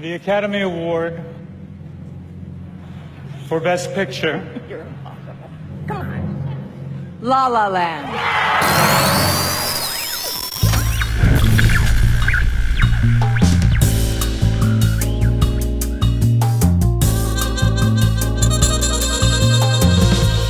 [0.00, 1.20] the Academy Award
[3.48, 4.42] for Best Picture.
[7.20, 8.06] La La Land.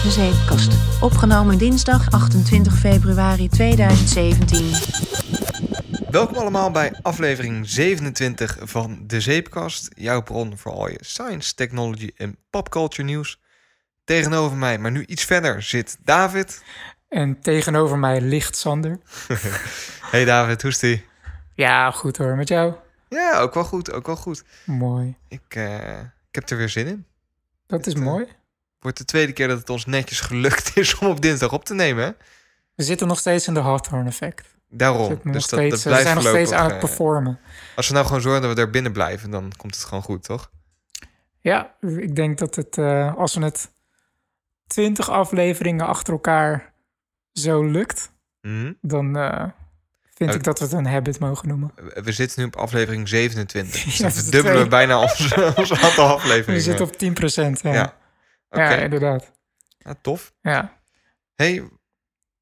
[0.02, 0.72] De Zeepkast.
[1.00, 5.19] Opgenomen dinsdag 28 februari 2017.
[6.10, 9.88] Welkom allemaal bij aflevering 27 van De Zeepkast.
[9.94, 13.40] Jouw bron voor al je science, technology en popculture nieuws.
[14.04, 16.62] Tegenover mij, maar nu iets verder, zit David.
[17.08, 18.98] En tegenover mij ligt Sander.
[20.10, 21.04] Hey David, hoe is die?
[21.54, 22.36] Ja, goed hoor.
[22.36, 22.74] Met jou?
[23.08, 24.44] Ja, ook wel goed, ook wel goed.
[24.64, 25.16] Mooi.
[25.28, 27.06] Ik, eh, ik heb er weer zin in.
[27.66, 28.26] Dat is Het, eh, mooi.
[28.80, 31.74] Wordt de tweede keer dat het ons netjes gelukt is om op dinsdag op te
[31.74, 32.04] nemen.
[32.04, 32.10] hè?
[32.74, 34.58] We zitten nog steeds in de Hawthorne effect.
[34.70, 35.20] Daarom.
[35.22, 37.38] Dus dat, steeds, dat we zijn nog steeds aan het eh, performen.
[37.76, 40.22] Als we nou gewoon zorgen dat we er binnen blijven, dan komt het gewoon goed,
[40.24, 40.50] toch?
[41.40, 43.70] Ja, ik denk dat het, eh, als we het
[44.66, 46.72] 20 afleveringen achter elkaar
[47.32, 48.72] zo lukt, Mhm.
[48.80, 49.44] dan eh,
[50.14, 51.72] vind ik dat we het een habit mogen noemen.
[52.02, 53.82] We zitten nu op aflevering 27.
[53.84, 56.54] Dus Ja, verdubbelen we bijna ons, ons aantal afleveringen.
[56.54, 57.60] We zitten op 10%.
[57.62, 57.94] Ja, Ja.
[58.50, 58.72] ja.
[58.72, 59.30] Oké, inderdaad.
[59.78, 60.32] Ja, tof.
[60.42, 60.78] Ja.
[61.34, 61.68] hey,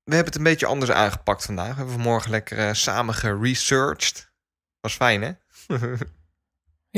[0.09, 1.69] we hebben het een beetje anders aangepakt vandaag.
[1.71, 4.31] We hebben vanmorgen lekker eh, samen geresearched.
[4.81, 5.33] Was fijn, hè?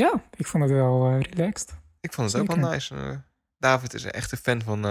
[0.03, 1.73] ja, ik vond het wel eh, relaxed.
[1.99, 2.95] Ik vond het ook wel nice.
[2.95, 3.17] Eh,
[3.57, 4.85] David is echt een fan van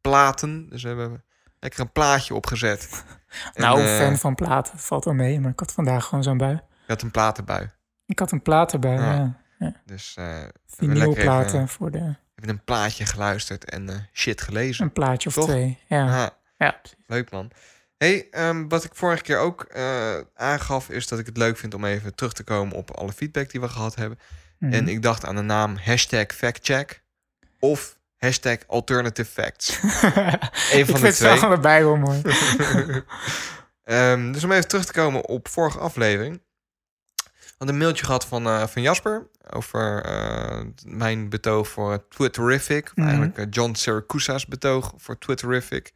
[0.00, 0.68] platen.
[0.68, 1.24] Dus we hebben
[1.58, 2.88] lekker een plaatje opgezet.
[3.54, 6.52] Nou, fan van platen valt wel mee, maar ik had vandaag gewoon zo'n bui.
[6.52, 7.70] Je had een platenbui.
[8.06, 9.40] Ik had een plaat erbij, Ja.
[9.58, 9.74] ja.
[9.84, 11.98] Dus we hebben lekker Vinylplaten even, voor de,
[12.34, 14.84] even een plaatje geluisterd en shit gelezen.
[14.84, 15.44] een plaatje of Toch?
[15.44, 15.78] twee.
[15.88, 16.30] Ja, Aha.
[16.58, 16.70] Ja.
[16.70, 16.98] precies.
[17.06, 17.50] Leuk man.
[17.96, 21.74] hey, ehm, wat ik vorige keer ook eh, aangaf, is dat ik het leuk vind
[21.74, 24.18] om even terug te komen op alle feedback die we gehad hebben.
[24.58, 24.72] Mhm.
[24.72, 27.02] En ik dacht aan de naam hashtag factcheck
[27.58, 29.78] of hashtag alternative facts.
[29.82, 31.34] Eén ik van vind de het twee.
[31.34, 32.22] wel allebei wel mooi.
[33.84, 36.42] Ehm, dus om even terug te komen op vorige aflevering.
[37.58, 42.90] Hadden een mailtje gehad van, eh, van Jasper over eh, mijn betoog voor Twitterific.
[42.94, 43.06] Mhm.
[43.06, 45.92] Eigenlijk eh, John Siracusa's betoog voor Twitterific.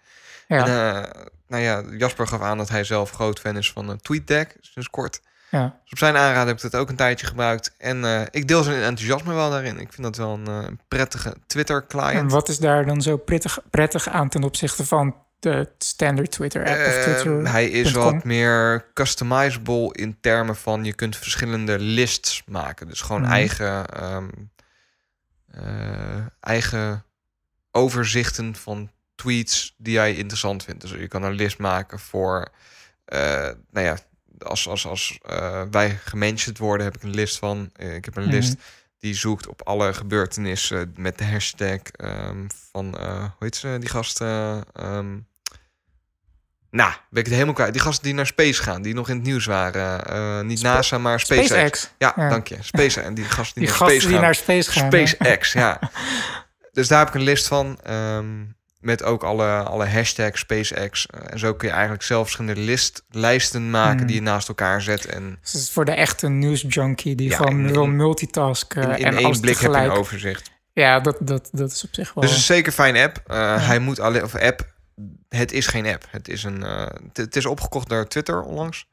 [0.49, 1.09] Ja, En,
[1.49, 5.21] nou ja, Jasper gaf aan dat hij zelf groot fan is van TweetDeck, sinds kort.
[5.51, 5.63] ja.
[5.83, 7.75] Dus op zijn aanraden heb ik dat ook een tijdje gebruikt.
[7.79, 9.79] En ik deel zijn enthousiasme wel daarin.
[9.79, 12.15] Ik vind dat wel een, een prettige Twitter-client.
[12.15, 16.87] En wat is daar dan zo prettig, prettig aan ten opzichte van de standard Twitter-app
[16.87, 17.51] of Eh, Twitter?
[17.51, 22.89] hij is wat meer customizable in termen van je kunt verschillende lists maken.
[22.89, 23.31] Dus gewoon Mhm.
[23.31, 24.29] eigen, ehm,
[25.51, 27.05] eh, eigen
[27.71, 30.81] overzichten van tweets die jij interessant vindt.
[30.81, 32.49] Dus je kan een list maken voor,
[33.05, 33.97] eh, nou ja,
[34.39, 37.71] als, als, als eh, wij gementiond worden, heb ik een list van.
[37.77, 38.33] ik heb een Mhm.
[38.33, 38.57] list
[38.99, 44.65] die zoekt op alle gebeurtenissen met de hashtag ehm, van, hoe heet ze, die gasten?
[44.73, 45.19] ehm
[46.73, 47.73] nou, ben ik het helemaal kwijt.
[47.73, 50.07] Die gasten die naar space gaan, die nog in het nieuws waren.
[50.07, 51.47] eh, niet NASA, maar SpaceX.
[51.47, 51.91] SpaceX.
[51.99, 52.29] Ja, Ja.
[52.29, 52.57] dank je.
[52.61, 52.97] SpaceX.
[52.97, 54.25] En die gasten die, Die naar gasten space die gaan.
[54.25, 54.87] naar space gaan.
[54.93, 55.79] SpaceX, ja.
[56.73, 57.79] Dus daar heb ik een list van.
[57.85, 58.27] ehm,
[58.81, 61.07] met ook alle, alle hashtags SpaceX.
[61.07, 64.07] Eh, en zo kun je eigenlijk zelf verschillende list, lijsten maken Hmm.
[64.07, 65.07] die je naast elkaar zet.
[65.07, 68.83] En Dus het is voor de echte nieuwsjunkie die Ja, gewoon in- wil multitasken.
[68.83, 69.85] in, in en één blik heb je tegelijk.
[69.93, 70.51] een overzicht.
[70.73, 72.25] Ja, dat, dat, dat is op zich wel...
[72.25, 73.21] Dus is zeker een fijne app.
[73.27, 74.72] Eh, Hij moet alleen, of app,
[75.37, 76.05] het is geen app.
[76.11, 78.89] Het is, een, eh, het- is opgekocht door Twitter onlangs.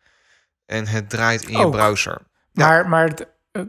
[0.65, 2.17] En het draait in je browser.
[2.51, 2.67] ja.
[2.67, 3.61] Maar, maar de- eh,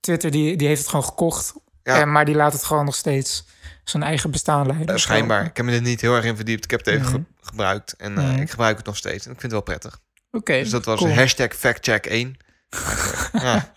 [0.00, 1.54] Twitter die, die heeft het gewoon gekocht.
[1.82, 2.00] Ja.
[2.00, 3.46] En, maar die laat het gewoon nog steeds
[3.84, 4.94] zijn eigen bestaan leiden.
[4.94, 5.44] Eh, schijnbaar.
[5.44, 6.64] Ik heb me er niet heel erg in verdiept.
[6.64, 7.14] Ik heb het even Mhm.
[7.14, 7.94] ge- gebruikt.
[7.96, 8.40] En Mhm.
[8.40, 9.26] ik gebruik het nog steeds.
[9.26, 9.98] En ik vind het wel prettig.
[10.30, 11.14] Oké, Dus dat was cool.
[11.14, 12.36] hashtag factcheck 1.
[13.32, 13.72] ja.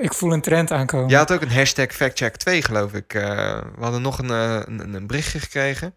[0.00, 1.08] Ik voel een trend aankomen.
[1.08, 3.12] Je had ook een hashtag factcheck 2, geloof ik.
[3.12, 5.94] We hadden nog een, een, een berichtje gekregen.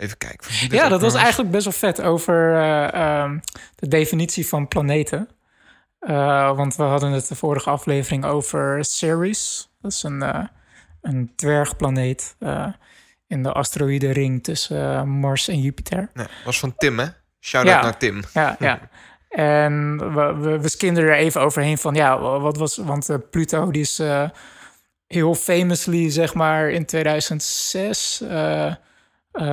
[0.00, 0.48] Even kijken.
[0.68, 3.38] Ja, dat was eigenlijk best wel vet over eh, ehm,
[3.74, 5.28] de definitie van planeten.
[5.98, 9.70] Eh, want we hadden het de vorige aflevering over Ceres.
[9.80, 10.44] Dat is een, eh,
[11.02, 12.36] een dwergplaneet
[13.26, 16.10] in de asteroïdenring tussen Mars en Jupiter.
[16.14, 17.06] Nee, was van Tim, hè?
[17.40, 17.82] Shout-out Ja.
[17.82, 18.22] naar Tim.
[18.34, 18.80] Ja, ja.
[19.30, 22.76] En we, we, we er even overheen van, ja, wat was...
[22.76, 24.02] Want Pluto, die is
[25.06, 28.22] heel famously, zeg maar, in 2006...
[29.32, 29.46] eh,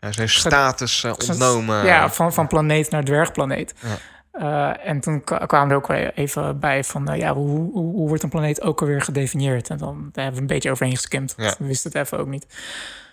[0.00, 1.84] Ja, zijn status eh, ontnomen.
[1.84, 3.74] ja, van, van planeet naar dwergplaneet.
[3.80, 3.96] Ja.
[4.78, 7.08] En toen kwa- kwamen er ook even bij van...
[7.08, 9.68] eh, ja, hoe, hoe, hoe wordt een planeet ook alweer gedefinieerd?
[9.70, 11.34] En dan daar hebben we een beetje overheen geskimd.
[11.36, 11.54] Ja.
[11.58, 12.46] We wisten het even ook niet.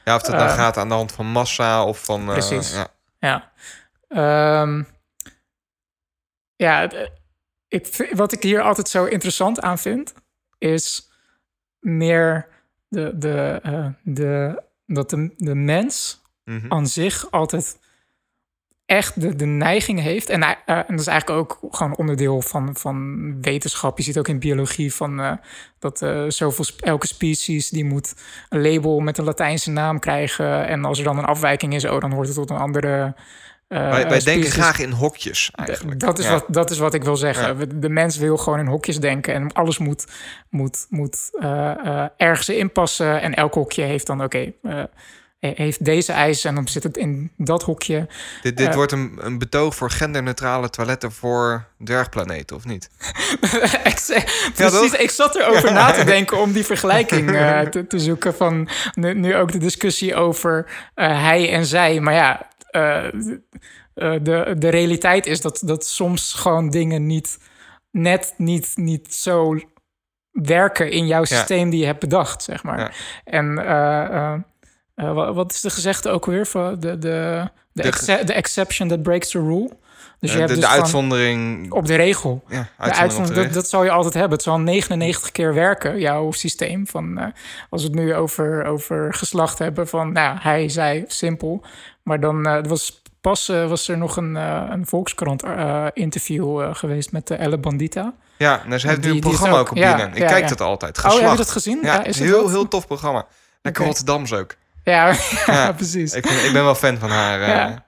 [0.05, 2.25] Ja, of dat nou Eh, gaat aan de hand van massa of van...
[2.25, 2.73] Precies.
[2.73, 2.87] ja.
[3.19, 3.51] Ja.
[4.07, 4.83] Ehm,
[6.55, 7.11] ja, het,
[7.67, 10.13] ik, wat ik hier altijd zo interessant aan vind...
[10.57, 11.09] is
[11.79, 12.47] meer
[12.87, 13.61] de, de,
[14.03, 14.63] de,
[14.95, 16.65] dat de, de mens Mhm.
[16.73, 17.79] aan zich altijd
[18.85, 20.29] echt de, de neiging heeft.
[20.29, 23.97] En, eh, en dat is eigenlijk ook gewoon onderdeel van, van wetenschap.
[23.97, 25.31] Je ziet ook in biologie van eh,
[25.79, 28.13] dat eh, zoveel, sp- elke species die moet
[28.49, 30.67] een label met een Latijnse naam krijgen.
[30.67, 33.15] En als er dan een afwijking is, oh, dan hoort het tot een andere.
[33.69, 35.99] Eh, wij wij denken graag in hokjes eigenlijk.
[35.99, 36.31] Dat is, Ja.
[36.31, 37.57] wat, dat is wat ik wil zeggen.
[37.57, 37.65] Ja.
[37.75, 40.05] De mens wil gewoon in hokjes denken en alles moet,
[40.49, 43.21] moet, moet eh, eh, ergens inpassen.
[43.21, 44.53] En elk hokje heeft dan, oké,
[45.39, 48.07] heeft deze eisen en dan zit het in dat hokje.
[48.41, 52.89] Dit, dit wordt een, een betoog voor genderneutrale toiletten voor dwergplaneten, of niet?
[54.55, 57.29] precies, ik zat erover na te denken om die vergelijking
[57.71, 58.35] te, te zoeken.
[58.35, 61.99] Van nu, nu ook de discussie over hij en zij.
[61.99, 63.13] Maar ja, eh, eh,
[63.93, 67.37] de, de realiteit is dat, dat soms gewoon dingen niet
[67.91, 69.57] net niet, niet zo
[70.31, 72.79] werken in jouw systeem die je hebt bedacht, zeg maar.
[72.79, 72.91] Ja.
[73.23, 73.55] En
[75.13, 76.45] wa- wat is de gezegde ook weer?
[76.47, 77.49] Van de, de, de,
[77.81, 79.69] De- exce- de exception that breaks the rule.
[80.19, 81.71] Dus je hebt de, dus de uitzondering...
[81.71, 82.43] op de regel.
[82.47, 84.31] ja, De uitzondering de uitzondering, dat, dat zal je altijd hebben.
[84.33, 86.87] Het zal 99 keer werken, jouw systeem.
[86.87, 87.33] Van,
[87.69, 91.65] als we het nu over, over geslacht hebben, van nou, hij zei simpel.
[92.09, 97.29] Maar dan er was pas eh, was er nog een, eh, een Volkskrant-interview geweest met
[97.29, 98.13] Elle Bandita.
[98.37, 100.15] Ja, nou, ze heeft nu een programma ook- op ja, binnen.
[100.15, 100.49] Ik ja, kijk ja.
[100.49, 100.97] dat altijd.
[100.97, 101.21] Oh, Geslacht.
[101.21, 101.79] heb je dat gezien?
[101.81, 102.49] Ja, is heel, dat?
[102.49, 103.25] heel tof programma.
[103.61, 103.91] Lekker Oké.
[103.91, 104.55] Rotterdams ook.
[104.83, 105.15] Ja,
[105.75, 106.13] precies.
[106.13, 107.83] Ik, vind, ik ben wel fan van haar.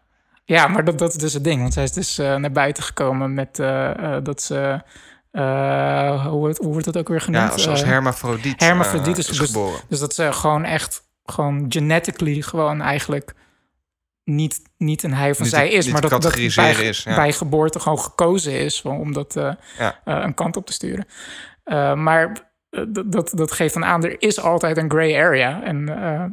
[0.45, 0.67] Ja.
[0.67, 1.61] Maar dat, dat is dus het ding.
[1.61, 3.55] Want zij is dus naar buiten gekomen met
[4.23, 4.81] dat ze...
[5.31, 7.47] hoe, wordt, hoe wordt dat ook weer genoemd?
[7.47, 9.79] ja, als, als hermafrodiet, hermafrodiet is is dus- geboren.
[9.87, 13.33] Dus dat ze gewoon echt, gewoon genetically gewoon eigenlijk
[14.35, 15.87] niet, niet een hij of een Niet zij is.
[15.87, 17.15] maar dat, dat bij, is, ja.
[17.15, 19.99] bij geboorte gewoon gekozen is om, om dat eh, Ja.
[20.05, 21.05] eh, een kant op te sturen.
[21.63, 22.49] Eh, maar
[23.05, 25.63] dat, dat, geeft dan aan, er is altijd een gray area.
[25.63, 25.87] En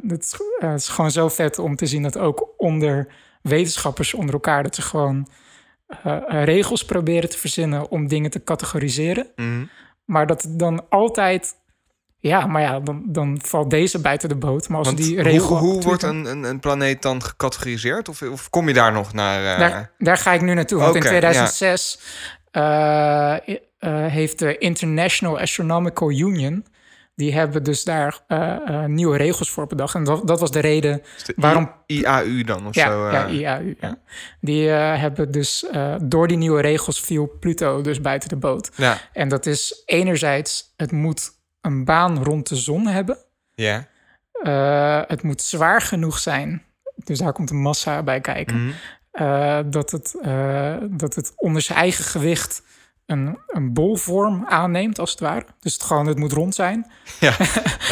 [0.07, 0.37] het,
[0.75, 3.07] is, gewoon zo vet om te zien dat ook onder
[3.41, 4.63] wetenschappers onder elkaar...
[4.63, 5.27] dat ze gewoon
[6.27, 9.27] regels proberen te verzinnen om dingen te categoriseren.
[9.35, 9.65] Mhm.
[10.05, 11.55] Maar dat het dan altijd...
[12.21, 14.69] Ja, maar ja, dan, dan valt deze buiten de boot.
[14.69, 15.47] Maar als Want die regel...
[15.57, 18.09] hoe, hoe wordt een, een, een planeet dan gecategoriseerd?
[18.09, 19.53] Of, of kom je daar nog naar?
[19.53, 20.79] eh, Daar, daar ga ik nu naartoe.
[20.79, 21.99] Want in 2006
[22.51, 23.41] eh, eh,
[24.11, 26.65] heeft de International Astronomical Union...
[27.15, 28.19] die hebben dus daar
[28.87, 29.95] nieuwe regels voor bedacht.
[29.95, 31.71] En dat, dat was de reden de waarom...
[31.85, 33.11] IAU dan of Ja, zo?
[33.11, 33.75] ja, IAU.
[33.79, 33.97] Ja.
[34.41, 35.65] Die hebben dus
[36.01, 38.69] door die nieuwe regels viel Pluto dus buiten de boot.
[38.75, 38.97] ja.
[39.13, 43.17] En dat is enerzijds, het moet een baan rond de zon hebben.
[43.55, 43.87] Ja.
[44.31, 46.63] Eh, het moet zwaar genoeg zijn.
[46.95, 48.65] Dus daar komt de massa bij kijken.
[48.65, 48.73] Mhm.
[49.11, 52.61] Eh, dat, het, eh, dat het onder zijn eigen gewicht
[53.05, 55.45] een, een bolvorm aanneemt, als het ware.
[55.59, 56.91] Dus het, gewoon, het moet rond zijn.
[57.19, 57.33] Ja.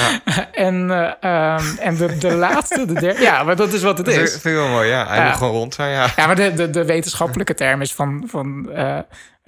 [0.51, 1.11] en eh,
[1.55, 3.21] ehm, en de, de laatste, de derde...
[3.21, 4.31] Ja, maar dat is wat het Dat is.
[4.31, 5.07] vind ik wel mooi, ja.
[5.07, 5.27] Hij Ja.
[5.27, 6.07] moet gewoon rond zijn, ja.
[6.15, 8.23] Ja, maar de, de, de wetenschappelijke term is van...
[8.27, 8.69] van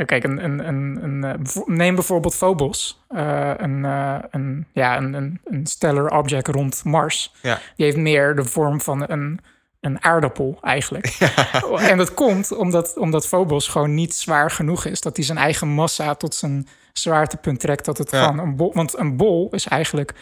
[0.05, 3.03] kijk, een, een, een, een, eh, neem bijvoorbeeld Phobos.
[3.07, 7.33] Eh, een, eh, een, ja, een, een, een stellar object rond Mars.
[7.41, 7.59] Ja.
[7.75, 9.39] Die heeft meer de vorm van een,
[9.79, 11.05] een aardappel eigenlijk.
[11.77, 15.01] En dat komt omdat, omdat Phobos gewoon niet zwaar genoeg is.
[15.01, 17.85] Dat hij zijn eigen massa tot zijn zwaartepunt trekt.
[17.85, 18.23] Dat het Ja.
[18.25, 18.73] gewoon een bol...
[18.73, 20.13] Want een bol is eigenlijk...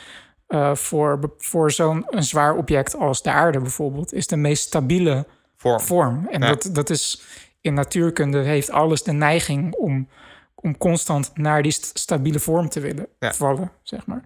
[0.48, 4.13] eh, voor, voor zo'n zwaar object als de aarde bijvoorbeeld...
[4.13, 5.25] is de meest stabiele
[5.57, 5.79] Vorm.
[5.79, 6.27] vorm.
[6.31, 7.22] En dat, dat is
[7.67, 10.07] in natuurkunde heeft alles de neiging om,
[10.55, 13.33] om constant naar die st- stabiele vorm te willen Ja.
[13.33, 14.24] vallen, zeg maar.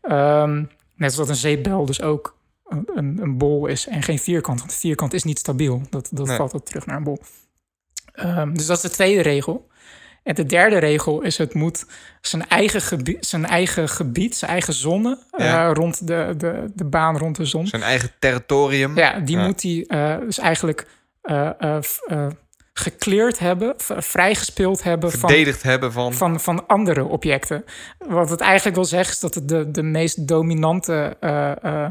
[0.00, 0.64] Ehm,
[0.96, 2.36] net zoals een zeepbel dus ook
[2.68, 4.58] een, een, een bol is en geen vierkant.
[4.58, 5.82] Want een vierkant is niet stabiel.
[5.90, 6.36] Dat, dat Nee.
[6.36, 7.18] valt ook terug naar een bol.
[8.12, 9.70] Ehm, dus dat is de tweede regel.
[10.22, 11.86] En de derde regel is: het moet
[12.20, 15.68] zijn eigen, gebied, zijn eigen gebied, zijn eigen zonne Ja.
[15.68, 17.66] eh, rond de, de, de baan rond de zon.
[17.66, 18.96] Zijn eigen territorium.
[18.96, 19.46] Ja, die Ja.
[19.46, 20.86] moet hij eh, dus eigenlijk
[21.22, 21.50] eh
[22.72, 26.14] gecleared hebben, vrijgespeeld hebben van, Verdedigd hebben van...
[26.14, 27.64] van, van andere objecten.
[27.98, 31.90] Wat het eigenlijk wil zeggen is dat het de, de meest dominante eh, eh,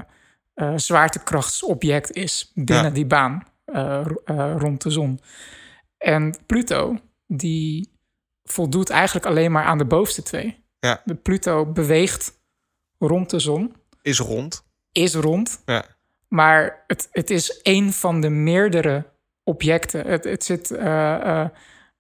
[0.54, 2.90] eh, zwaartekrachtsobject is binnen Ja.
[2.90, 3.44] die baan
[4.04, 4.22] ro-
[4.58, 5.20] rond de zon.
[5.98, 6.98] En Pluto,
[7.28, 7.90] die
[8.44, 10.64] voldoet eigenlijk alleen maar aan de bovenste twee.
[10.80, 11.02] Ja.
[11.06, 12.40] De Pluto beweegt
[13.00, 14.64] rond de zon, Is rond.
[14.92, 15.86] is rond, Ja.
[16.28, 19.06] maar het, het is een van de meerdere
[19.44, 20.08] objecten.
[20.08, 21.48] Het, het zit eh, eh,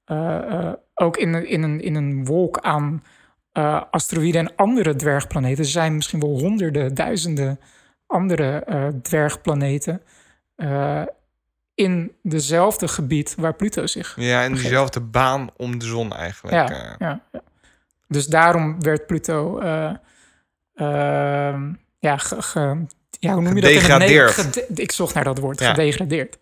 [0.06, 3.04] eh, ook in, een- in, een, in een wolk aan
[3.92, 5.64] asteroïden en andere dwergplaneten.
[5.64, 7.60] Er zijn misschien wel honderden, duizenden
[8.08, 8.64] andere
[9.02, 10.02] dwergplaneten.
[11.76, 14.14] in dezelfde gebied waar Pluto zich.
[14.20, 16.70] Ja, in diezelfde baan om de zon eigenlijk.
[16.70, 17.42] Ja, ja, ja.
[18.08, 19.60] dus daarom werd Pluto...
[20.76, 22.86] ehm, ja, ge- ge-
[23.20, 23.70] ja, hoe noem je dat?
[23.72, 24.32] Gedegradeerd.
[24.32, 25.74] Gede- ik zocht naar dat woord, Ja.
[25.74, 26.38] gedegradeerd.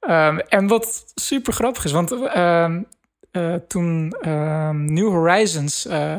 [0.00, 2.82] Ehm, en wat super grappig is, want ehm,
[3.30, 6.14] eh, toen ehm, New Horizons eh,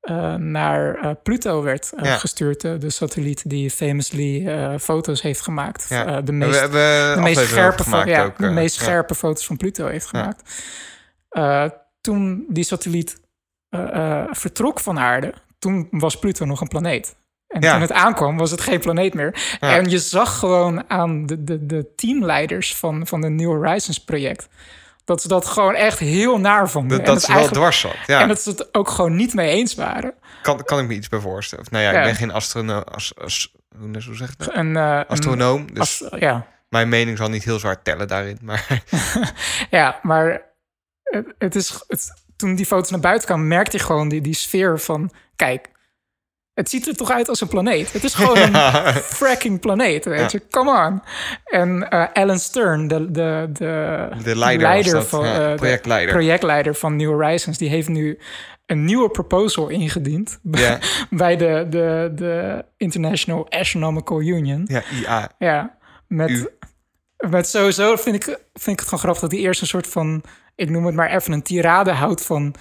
[0.00, 2.16] eh, naar Pluto werd Ja.
[2.16, 4.46] gestuurd, de satelliet die famously
[4.78, 5.86] foto's heeft gemaakt.
[5.88, 6.20] Ja.
[6.20, 8.38] De we meest, de meest scherpe, over gemaakt fo- ja, ook.
[8.38, 10.42] de meest scherpe foto's van Pluto heeft gemaakt.
[12.00, 13.20] Toen die satelliet
[14.30, 17.16] vertrok van aarde, toen was Pluto nog een planeet.
[17.48, 17.72] En Ja.
[17.72, 19.56] toen het aankwam, was het geen planeet meer.
[19.60, 19.76] Ja.
[19.76, 24.48] En je zag gewoon aan de, de, de teamleiders van, van de New Horizons project...
[25.04, 26.98] dat ze dat gewoon echt heel naar vonden.
[26.98, 27.96] Dat, En dat ze wel dwars zat.
[28.06, 30.14] Ja, En dat ze het ook gewoon niet mee eens waren.
[30.42, 31.64] kan, kan ik me iets bij voorstellen.
[31.64, 32.82] Of, nou ja, ik ben geen astronoom.
[32.82, 34.54] As, as, hoe hoe zeg je dat?
[34.54, 35.74] Een, een- Astronoom.
[35.74, 36.46] Dus ja.
[36.68, 38.38] mijn mening zal niet heel zwaar tellen daarin.
[38.42, 38.82] Maar
[39.70, 40.42] ja, maar
[41.02, 44.34] het, het is, het, toen die foto's naar buiten kwamen, merkte je gewoon die, die
[44.34, 45.10] sfeer van...
[45.36, 45.68] Kijk,
[46.58, 47.92] het ziet er toch uit als een planeet?
[47.92, 50.42] Het is gewoon een fracking planeet, weet je?
[50.50, 51.02] Come on.
[51.44, 56.14] En eh, Alan Stern, de, de, de, De leider dat, van, ja, eh, de projectleider.
[56.14, 57.58] projectleider van New Horizons...
[57.58, 58.18] die heeft nu
[58.66, 60.38] een nieuwe proposal ingediend...
[61.10, 64.64] bij de, de, de International Astronomical Union.
[64.66, 65.30] ja, IA.
[65.38, 66.48] Ja, met, U.
[67.28, 70.22] met sowieso vind ik, vind ik het gewoon grappig dat hij eerst een soort van,
[70.54, 72.54] ik noem het maar even een tirade houdt van.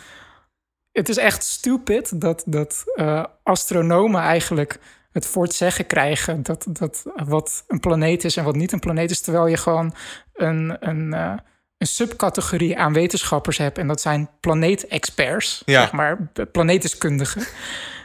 [0.98, 4.80] Het is echt stupid dat, dat eh, astronomen eigenlijk
[5.12, 8.80] het voor het zeggen krijgen dat, dat wat een planeet is en wat niet een
[8.80, 9.94] planeet is, terwijl je gewoon
[10.34, 11.34] een, een, eh,
[11.78, 15.82] een subcategorie aan wetenschappers hebt en dat zijn planeetexperts, Ja.
[15.82, 17.44] zeg maar, planeetdeskundigen.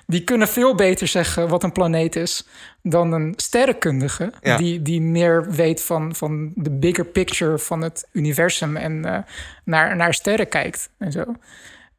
[0.07, 2.47] Die kunnen veel beter zeggen wat een planeet is
[2.83, 4.33] dan een sterrenkundige.
[4.41, 4.57] Ja.
[4.57, 9.19] Die, die meer weet van, van de bigger picture van het universum en eh,
[9.65, 11.25] naar, naar sterren kijkt en zo.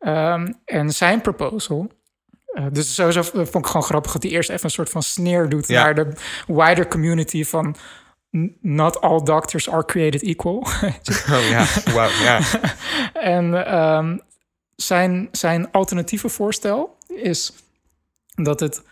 [0.04, 1.92] Ehm, en zijn proposal.
[2.46, 5.50] eh, dus sowieso vond ik gewoon grappig dat hij eerst even een soort van sneer
[5.50, 5.84] doet Ja.
[5.84, 6.14] naar de
[6.48, 7.76] wider community van.
[8.38, 10.68] "N- Not all doctors are created equal.
[11.32, 12.40] Oh ja, wauw, ja.
[13.14, 14.18] En ehm,
[14.76, 17.54] zijn, zijn alternatieve voorstel is
[18.36, 18.84] dat het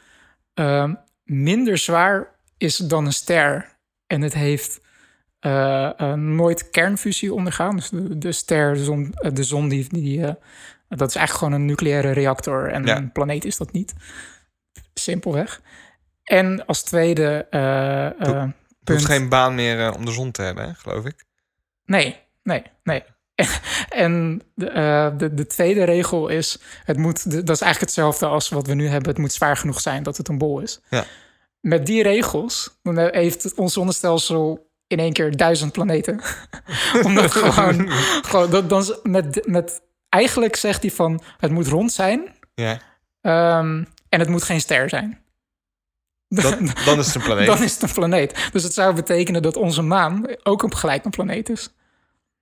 [0.53, 3.77] ehm, minder zwaar is dan een ster.
[4.07, 4.81] En het heeft
[5.39, 7.75] eh, eh, nooit kernfusie ondergaan.
[7.75, 10.33] Dus de, de ster, de zon, eh, de zon die, die eh,
[10.97, 12.71] dat is eigenlijk gewoon een nucleaire reactor.
[12.71, 12.97] En Ja.
[12.97, 13.93] een planeet is dat niet.
[14.93, 15.61] Simpelweg.
[16.23, 19.05] En als tweede Je hoeft punt...
[19.05, 21.25] geen baan meer eh, om de zon te hebben, hè, geloof ik.
[21.85, 23.03] Nee, nee, nee.
[23.89, 28.67] En de, de, de tweede regel is: het moet, dat is eigenlijk hetzelfde als wat
[28.67, 29.09] we nu hebben.
[29.09, 30.81] Het moet zwaar genoeg zijn dat het een bol is.
[30.89, 31.05] Ja.
[31.59, 36.21] Met die regels dan heeft ons zonnestelsel in één keer duizend planeten.
[37.05, 37.89] Omdat gewoon,
[38.21, 39.81] gewoon dat, dan met, met,
[40.11, 42.79] eigenlijk zegt hij van: het moet rond zijn Ja,
[43.21, 45.23] ehm, en het moet geen ster zijn.
[46.27, 47.45] dan, dan is het een planeet.
[47.45, 48.49] Dan is het een planeet.
[48.51, 51.69] Dus het zou betekenen dat onze maan ook een gelijk een planeet is.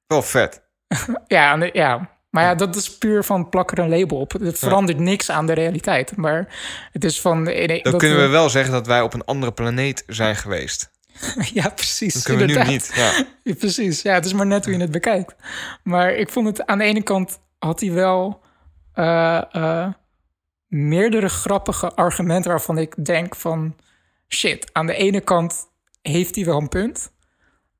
[0.07, 0.61] Wel vet.
[1.27, 2.17] Ja, ja.
[2.29, 4.31] Maar ja, dat is puur van plak er een label op.
[4.31, 6.15] Het verandert niks aan de realiteit.
[6.15, 6.55] Maar
[6.91, 7.43] het is van...
[7.43, 10.91] nee, Dan dat kunnen we wel zeggen dat wij op een andere planeet zijn geweest.
[11.53, 12.13] Ja, precies.
[12.13, 12.91] Dat kunnen we nu niet.
[12.95, 13.25] Ja.
[13.43, 14.01] Ja, precies.
[14.01, 15.35] Ja, het is maar net hoe je het bekijkt.
[15.83, 18.41] Maar ik vond het aan de ene kant had hij wel
[18.93, 19.87] eh, eh,
[20.67, 23.75] meerdere grappige argumenten waarvan ik denk van
[24.27, 24.69] shit.
[24.73, 25.67] Aan de ene kant
[26.01, 27.11] heeft hij wel een punt.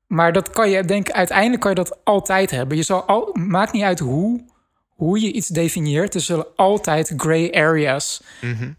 [0.06, 2.76] Maar dat kan je, denk ik, uiteindelijk kan je dat altijd hebben.
[2.76, 4.44] Je zal al, maakt niet uit hoe,
[4.88, 6.14] hoe je iets definieert.
[6.14, 8.22] Er zullen altijd gray areas.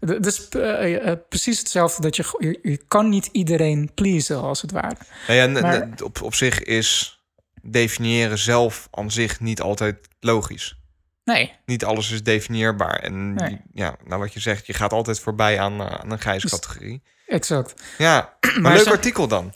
[0.00, 4.70] Dat is eh, precies hetzelfde dat je, je, je kan niet iedereen pleasen, als het
[4.72, 4.96] ware.
[5.26, 7.20] Nou ja, Maar- op, op zich is
[7.62, 10.80] definiëren zelf aan zich niet altijd logisch.
[11.24, 12.98] Nee, Niet alles is definieerbaar.
[12.98, 13.60] En Nee.
[13.72, 17.02] ja, nou wat je zegt, je gaat altijd voorbij aan, eh, aan een grijze categorie.
[17.26, 17.82] exact.
[17.98, 19.52] Ja, maar, Maar leuk zijn- artikel dan.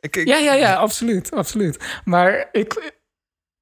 [0.00, 2.00] Ik, ik, Ja, ja, ja, absoluut, absoluut.
[2.04, 2.92] Maar ik,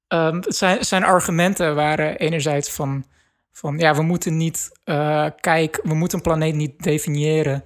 [0.07, 3.05] ehm, zijn, zijn argumenten waren enerzijds van,
[3.51, 7.63] van ja, we moeten niet eh kijken, we moeten een planeet niet definiëren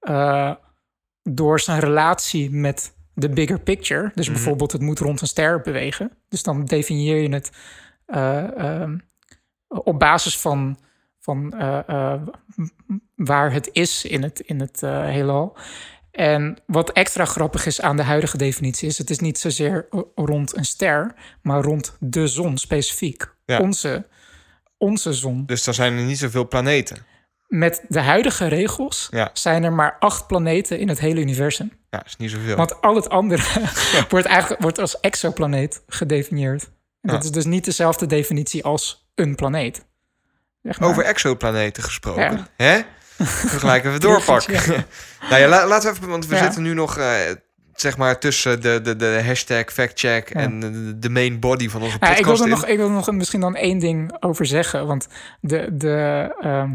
[0.00, 0.52] eh,
[1.22, 4.10] door zijn relatie met de bigger picture.
[4.14, 4.34] Dus Mhm.
[4.36, 6.10] bijvoorbeeld, het moet rond een ster bewegen.
[6.28, 7.50] Dus dan definieer je het
[8.06, 8.98] eh, ehm,
[9.82, 10.78] op basis van,
[11.20, 12.20] van eh, eh,
[13.14, 15.56] waar het is in het, in het eh, heelal.
[16.10, 18.98] En wat extra grappig is aan de huidige definitie is...
[18.98, 23.34] het is niet zozeer rond een ster, maar rond de zon specifiek.
[23.44, 23.58] Ja.
[23.58, 24.06] Onze,
[24.78, 25.46] onze zon.
[25.46, 26.96] Dus dan zijn er niet zoveel planeten.
[27.48, 29.30] Met de huidige regels Ja.
[29.32, 31.72] zijn er maar acht planeten in het hele universum.
[31.90, 32.56] Ja, is niet zoveel.
[32.56, 33.42] Want al het andere
[34.08, 36.70] wordt eigenlijk wordt als exoplaneet gedefinieerd.
[37.00, 39.84] En dat is dus niet dezelfde definitie als een planeet.
[40.62, 40.88] Zeg maar.
[40.88, 42.22] Over exoplaneten gesproken.
[42.22, 42.64] Ja.
[42.64, 42.76] Hè?
[43.16, 43.24] We
[43.58, 44.86] gelijk even doorpakken.
[45.30, 46.42] nou ja, la- laten we even, want we Ja.
[46.42, 47.16] zitten nu nog eh,
[47.74, 50.40] zeg maar tussen de, de, de hashtag factcheck Ja.
[50.40, 52.18] en de, de main body van onze Ja, podcast.
[52.18, 52.48] ik wil er in.
[52.50, 54.86] nog, ik wil nog misschien dan één ding over zeggen.
[54.86, 55.06] Want
[55.40, 56.74] de, de, ehm,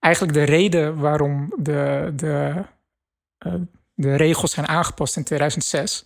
[0.00, 2.64] eigenlijk de reden waarom de, de,
[3.38, 3.54] eh,
[3.94, 6.04] de regels zijn aangepast in 2006...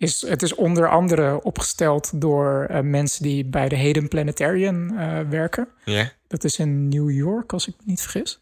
[0.00, 5.20] is het is onder andere opgesteld door eh, mensen die bij de Hayden Planetarium eh,
[5.28, 5.68] werken.
[5.84, 6.12] Ja.
[6.26, 8.40] Dat is in New York, als ik me niet vergis.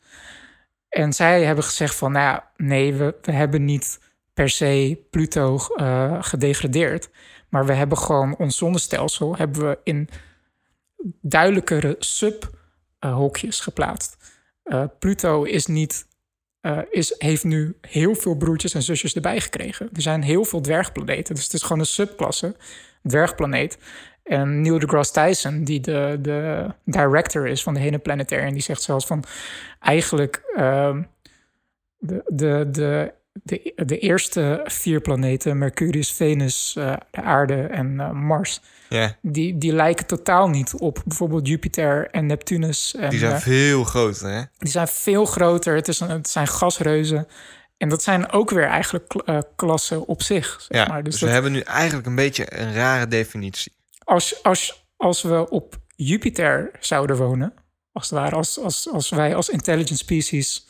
[0.88, 4.00] En zij hebben gezegd van, nou ja, nee, we, we hebben niet
[4.35, 7.11] per se Pluto eh, gedegradeerd.
[7.49, 10.09] Maar we hebben gewoon ons zonnestelsel hebben we in
[11.21, 14.17] duidelijkere subhokjes geplaatst.
[14.99, 16.07] Pluto is niet,
[16.61, 19.88] eh, is, heeft nu heel veel broertjes en zusjes erbij gekregen.
[19.93, 22.57] Er zijn heel veel dwergplaneten, dus het is gewoon een subklasse,
[23.03, 23.79] dwergplaneet.
[24.23, 28.83] En Neil deGrasse Tyson, die de, de director is van de hele Planetarium, die zegt
[28.83, 29.25] zelfs van
[29.81, 31.03] eigenlijk ehm,
[31.99, 38.11] de, de, de, de, de eerste vier planeten, Mercurius, Venus, eh, de Aarde en eh,
[38.11, 38.61] Mars,
[39.23, 42.95] die, die lijken totaal niet op bijvoorbeeld Jupiter en Neptunus.
[42.95, 44.42] En, die zijn eh, veel groter, hè?
[44.59, 45.75] die zijn veel groter.
[45.75, 47.26] Het, is een, het zijn gasreuzen.
[47.76, 50.61] En dat zijn ook weer eigenlijk kl- klassen op zich.
[50.68, 51.02] Zeg Ja, maar.
[51.02, 53.73] dus, Dus we hebben nu eigenlijk een beetje een rare definitie.
[54.04, 57.52] als, als, als we op Jupiter zouden wonen,
[57.92, 60.66] als het ware, als, als, als wij als intelligent species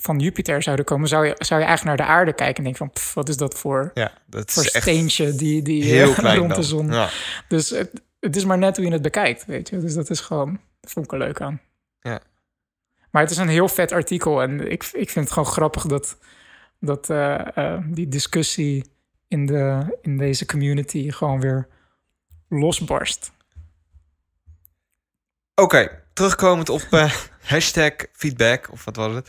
[0.00, 2.86] van Jupiter zouden komen, zou je, zou je eigenlijk naar de aarde kijken en denken
[2.86, 6.10] van, pff, wat is dat voor, Ja, dat voor is echt steentje die, die heel
[6.10, 6.92] eh, klein rond de zon.
[6.92, 7.08] Ja.
[7.48, 7.90] Dus het,
[8.20, 9.78] het is maar net hoe je het bekijkt, weet je.
[9.78, 11.60] Dus dat is gewoon, dat vond ik er leuk aan.
[12.00, 12.20] Ja.
[13.10, 16.18] Maar het is een heel vet artikel en ik, ik vind het gewoon grappig dat,
[16.78, 18.84] dat eh, eh, die discussie
[19.28, 21.68] in, de, in deze community gewoon weer
[22.48, 23.32] losbarst.
[25.54, 26.82] Oké, terugkomend op
[27.42, 29.28] hashtag feedback, of wat was het?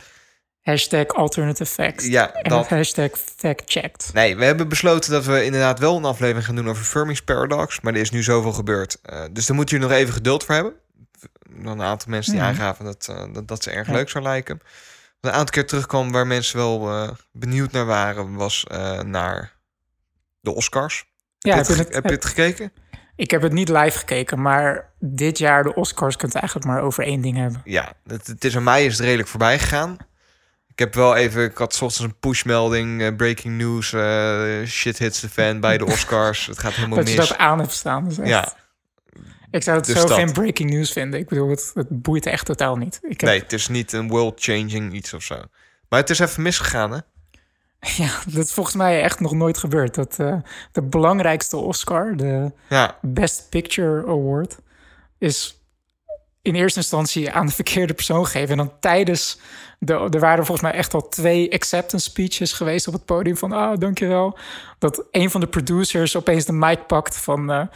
[0.62, 2.06] Hashtag alternative facts.
[2.06, 2.58] Ja, en dat.
[2.60, 4.10] het hashtag fact-checked.
[4.12, 7.80] Nee, we hebben besloten dat we inderdaad wel een aflevering gaan doen over Fermi's Paradox.
[7.80, 8.98] Maar er is nu zoveel gebeurd.
[9.02, 10.72] Eh, dus daar moet je nog even geduld voor hebben.
[11.48, 13.92] Dan een aantal mensen die aangaven dat, eh, dat, dat ze erg Ja.
[13.92, 14.60] leuk zou lijken.
[15.20, 18.64] Wat een aantal keer terugkwam waar mensen wel eh, benieuwd naar waren, was
[19.04, 19.52] naar
[20.40, 21.04] de Oscars.
[21.38, 22.72] Ja, heb, je het, heb het, je het gekeken?
[23.16, 27.04] ik heb het niet live gekeken, maar dit jaar de Oscars kunt eigenlijk maar over
[27.04, 27.60] één ding hebben.
[27.64, 29.96] Ja, het, het is aan mij is het redelijk voorbij gegaan.
[30.82, 35.20] Ik heb wel even, ik had ochtends een pushmelding, eh, breaking news, eh, shit hits
[35.20, 36.46] the fan bij de Oscars.
[36.46, 37.28] het gaat helemaal Dat je mis.
[37.28, 38.06] dat aan hebt staan.
[38.08, 38.54] echt- Ja,
[39.50, 40.16] Ik zou het Dus zo dat.
[40.16, 41.20] geen breaking news vinden.
[41.20, 42.98] Ik bedoel, het, het boeit echt totaal niet.
[43.02, 45.34] Ik heb, nee, het is niet een world-changing iets of zo.
[45.88, 46.98] Maar het is even misgegaan, hè?
[48.04, 49.94] Ja, dat is volgens mij echt nog nooit gebeurd.
[49.94, 50.36] Dat eh,
[50.72, 54.56] de belangrijkste Oscar, de Ja, Best Picture Award,
[55.18, 55.61] is
[56.42, 58.50] in eerste instantie aan de verkeerde persoon gegeven.
[58.50, 59.38] En dan tijdens
[59.78, 63.52] de, er waren volgens mij echt al twee acceptance speeches geweest op het podium van,
[63.52, 64.38] ah, dankjewel.
[64.78, 67.66] Dat een van de producers opeens de mic pakt van, eh,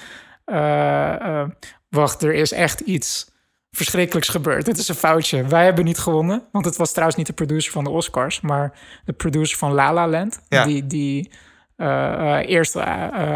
[0.44, 1.48] eh, eh,
[1.88, 3.34] wacht, er is echt iets
[3.70, 4.66] verschrikkelijks gebeurd.
[4.66, 5.46] Het is een foutje.
[5.46, 8.78] Wij hebben niet gewonnen, want het was trouwens niet de producer van de Oscars, maar
[9.04, 10.64] de producer van La La Land, Ja.
[10.64, 11.30] die, die
[11.76, 12.76] eh, eerst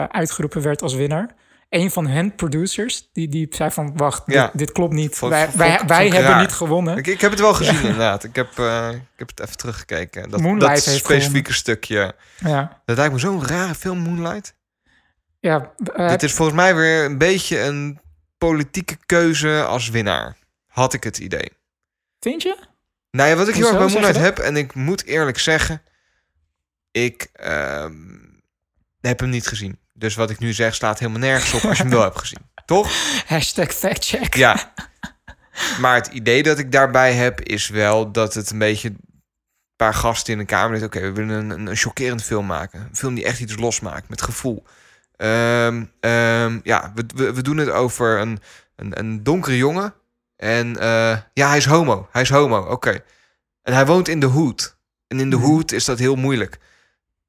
[0.08, 1.34] uitgeroepen werd als winnaar.
[1.70, 3.96] Een van hun producers, die, die zei van...
[3.96, 4.44] wacht, Ja.
[4.46, 5.16] dit, dit klopt niet.
[5.16, 5.56] Vond- wij vond-
[5.88, 6.40] wij, hebben raar.
[6.40, 6.96] niet gewonnen.
[6.96, 8.24] ik, ik heb het wel gezien inderdaad.
[8.24, 10.30] Ik heb, eh, ik heb het even teruggekeken.
[10.30, 12.14] Dat, Moonlight dat specifieke stukje.
[12.38, 14.54] Ja, Dat lijkt me zo'n rare film, Moonlight.
[15.40, 18.00] ja eh, Het is volgens mij weer een beetje een
[18.38, 20.37] politieke keuze als winnaar.
[20.66, 21.52] Had ik het idee.
[22.20, 22.56] vind je?
[23.11, 24.38] Nou ja, wat ik heel erg bij Moonlight heb...
[24.38, 25.83] en ik moet eerlijk zeggen...
[26.90, 27.92] ik ehm,
[29.00, 29.78] heb hem niet gezien.
[30.00, 31.64] Dus wat ik nu zeg slaat helemaal nergens op...
[31.64, 32.50] als je hem wel hebt gezien.
[32.64, 32.90] Toch?
[33.26, 34.34] Hashtag factcheck.
[34.34, 34.72] Ja.
[35.80, 39.22] Maar het idee dat ik daarbij heb is wel dat het een beetje een
[39.76, 41.00] paar gasten in een kamer zitten.
[41.00, 42.80] Oké, we willen een, een, chockerende film maken.
[42.80, 44.62] Een film die echt iets losmaakt met gevoel.
[45.16, 48.38] Ehm, ehm, ja, we, we, we doen het over een,
[48.76, 49.94] een, een donkere jongen.
[50.36, 52.08] En eh, ja, hij is homo.
[52.12, 53.02] Hij is homo, oké.
[53.62, 54.76] En hij woont in de hood.
[55.06, 55.46] En in de Mhm.
[55.46, 56.58] hood is dat heel moeilijk.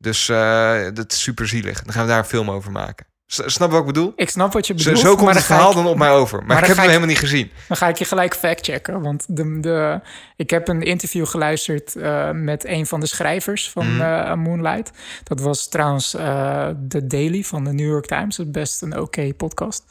[0.02, 1.82] Dus eh, dat is super zielig.
[1.84, 3.06] Dan gaan we daar een film over maken.
[3.26, 4.14] Snap wat ik bedoel?
[4.16, 5.00] Ik snap wat je bedoelt.
[5.00, 6.38] zo komt maar het verhaal ik- dan op mij over.
[6.38, 7.52] Maar, maar ik heb hem ik- helemaal niet gezien.
[7.68, 9.02] Dan ga ik je gelijk factchecken.
[9.02, 10.00] Want de, de,
[10.36, 14.02] ik heb een interview geluisterd eh, met een van de schrijvers van Mhm.
[14.02, 14.92] eh, Moonlight.
[15.24, 18.36] Dat was trouwens eh The Daily van de New York Times.
[18.36, 19.84] Dat is best een oké podcast.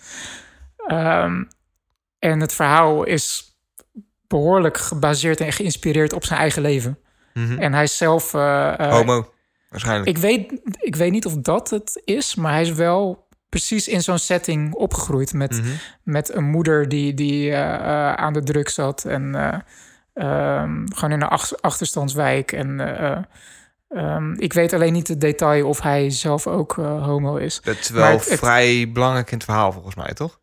[0.87, 1.42] Ehm,
[2.18, 3.55] en het verhaal is
[4.27, 6.99] behoorlijk gebaseerd en geïnspireerd op zijn eigen leven.
[7.35, 7.59] Mhm.
[7.59, 8.33] En hij is zelf...
[8.33, 9.33] Homo,
[9.71, 10.09] waarschijnlijk.
[10.09, 14.03] ik weet, ik weet niet of dat het is, maar hij is wel precies in
[14.03, 15.69] zo'n setting opgegroeid met, Mhm.
[16.03, 19.59] met een moeder die, die eh, eh, aan de druk zat en eh,
[20.15, 22.53] ehm, gewoon in een ach- achterstandswijk.
[22.53, 23.19] En eh, eh,
[24.15, 27.61] em, ik weet alleen niet het detail of hij zelf ook homo is.
[27.63, 30.39] Dat is wel het- vrij belangrijk in het verhaal, volgens mij, toch?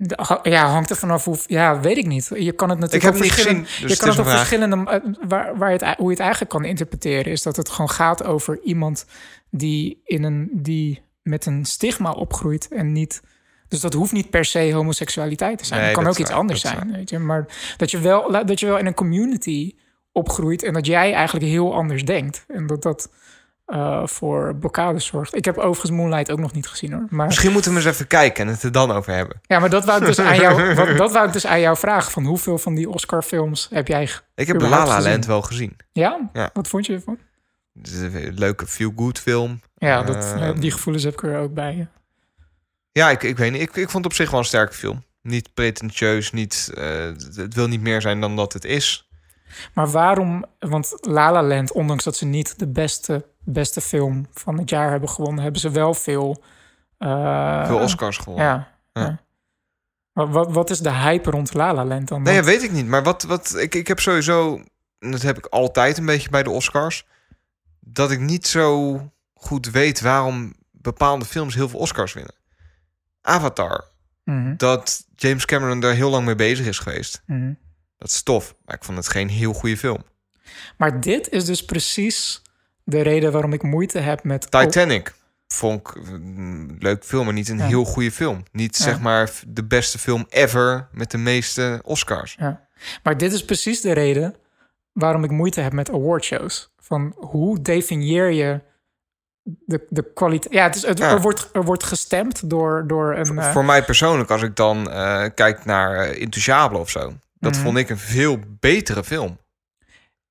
[0.00, 1.36] De- Ja, hangt er vanaf hoe.
[1.46, 2.30] Ja, weet ik niet.
[2.34, 4.18] Je kan het natuurlijk Ik heb op het niet verschillen- gezien, dus je kan het
[4.18, 4.90] op verschillende.
[4.90, 7.90] eh, Waar, waar je het, hoe je het eigenlijk kan interpreteren, is dat het gewoon
[7.90, 9.06] gaat over iemand
[9.50, 13.22] die, in een, die met een stigma opgroeit en niet.
[13.68, 15.80] Dus dat hoeft niet per se homoseksualiteit te zijn.
[15.80, 16.92] Nee, het kan ook iets anders zijn.
[16.92, 17.18] Weet je?
[17.18, 19.74] Maar dat je, wel, dat je wel in een community
[20.12, 22.44] opgroeit en dat jij eigenlijk heel anders denkt.
[22.48, 23.10] En dat dat
[23.68, 25.34] eh, voor blokkades zorgt.
[25.36, 27.06] Ik heb overigens Moonlight ook nog niet gezien hoor.
[27.10, 29.40] Maar Misschien moeten we eens even kijken en het er dan over hebben.
[29.42, 31.76] ja, maar dat wou ik dus aan jou, wat, dat wou ik dus aan jou
[31.76, 32.12] vragen.
[32.12, 34.08] Van hoeveel van die Oscar-films heb jij?
[34.34, 35.00] Ik heb La La.
[35.02, 35.76] Land wel gezien.
[35.92, 36.30] Ja?
[36.32, 36.50] Ja.
[36.52, 37.18] Wat vond je ervan?
[37.92, 39.60] Een leuke feel-good film.
[39.76, 40.38] Ja, dat, Ehm.
[40.42, 41.76] eh, die gevoelens heb ik er ook bij.
[41.76, 41.88] ja.
[42.92, 43.60] Ja, ik, ik weet niet.
[43.60, 45.04] Ik, ik vond het op zich wel een sterke film.
[45.22, 46.84] Niet pretentieus, niet, eh,
[47.34, 49.08] het wil niet meer zijn dan dat het is.
[49.74, 50.44] Maar waarom?
[50.58, 54.90] Want La La Land, ondanks dat ze niet de beste, beste film van het jaar
[54.90, 56.42] hebben gewonnen, hebben ze wel veel.
[56.98, 58.46] eh, Veel Oscars gewonnen.
[58.46, 58.68] Ja.
[58.92, 59.02] Ja.
[59.02, 60.26] ja.
[60.26, 62.22] Wat, wat, is de hype rond La La Land dan?
[62.22, 62.86] Nee, ja, Want- weet ik niet.
[62.86, 64.62] Maar wat, wat ik, ik heb sowieso,
[64.98, 67.06] dat heb ik altijd een beetje bij de Oscars,
[67.80, 69.00] dat ik niet zo
[69.34, 72.34] goed weet waarom bepaalde films heel veel Oscars winnen.
[73.22, 73.84] Avatar,
[74.24, 77.22] Mhm, dat James Cameron daar heel lang mee bezig is geweest.
[77.26, 77.52] mhm.
[77.98, 80.02] Dat is tof, maar ik vond het geen heel goede film.
[80.76, 82.42] Maar dit is dus precies
[82.88, 84.50] de reden waarom ik moeite heb met.
[84.50, 85.14] Titanic
[85.46, 87.66] vond ik een leuk film, maar niet een Ja.
[87.66, 88.42] heel goede film.
[88.52, 88.84] Niet Ja.
[88.84, 92.34] zeg maar de beste film ever met de meeste Oscars.
[92.38, 92.66] Ja.
[93.02, 94.34] Maar dit is precies de reden
[94.92, 96.72] waarom ik moeite heb met awardshows.
[96.82, 98.60] Van hoe definieer je
[99.42, 100.52] de, de kwaliteit?
[100.54, 101.10] Ja, het is, het, Ja.
[101.10, 103.38] Er, wordt, er wordt gestemd door, door een...
[103.38, 107.52] eh, Voor mij persoonlijk, als ik dan eh, kijk naar uh, Intouchable of zo, dat
[107.52, 107.62] Mhm.
[107.62, 109.38] vond ik een veel betere film.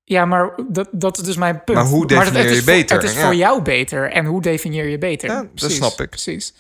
[0.10, 1.78] Ja, maar dat, dat is dus mijn punt.
[1.78, 2.96] Maar hoe definieer het je voor- beter?
[2.96, 3.22] Het is Ja.
[3.26, 4.12] voor jou beter.
[4.12, 5.30] En hoe definieer je beter?
[5.30, 6.10] Ja, dat snap ik.
[6.10, 6.54] Precies.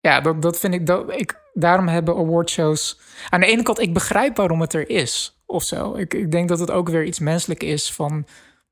[0.00, 1.46] Ja, dat, dat vind ik, dat, ik...
[1.52, 3.00] Daarom hebben awardshows...
[3.28, 5.40] Aan de ene kant, ik begrijp waarom het er is.
[5.46, 5.94] Of zo.
[5.96, 8.26] Ik, ik denk dat het ook weer iets menselijk is van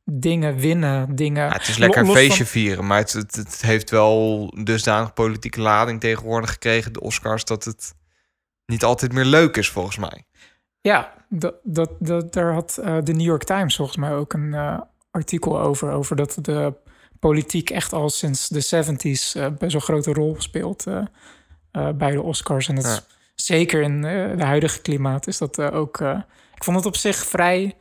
[0.05, 1.46] dingen winnen, dingen...
[1.46, 4.46] Ja, het is lekker een Los van- feestje vieren, maar het, het, het heeft wel
[4.64, 7.94] dusdanig politieke lading tegenwoordig gekregen, de Oscars, dat het
[8.66, 10.25] niet altijd meer leuk is volgens mij.
[10.87, 14.55] Ja, dat, dat, dat, daar had eh, de New York Times volgens mij ook een
[14.55, 15.90] eh, artikel over.
[15.90, 16.75] Over dat de
[17.18, 20.85] politiek echt al sinds de 70s eh, best wel een grote rol speelt
[21.94, 22.68] bij de Oscars.
[22.68, 23.03] En dat is
[23.35, 24.01] zeker in
[24.37, 26.01] de huidige klimaat is dat ook.
[26.55, 27.75] ik vond het op zich vrij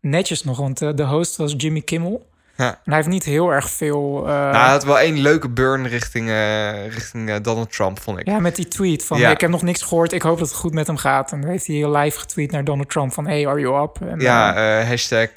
[0.00, 2.30] netjes nog, want de host was Jimmy Kimmel.
[2.62, 2.68] Ja.
[2.68, 4.22] En hij heeft niet heel erg veel.
[4.26, 8.18] eh, nou, hij had wel één leuke burn richting, eh, richting eh, Donald Trump, vond
[8.18, 8.26] ik.
[8.26, 9.30] ja, met die tweet van Ja.
[9.30, 11.32] ik heb nog niks gehoord, ik hoop dat het goed met hem gaat.
[11.32, 13.96] En dan heeft hij heel live getweet naar Donald Trump van hey, are you up?
[14.08, 15.28] En, Ja, hashtag,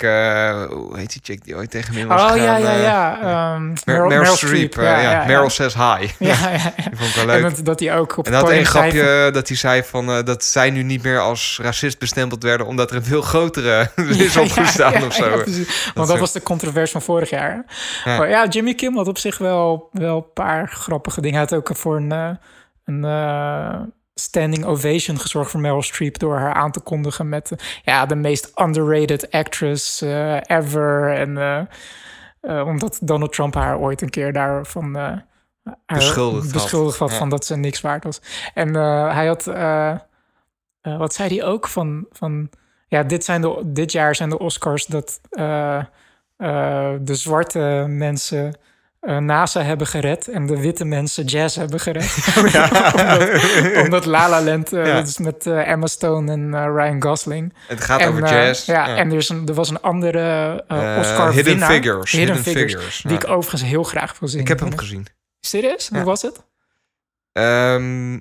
[0.70, 2.62] hoe heet die chick die ooit tegen me was Oh gegaan?
[2.62, 3.58] ja, ja, ja.
[3.60, 4.78] Mer- Meryl, Meryl, Streep.
[4.78, 5.82] eh, ja, Meryl says hi.
[6.20, 6.74] Ja, ja, ja.
[6.90, 7.56] Die vond ik wel En leuk.
[7.56, 10.70] dat, dat hij ook op En dat één grapje dat hij zei van dat zij
[10.70, 15.00] nu niet meer als racist bestempeld werden omdat er een veel grotere is opgestaan Ja,
[15.00, 15.30] ja, of zo.
[15.30, 15.44] ja.
[15.94, 17.66] Want dat was de controverse van vorig jaar.
[18.06, 18.18] Ja.
[18.18, 21.40] Maar ja, Jimmy Kim had op zich wel, wel een paar grappige dingen.
[21.40, 22.30] Hij had ook voor een, eh,
[22.86, 23.82] een eh,
[24.16, 26.20] standing ovation gezorgd voor Meryl Streep...
[26.20, 30.02] door haar aan te kondigen met eh, ja, de meest underrated actress
[30.42, 31.14] ever.
[31.14, 31.68] En
[32.42, 35.22] omdat Donald Trump haar ooit een keer daarvan...
[35.86, 36.54] Beschuldigd had.
[36.54, 37.18] beschuldigd had Ja.
[37.18, 38.22] van dat ze niks waard was.
[38.54, 38.74] En
[39.10, 39.46] hij had...
[40.82, 42.06] wat zei hij ook van...
[42.12, 42.50] van
[42.88, 45.20] ja, dit, zijn de, dit jaar zijn de Oscars dat
[46.38, 48.58] eh, de zwarte mensen
[49.00, 52.18] eh, NASA hebben gered en de witte mensen jazz hebben gered.
[52.38, 54.84] omdat, omdat La La Land, Ja.
[54.84, 57.54] dat is met Emma Stone en Ryan Gosling.
[57.68, 58.66] Het gaat en, over jazz.
[58.66, 60.54] ja, en er, is een, er was een andere
[61.00, 61.72] Oscar Hidden winnaar.
[61.72, 62.12] Figures.
[62.12, 62.74] Hidden, Hidden Figures.
[62.74, 64.42] Figures, Die ik overigens heel graag wil zien.
[64.42, 65.06] ik heb hem gezien.
[65.40, 65.90] Serieus?
[65.90, 66.44] Hoe was het?
[67.32, 68.14] Ehm,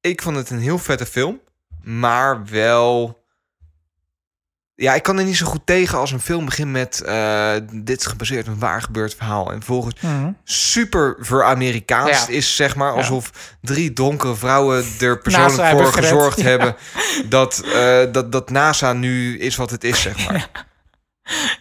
[0.00, 1.40] ik vond het een heel vette film,
[1.82, 3.18] maar wel.
[4.80, 8.00] Ja, ik kan er niet zo goed tegen als een film begint met eh, dit
[8.00, 10.30] is gebaseerd op een waar gebeurd verhaal en volgens Mhm.
[10.44, 12.28] super ver-Amerikaans Ja.
[12.28, 12.90] is, zeg maar.
[12.92, 12.96] Ja.
[12.96, 13.30] Alsof
[13.62, 16.44] drie donkere vrouwen er persoonlijk NASA voor gezorgd Ja.
[16.46, 16.76] hebben
[17.28, 20.48] dat, eh, dat, dat NASA nu is wat het is, zeg maar.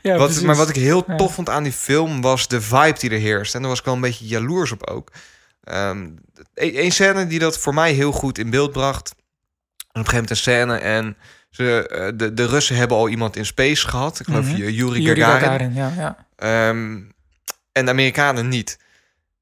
[0.01, 0.43] Ja, wat, precies.
[0.45, 3.53] maar wat ik heel tof vond aan die film was de vibe die er heerst.
[3.55, 5.11] En daar was ik wel een beetje jaloers op ook.
[5.63, 5.97] Ehm
[6.53, 9.11] een, een scène die dat voor mij heel goed in beeld bracht.
[9.11, 9.15] Op
[9.95, 11.17] een gegeven moment een scène en
[11.49, 14.19] ze, eh, de, de Russen hebben al iemand in space gehad.
[14.19, 14.55] Ik geloof Mhm.
[14.57, 15.41] je Yuri, Yuri Gagarin.
[15.41, 16.25] Gagarin, ja, ja.
[16.69, 17.01] Ehm,
[17.71, 18.79] en de Amerikanen niet.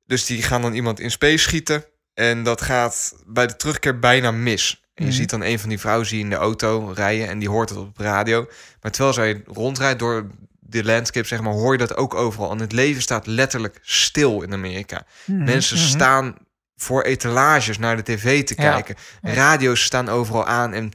[0.05, 1.83] Dus die gaan dan iemand in space schieten.
[2.13, 4.81] En dat gaat bij de terugkeer bijna mis.
[4.93, 5.19] En je Mhm.
[5.19, 7.27] ziet dan een van die vrouwen zie je in de auto rijden.
[7.27, 8.47] En die hoort het op de radio.
[8.81, 10.27] Maar terwijl zij rondrijdt door
[10.59, 12.51] de landscape, zeg maar, hoor je dat ook overal.
[12.51, 15.05] En het leven staat letterlijk stil in Amerika.
[15.25, 15.85] Mhm, Mensen mhm.
[15.87, 16.35] staan
[16.75, 18.71] voor etalages naar de tv te Ja.
[18.71, 18.95] kijken.
[19.21, 20.73] Radio's staan overal aan.
[20.73, 20.91] En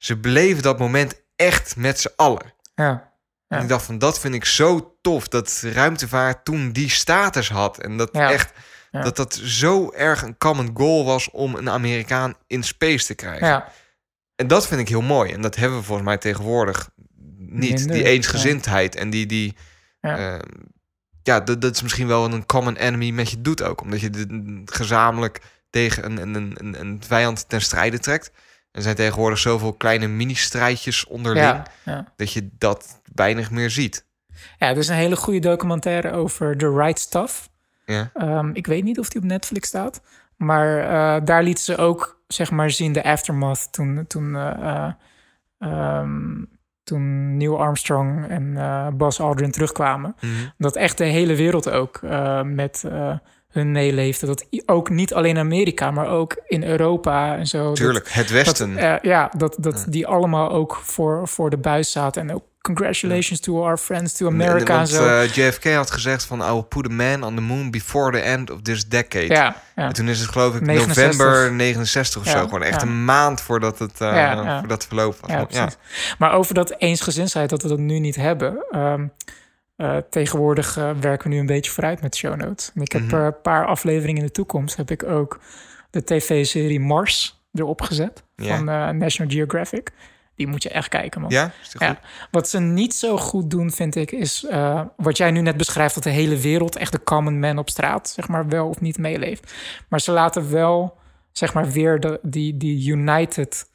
[0.00, 2.54] ze beleven dat moment echt met z'n allen.
[2.74, 2.84] Ja.
[2.84, 3.56] Ja.
[3.56, 5.28] En ik dacht van, dat vind ik zo tof.
[5.28, 7.78] Dat ruimtevaart toen die status had.
[7.78, 8.30] En dat Ja.
[8.30, 8.52] echt...
[8.90, 9.02] Ja.
[9.02, 13.46] Dat dat zo erg een common goal was om een Amerikaan in space te krijgen.
[13.46, 13.72] ja.
[14.36, 15.32] En dat vind ik heel mooi.
[15.32, 16.90] En dat hebben we volgens mij tegenwoordig
[17.36, 17.72] niet.
[17.74, 19.26] Minder, die eensgezindheid en die...
[19.26, 19.56] die
[20.00, 20.18] Ja.
[20.18, 20.40] ja,
[21.22, 23.80] ja dat, dat is misschien wel een common enemy met je doet ook.
[23.80, 28.30] Omdat je de, gezamenlijk tegen een, een, een, een vijand ten strijde trekt.
[28.70, 31.46] Er zijn tegenwoordig zoveel kleine mini-strijdjes onderling...
[31.46, 31.64] Ja.
[31.84, 32.12] Ja.
[32.16, 34.06] dat je dat weinig meer ziet.
[34.58, 37.48] ja, er is een hele goede documentaire over The Right Stuff.
[37.84, 40.00] Ja, Ehm, ik weet niet of die op Netflix staat.
[40.36, 44.92] Maar eh, daar liet ze ook, zeg maar, zien de aftermath toen, toen, eh, eh,
[45.58, 46.44] ehm,
[46.84, 50.14] toen Neil Armstrong en eh Buzz Aldrin terugkwamen.
[50.20, 50.32] Mhm.
[50.58, 52.00] Dat echt de hele wereld ook
[52.44, 52.84] met
[53.50, 54.26] hun meeleefde.
[54.26, 57.64] Dat ook niet alleen Amerika, maar ook in Europa en zo.
[57.64, 58.08] Dat- tuurlijk.
[58.12, 58.76] Het Dat, Westen.
[58.76, 62.22] eh, ja, dat, dat die allemaal ook voor, voor de buis zaten.
[62.22, 65.06] En ook congratulations to our friends to America en Want, zo.
[65.06, 66.40] eh, JFK had gezegd van...
[66.40, 69.26] I will put a man on the moon before the end of this decade.
[69.26, 69.86] ja, ja.
[69.86, 70.96] En toen is het geloof ik 69.
[71.18, 72.44] november 69 of Ja, zo.
[72.44, 74.58] Gewoon echt een maand voordat het, ja.
[74.58, 75.16] voordat het verloop
[75.50, 75.76] was.
[76.18, 78.64] Maar over dat eensgezinsheid, dat we dat nu niet hebben.
[78.70, 79.06] ehm,
[79.80, 82.70] eh, tegenwoordig eh, werken we nu een beetje vooruit met show notes.
[82.74, 83.14] En ik heb Mhm.
[83.14, 84.76] eh, een paar afleveringen in de toekomst.
[84.76, 85.40] Heb ik ook
[85.90, 88.22] de tv-serie Mars erop gezet.
[88.36, 88.64] Van
[88.98, 89.90] National Geographic.
[90.34, 91.30] Die moet je echt kijken, man.
[91.30, 91.74] Ja, is?
[91.78, 92.00] Ja.
[92.30, 94.46] Wat ze niet zo goed doen, vind ik, is
[94.96, 98.08] wat jij nu net beschrijft: dat de hele wereld, echt de common man op straat,
[98.10, 99.52] zeg maar, wel of niet meeleeft.
[99.88, 100.96] Maar ze laten wel,
[101.32, 103.70] zeg maar, weer de, die, die united,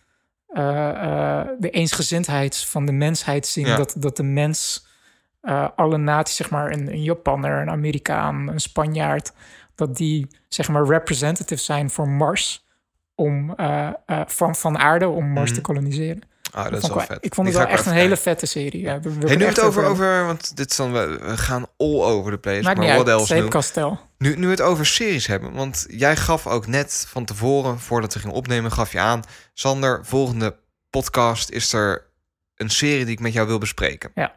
[1.60, 3.66] de eensgezindheid van de mensheid zien.
[3.68, 3.76] Ja.
[3.76, 4.88] Dat, dat de mens,
[5.46, 9.32] eh, alle naties, zeg maar, een, een Japanner, een Amerikaan, een Spanjaard,
[9.76, 12.64] dat die, zeg maar, representatives zijn voor Mars.
[13.16, 15.56] Om, eh, eh, van, van aarde om Mars Mhm.
[15.60, 16.22] te koloniseren.
[16.52, 17.18] Ah, dat is ik wel wel- vet.
[17.26, 18.82] Ik vond Die het wel ik echt een hele vette serie.
[18.82, 22.32] Ja, ik Hey, nu het over, over, want dit dan, we, we gaan all over
[22.32, 22.62] the place.
[22.62, 23.34] Maakt maar niet what uit, else
[24.18, 24.36] nu?
[24.36, 24.50] nu?
[24.50, 28.72] Het over series hebben, want jij gaf ook net van tevoren, voordat we gingen opnemen,
[28.72, 30.56] gaf je aan, Sander, volgende
[30.90, 32.06] podcast is er
[32.56, 34.12] een serie die ik met jou wil bespreken.
[34.16, 34.34] Ja.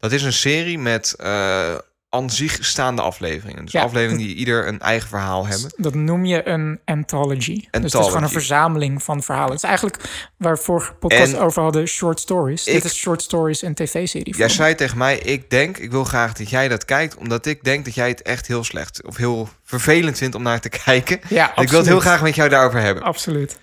[0.00, 1.74] Dat is een serie met eh
[2.12, 3.64] aan zich staande afleveringen.
[3.64, 3.82] Dus Ja.
[3.82, 5.72] afleveringen die ieder een eigen verhaal hebben.
[5.76, 7.54] Dat noem je een anthology.
[7.54, 9.50] Dus het is gewoon een verzameling van verhalen.
[9.52, 12.66] Het is eigenlijk waar we vorige podcast En over hadden, short stories.
[12.66, 14.36] ik- Dit is short stories en tv-serie.
[14.36, 17.64] Jij zei tegen mij, ik denk, ik wil graag dat jij dat kijkt, omdat ik
[17.64, 21.20] denk dat jij het echt heel slecht of heel vervelend vindt om naar te kijken.
[21.28, 22.02] Ja, Ik wil het heel absoluut.
[22.02, 23.02] graag met jou daarover hebben.
[23.02, 23.58] Absoluut.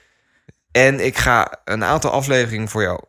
[0.71, 2.99] En ik ga een aantal afleveringen voor jou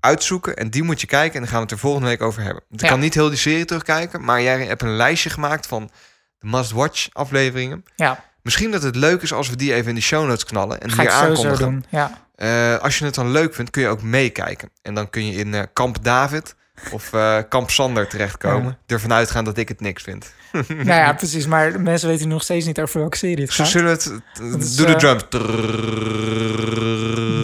[0.00, 0.56] uitzoeken.
[0.56, 1.34] En die moet je kijken.
[1.34, 2.62] En dan gaan we het er volgende week over hebben.
[2.68, 2.92] Want ik Ja.
[2.92, 4.24] kan niet heel die serie terugkijken.
[4.24, 5.90] Maar jij hebt een lijstje gemaakt van
[6.38, 7.84] de must-watch afleveringen.
[7.96, 10.80] Ja, Misschien dat het leuk is als we die even in de show notes knallen.
[10.80, 11.58] En ga hier aankondigen.
[11.58, 11.84] doen.
[11.88, 12.24] Ja.
[12.34, 14.70] Eh, als je het dan leuk vindt, kun je ook meekijken.
[14.82, 16.54] En dan kun je in eh, Kamp David
[16.92, 18.78] of eh, Kamp Sander terechtkomen.
[18.86, 18.94] Ja.
[18.94, 20.34] Ervan uitgaan dat ik het niks vind.
[20.68, 21.46] nou ja, precies.
[21.46, 23.70] Maar mensen weten nog steeds niet over welke serie het Ze gaat.
[23.70, 24.20] zullen het...
[24.58, 25.24] is, doe de eh, drums.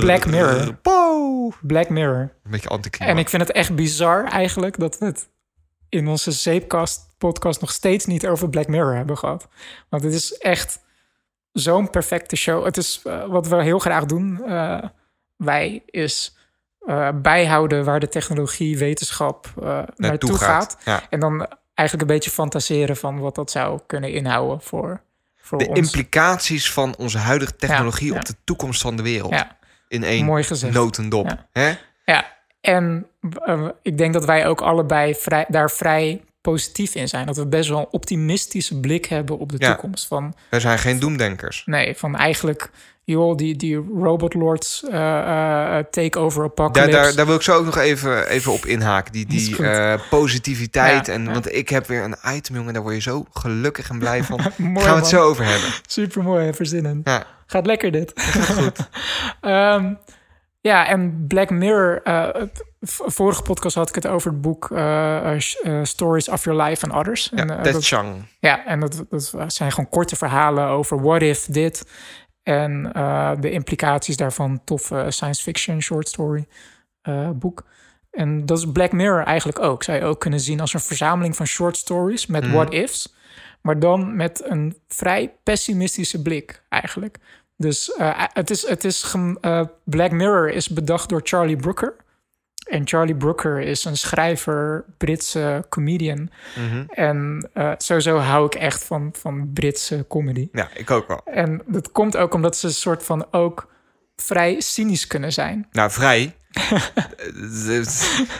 [0.00, 0.78] Black Mirror.
[1.60, 2.20] Black Mirror.
[2.44, 3.20] Een beetje En anticlimax.
[3.20, 5.28] ik vind het echt bizar eigenlijk dat we het
[5.88, 9.48] in onze zeepkast podcast nog steeds niet over Black Mirror hebben gehad.
[9.88, 10.80] Want het is echt
[11.52, 12.64] zo'n perfecte show.
[12.64, 14.40] Het is eh, wat we heel graag doen.
[15.36, 16.36] wij is
[16.86, 20.76] eh, bijhouden waar de technologie, wetenschap eh, naartoe gaat.
[20.84, 21.02] Ja.
[21.10, 25.00] En dan eigenlijk een beetje fantaseren van wat dat zou kunnen inhouden voor,
[25.36, 25.78] voor De ons.
[25.78, 28.18] implicaties van onze huidige technologie Ja, ja.
[28.18, 29.32] op de toekomst van de wereld.
[29.32, 29.56] Ja,
[29.88, 30.74] In één mooi gezegd.
[30.74, 31.26] notendop.
[31.28, 31.46] Ja.
[31.52, 31.72] Hè?
[32.04, 33.06] Ja, en
[33.44, 37.26] eh, ik denk dat wij ook allebei vrij, daar vrij positief in zijn.
[37.26, 40.06] Dat we best wel een optimistische blik hebben op de toekomst.
[40.06, 41.62] Van, Wij zijn geen doemdenkers.
[41.66, 42.70] nee, van eigenlijk,
[43.04, 46.96] joh, die, die Robot Lords eh, takeover Daar, apocalypse.
[47.00, 49.12] daar, daar wil ik zo ook nog even, even op inhaken.
[49.12, 50.08] Die, die goed.
[50.10, 51.06] positiviteit.
[51.06, 51.32] Ja, en, ja.
[51.32, 52.72] Want ik heb weer een item, jongen.
[52.72, 54.36] Daar word je zo gelukkig en blij van.
[54.42, 55.70] Daar Mooi, gaan we het zo over hebben.
[55.86, 57.00] Super mooi, verzinnen.
[57.04, 57.24] Ja.
[57.46, 58.12] Gaat lekker dit.
[59.40, 59.94] Ehm,
[60.60, 62.02] ja, en Black Mirror.
[62.80, 64.68] vorige podcast had ik het over het boek
[65.82, 67.30] Stories of Your Life and Others.
[67.34, 68.24] Ja, en, dat- Chang.
[68.40, 71.84] Ja, en dat, dat zijn gewoon korte verhalen over what if dit.
[72.42, 74.60] En eh, de implicaties daarvan.
[74.64, 76.46] Toffe science fiction short story
[77.02, 77.64] eh, boek.
[78.10, 79.82] En dat is Black Mirror eigenlijk ook.
[79.82, 82.52] Zou je ook kunnen zien als een verzameling van short stories met Mhm.
[82.52, 83.14] what ifs.
[83.60, 87.18] Maar dan met een vrij pessimistische blik, eigenlijk.
[87.56, 91.94] Dus eh, het is, het is eh, Black Mirror is bedacht door Charlie Brooker.
[92.62, 96.30] En Charlie Brooker is een schrijver, Britse comedian.
[96.56, 96.84] Mhm.
[96.88, 100.48] En eh, sowieso hou ik echt van, van Britse comedy.
[100.52, 101.20] Ja, ik ook wel.
[101.24, 103.70] En dat komt ook omdat ze een soort van ook
[104.16, 105.68] vrij cynisch kunnen zijn.
[105.72, 106.34] Nou, vrij.
[106.52, 107.86] Het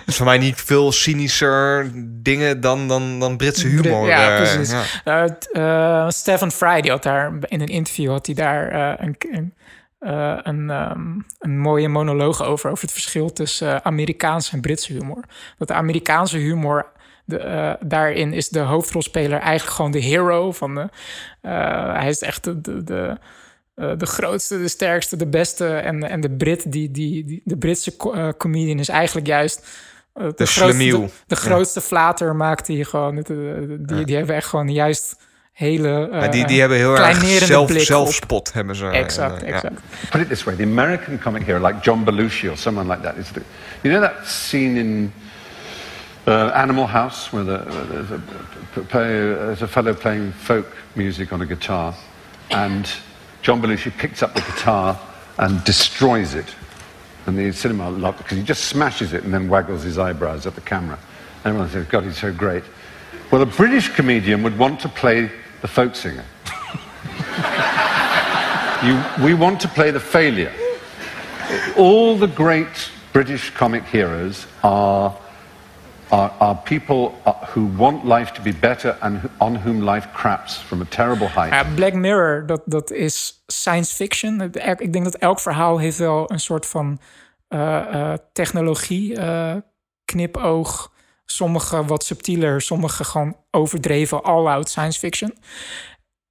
[0.07, 4.07] is voor mij niet veel cynischer dingen dan, dan, dan Britse humor.
[4.07, 4.75] Ja, eh, precies.
[5.05, 6.11] ja.
[6.11, 9.55] Stephen Fry, die had daar in een interview had hij daar een, een,
[10.03, 14.93] eh, een, ehm, een mooie monoloog over, over het verschil tussen eh, Amerikaanse en Britse
[14.93, 15.25] humor.
[15.59, 16.87] Dat de Amerikaanse humor,
[17.25, 20.88] de, eh, daarin is de hoofdrolspeler eigenlijk gewoon de hero van de.
[21.99, 22.61] hij is echt de.
[22.61, 23.19] de, de
[23.97, 25.67] de grootste, de sterkste, de beste.
[25.77, 29.67] En, en de Brit, die, die, die, de Britse co- comedian is eigenlijk juist
[30.15, 33.15] eh, de, grootste, de, de grootste flater maakt die gewoon.
[33.15, 35.17] de- de- de- Die, die hebben echt gewoon juist
[35.53, 36.09] hele.
[36.11, 37.87] Maar eh, die, die hebben heel erg kleinerende zelf, blik op.
[37.87, 38.53] zelfspot.
[38.53, 39.71] Hebben ze, Exact, En, eh, ja.
[40.11, 43.17] Put it this way: the American comic hero, like John Belushi or someone like that,
[43.17, 43.41] is the,
[43.83, 45.12] you know that scene in
[46.27, 48.21] uh, Animal House where, the, where there's, a,
[48.75, 51.95] p- play, there's a fellow playing folk music on a guitar,
[52.51, 52.88] and
[53.43, 54.97] John Belushi picks up the guitar
[55.37, 56.55] and destroys it,
[57.27, 60.55] and the cinema love because he just smashes it and then waggles his eyebrows at
[60.55, 60.99] the camera.
[61.45, 62.62] Everyone says, "God, he's so great."
[63.31, 65.31] Well, a British comedian would want to play
[65.62, 66.25] the folk singer.
[68.83, 70.53] You, we want to play the failure.
[71.77, 75.16] All the great British comic heroes are,
[76.11, 80.57] are, are people uh, who want life to be better and on whom life craps
[80.57, 81.77] from a terrible height.
[81.77, 84.40] Black Mirror, dat, dat is science fiction.
[84.79, 86.98] Ik denk dat elk verhaal heeft wel een soort van
[87.48, 89.57] eh, eh, technologie, eh,
[90.05, 90.92] knipoog.
[91.25, 95.39] Sommige wat subtieler, sommige gewoon overdreven all-out science fiction.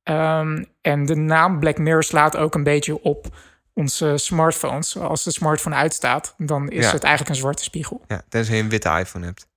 [0.03, 3.27] Ehm, en de naam Black Mirror slaat ook een beetje op
[3.73, 4.97] onze smartphones.
[4.97, 6.91] Als de smartphone uitstaat, dan is Ja.
[6.91, 8.01] het eigenlijk een zwarte spiegel.
[8.07, 9.49] Ja, tenzij je een witte iPhone hebt.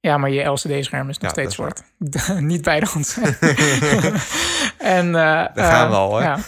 [0.00, 1.82] Ja, maar je LCD-scherm is nog Ja, steeds zwart.
[2.52, 3.18] Niet bij de hand.
[4.78, 5.12] en, eh,
[5.54, 6.24] Daar gaan we al, hè?
[6.24, 6.38] ja.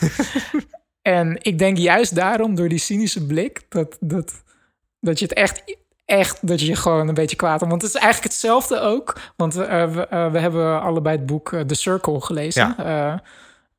[1.03, 4.43] En ik denk juist daarom, door die cynische blik, dat, dat,
[5.01, 5.63] dat je het echt,
[6.09, 7.71] echt, dat je je gewoon een beetje kwaad hebt.
[7.71, 9.17] Want het is eigenlijk hetzelfde ook.
[9.37, 12.75] Want eh, we, eh, we hebben allebei het boek eh, The Circle gelezen.
[12.79, 13.13] eh,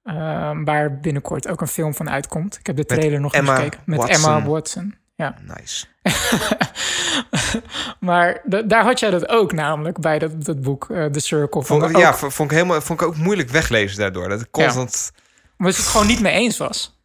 [0.03, 2.57] eh, waar binnenkort ook een film van uitkomt.
[2.59, 3.81] Ik heb de trailer nog Emma eens gekeken.
[3.85, 4.33] Met Watson.
[4.35, 4.95] Emma Watson.
[5.15, 5.35] Ja.
[5.57, 5.85] Nice.
[7.99, 11.63] maar da- daar had jij dat ook namelijk bij dat, dat boek, The Circle.
[11.63, 14.29] Van Vond, ja, vond ik, helemaal, vond ik ook moeilijk weglezen daardoor.
[14.29, 15.11] Dat ik constant...
[15.57, 16.99] Maar het gewoon niet mee eens was.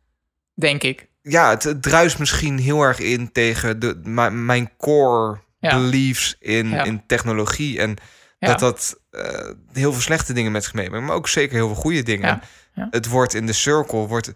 [0.55, 1.09] Denk ik.
[1.29, 4.01] Ja, het, het druist misschien heel erg in tegen de,
[4.33, 5.77] mijn- core Ja.
[5.79, 6.85] beliefs in, Ja.
[6.85, 7.79] in technologie.
[7.79, 7.97] En
[8.39, 8.49] Ja.
[8.49, 11.07] dat dat eh, heel veel slechte dingen met zich meebrengt.
[11.07, 12.41] Maar ook zeker heel veel goede dingen.
[12.75, 14.33] Het wordt in de circle, wordt,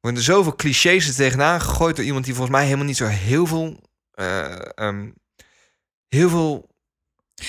[0.00, 3.06] worden er zoveel clichés er tegenaan gegooid door iemand die volgens mij helemaal niet zo
[3.06, 3.80] heel veel...
[4.10, 5.10] eh, ehm,
[6.08, 6.68] heel veel...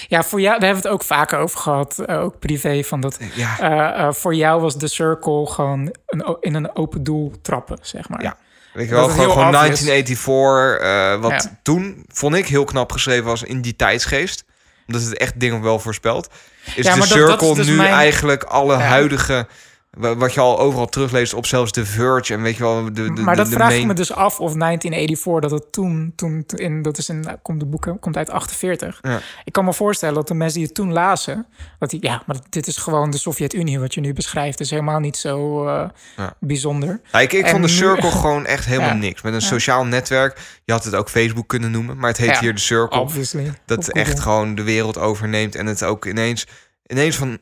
[0.08, 3.02] Ja, voor jou, daar hebben we het ook vaker over gehad, eh, ook privé, van
[3.02, 8.10] dat Ja, voor jou was de circle gewoon een, in een open doel trappen, zeg
[8.10, 8.22] maar.
[8.22, 8.38] Ja.
[8.74, 9.80] Weet je wel, gewoon, heel gewoon obvious.
[9.82, 11.60] 1984, eh, wat Ja.
[11.64, 14.44] toen vond ik heel knap geschreven was in die tijdsgeest.
[14.88, 16.30] Omdat het echt dingen wel voorspelt.
[16.76, 18.80] Is Ja, de Circle dus nu mijn- eigenlijk alle Ja.
[18.80, 19.48] huidige...
[19.92, 22.84] wa- Wat je al overal terugleest op zelfs The Verge en weet je wel...
[22.84, 25.60] De, de, maar de, dat de vraag ik main- me dus af of 1984, dat
[25.60, 29.00] het toen, toen in, dat is in, komt de boek komt uit 48.
[29.02, 29.20] Ja.
[29.44, 31.46] Ik kan me voorstellen dat de mensen die het toen lazen,
[31.80, 35.00] dat die, ja, maar dit is gewoon de Sovjet-Unie wat je nu beschrijft, is helemaal
[35.00, 36.34] niet zo eh, Ja.
[36.40, 37.02] bijzonder.
[37.12, 39.22] Ja, ik ik vond de nu- Circle gewoon echt helemaal niks.
[39.22, 40.60] Met een sociaal netwerk.
[40.66, 43.00] Je had het ook Facebook kunnen noemen, maar het heet hier de Circle.
[43.00, 43.54] Obviously.
[43.66, 46.48] dat echt gewoon de wereld overneemt en het ook ineens,
[46.88, 47.38] ineens van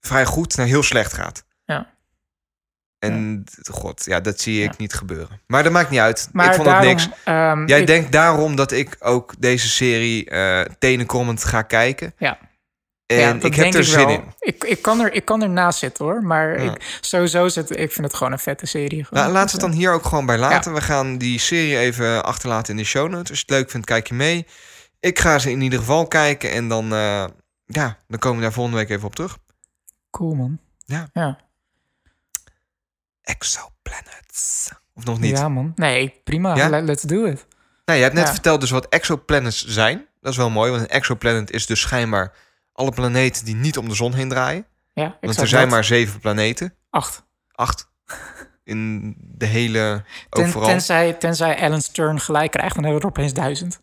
[0.00, 1.46] vrij goed naar heel slecht gaat.
[2.98, 3.08] Ja.
[3.08, 4.74] En god, ja, dat zie ik Ja.
[4.78, 5.40] niet gebeuren.
[5.46, 6.28] Maar dat maakt niet uit.
[6.32, 7.08] Maar ik vond daarom, het niks.
[7.24, 12.14] ehm, Jij ik- denkt daarom dat ik ook deze serie eh tenenkomend ga kijken.
[12.18, 12.38] Ja.
[13.06, 14.08] En Ja, ik heb denk er ik zin wel.
[14.14, 14.22] in.
[14.38, 16.22] Ik, ik, kan er, ik kan ernaast zitten hoor.
[16.22, 16.72] Maar Ja.
[16.72, 19.04] ik, sowieso zit, ik vind het gewoon een vette serie.
[19.04, 19.22] gewoon.
[19.22, 20.72] Nou, laten we het dan hier ook gewoon bij laten.
[20.72, 20.78] Ja.
[20.78, 23.30] We gaan die serie even achterlaten in de show notes.
[23.30, 24.46] Als je het leuk vindt, kijk je mee.
[25.00, 26.50] Ik ga ze in ieder geval kijken.
[26.50, 27.24] En dan, eh,
[27.64, 29.38] ja, dan komen we daar volgende week even op terug.
[30.10, 30.58] Cool man.
[30.84, 31.08] Ja.
[31.12, 31.38] Ja,
[33.28, 34.70] Exoplanets.
[34.94, 35.38] Of nog niet?
[35.38, 35.72] ja man.
[35.74, 36.56] Nee, prima.
[36.56, 36.68] Ja?
[36.68, 37.46] Let- Let's do it.
[37.84, 38.32] Nou, je hebt net Ja.
[38.32, 40.06] verteld dus wat exoplanets zijn.
[40.20, 42.32] Dat is wel mooi, want een exoplanet is dus schijnbaar
[42.72, 44.66] alle planeten die niet om de zon heen draaien.
[44.94, 45.70] Ja, Want er zijn dat.
[45.70, 46.74] maar zeven planeten.
[46.90, 47.26] acht.
[47.52, 47.88] Acht.
[48.64, 50.04] In de hele...
[50.30, 50.68] Ten, overal.
[50.68, 53.80] tenzij, tenzij Alan Stern gelijk krijgt, dan hebben we er opeens duizend.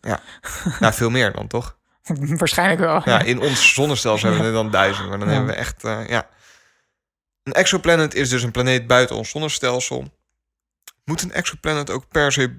[0.80, 1.76] Nou, veel meer dan, toch?
[2.42, 3.02] Waarschijnlijk wel.
[3.04, 5.08] Ja, in ons zonnestelsel hebben we er dan duizend.
[5.08, 5.34] Maar dan Ja.
[5.34, 5.84] hebben we echt...
[5.84, 6.26] eh, ja.
[7.46, 10.04] Een exoplanet is dus een planeet buiten ons zonnestelsel.
[11.04, 12.54] Moet een exoplanet ook per se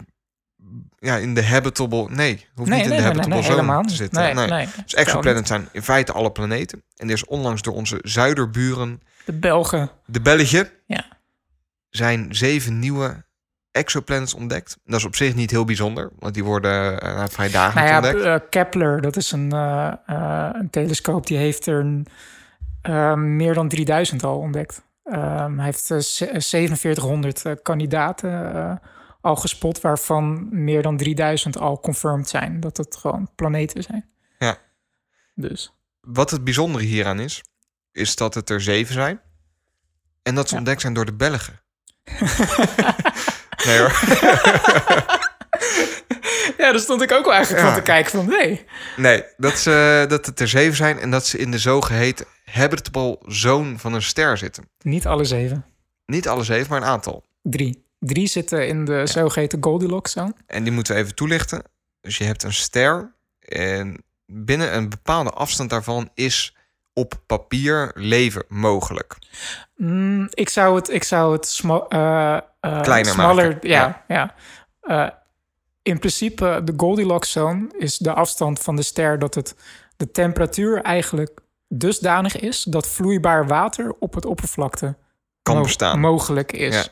[1.00, 2.08] ja, in de habitable...
[2.10, 4.36] Nee, hoeft Nee, niet in de habitable nee, zone te zitten.
[4.36, 4.68] Nee.
[4.84, 6.84] Dus exoplanets zijn in feite alle planeten.
[6.96, 9.92] En er is onlangs door onze zuiderburen, De Belgen.
[10.06, 11.06] de Belgen, Ja.
[11.90, 13.26] zijn zeven nieuwe
[13.72, 14.78] exoplanets ontdekt.
[14.86, 18.10] Dat is op zich niet heel bijzonder, want die worden eh, vrij dagelijks Nou ja,
[18.12, 18.44] ontdekt.
[18.44, 19.94] eh, Kepler, dat is een, eh,
[20.54, 22.08] een telescoop, die heeft er een,
[23.16, 24.86] meer dan 3000 al ontdekt.
[25.04, 28.76] Ehm, hij heeft eh, ze- 4700 eh, kandidaten eh,
[29.22, 34.10] al gespot, waarvan meer dan 3000 al confirmed zijn dat het gewoon planeten zijn.
[34.40, 34.58] Ja.
[35.36, 35.74] Dus.
[36.02, 37.44] Wat het bijzondere hieraan is,
[37.92, 39.20] is dat het er zeven zijn.
[40.24, 40.60] En dat ze Ja.
[40.60, 41.60] ontdekt zijn door de Belgen.
[43.66, 44.00] nee hoor.
[46.58, 47.70] Ja, daar stond ik ook wel eigenlijk Ja.
[47.72, 48.66] van te kijken van nee.
[48.98, 53.18] Nee, dat, ze, dat het er zeven zijn en dat ze in de zogeheten habitable
[53.26, 54.70] zone van een ster zitten.
[54.82, 55.66] Niet alle zeven.
[56.06, 57.24] Niet alle zeven, maar een aantal.
[57.42, 57.86] Drie.
[58.00, 60.34] Drie zitten in de zogeheten Goldilocks zone.
[60.46, 61.64] En die moeten we even toelichten.
[62.02, 66.56] Dus je hebt een ster en binnen een bepaalde afstand daarvan is
[66.94, 69.18] op papier leven mogelijk.
[69.76, 74.36] Mm, ik zou het, ik zou het sma- eh, eh, Kleiner smaller, maken, Ja, ja.
[74.82, 75.10] Eh,
[75.82, 79.56] in principe, de Goldilocks zone is de afstand van de ster dat het
[79.98, 84.96] de temperatuur eigenlijk dusdanig is dat vloeibaar water op het oppervlakte
[85.42, 86.00] Kan bestaan.
[86.00, 86.76] mogelijk is.
[86.76, 86.86] Ja.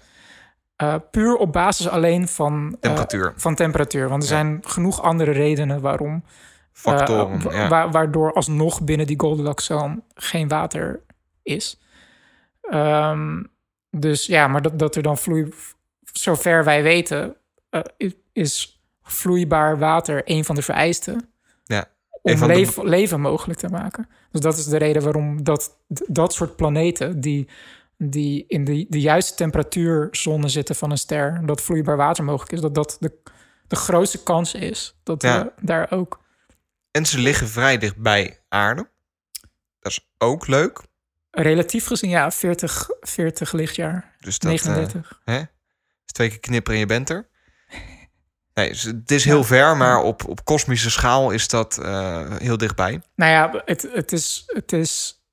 [0.76, 3.34] Eh, puur op basis alleen van eh, Temperatuur.
[3.36, 4.10] van temperatuur.
[4.10, 4.36] Want er Ja.
[4.36, 6.24] zijn genoeg andere redenen waarom
[6.72, 7.38] Factoren.
[7.38, 7.68] eh, wa- ja.
[7.68, 11.02] wa- waardoor alsnog binnen die Goldilocks zone geen water
[11.44, 11.80] is.
[12.62, 13.44] Ehm,
[13.92, 15.54] dus ja, maar dat, dat er dan vloei...
[16.14, 17.36] Zover wij weten,
[18.34, 21.30] is vloeibaar water een van de vereisten...
[22.34, 24.10] Om de- leef- leven mogelijk te maken.
[24.32, 27.22] Dus dat is de reden waarom dat, dat soort planeten...
[27.22, 27.50] die,
[27.98, 31.42] die in de, de juiste temperatuurzone zitten van een ster...
[31.46, 32.62] dat vloeibaar water mogelijk is...
[32.62, 33.12] dat dat de,
[33.68, 35.44] de grootste kans is dat Ja.
[35.44, 36.20] we daar ook
[36.92, 38.90] En ze liggen vrij dicht bij aarde.
[39.80, 40.82] Dat is ook leuk.
[41.32, 44.16] Relatief gezien, ja, 40, 40 lichtjaar.
[44.20, 45.22] Dus dat, 39.
[45.26, 45.40] eh, hè?
[46.06, 47.28] is twee keer knipperen en je bent er.
[48.56, 53.02] Nee, het is heel ver, maar op, op kosmische schaal is dat eh, heel dichtbij.
[53.16, 54.44] nou ja, het, het is.
[54.46, 55.24] Het is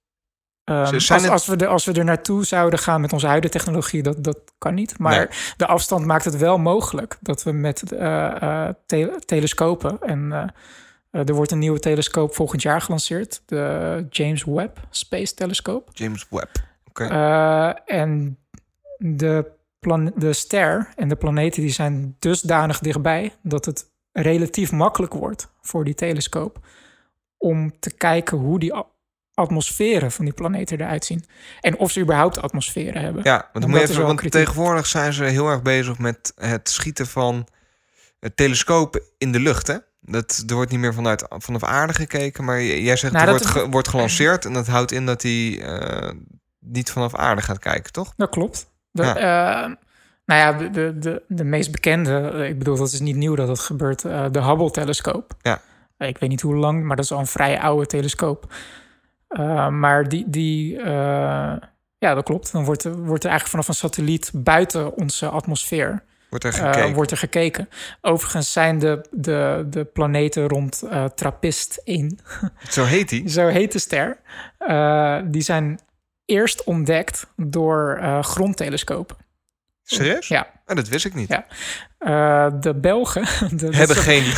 [0.65, 3.53] ehm, als, het- als, we de, als we er naartoe zouden gaan met onze huidige
[3.53, 4.99] technologie, dat, dat kan niet.
[4.99, 5.27] Maar Nee.
[5.57, 7.83] de afstand maakt het wel mogelijk dat we met
[8.87, 9.99] te- telescopen.
[10.01, 10.53] En
[11.11, 15.91] er wordt een nieuwe telescoop volgend jaar gelanceerd: de James Webb Space Telescope.
[15.93, 16.51] James Webb.
[16.89, 17.05] Oké.
[17.87, 18.39] En
[18.99, 19.51] de,
[19.83, 25.49] plan- de ster en de planeten die zijn dusdanig dichtbij dat het relatief makkelijk wordt
[25.61, 26.59] voor die telescoop
[27.39, 28.73] om te kijken hoe die
[29.35, 31.25] atmosferen van die planeten eruit zien.
[31.61, 33.23] En of ze überhaupt atmosferen hebben.
[33.25, 34.41] Ja, want, moet je even, want kritiek.
[34.45, 37.47] tegenwoordig zijn ze heel erg bezig met het schieten van
[38.21, 39.67] het telescoop in de lucht.
[39.67, 39.77] Hè?
[40.01, 43.43] Dat, er wordt niet meer vanuit, vanaf aarde gekeken, maar jij zegt Nou, er dat-
[43.43, 46.13] wordt, ge- wordt gelanceerd en dat houdt in dat hij eh,
[46.59, 48.13] niet vanaf aarde gaat kijken, toch?
[48.17, 48.71] Dat klopt.
[48.93, 49.17] De, Ja.
[49.17, 49.71] eh,
[50.27, 53.35] nou ja, de, de, de, de meest bekende, eh, ik bedoel, dat is niet nieuw
[53.35, 55.35] dat het gebeurt, eh, de Hubble-telescoop.
[55.43, 55.61] Ja.
[55.99, 58.53] Ik weet niet hoe lang, maar dat is al een vrij oude telescoop.
[59.71, 60.79] Maar die, die
[61.99, 62.53] ja, dat klopt.
[62.53, 66.93] Dan wordt, er- wordt er eigenlijk vanaf een satelliet buiten onze atmosfeer Wordt er gekeken.
[66.95, 67.69] wordt er gekeken.
[68.01, 70.83] Overigens zijn de, de, de planeten rond
[71.15, 72.19] Trappist 1
[72.71, 73.23] Zo heet hij.
[73.39, 74.17] zo heet de ster.
[75.31, 75.79] Die zijn
[76.25, 79.17] eerst ontdekt door eh grondtelescopen.
[79.85, 80.29] Serieus?
[80.29, 80.47] Ja.
[80.67, 81.29] Oh, dat wist ik niet.
[81.29, 81.47] Ja.
[81.99, 83.25] Eh, de Belgen...
[83.51, 84.25] De, dat Hebben geen...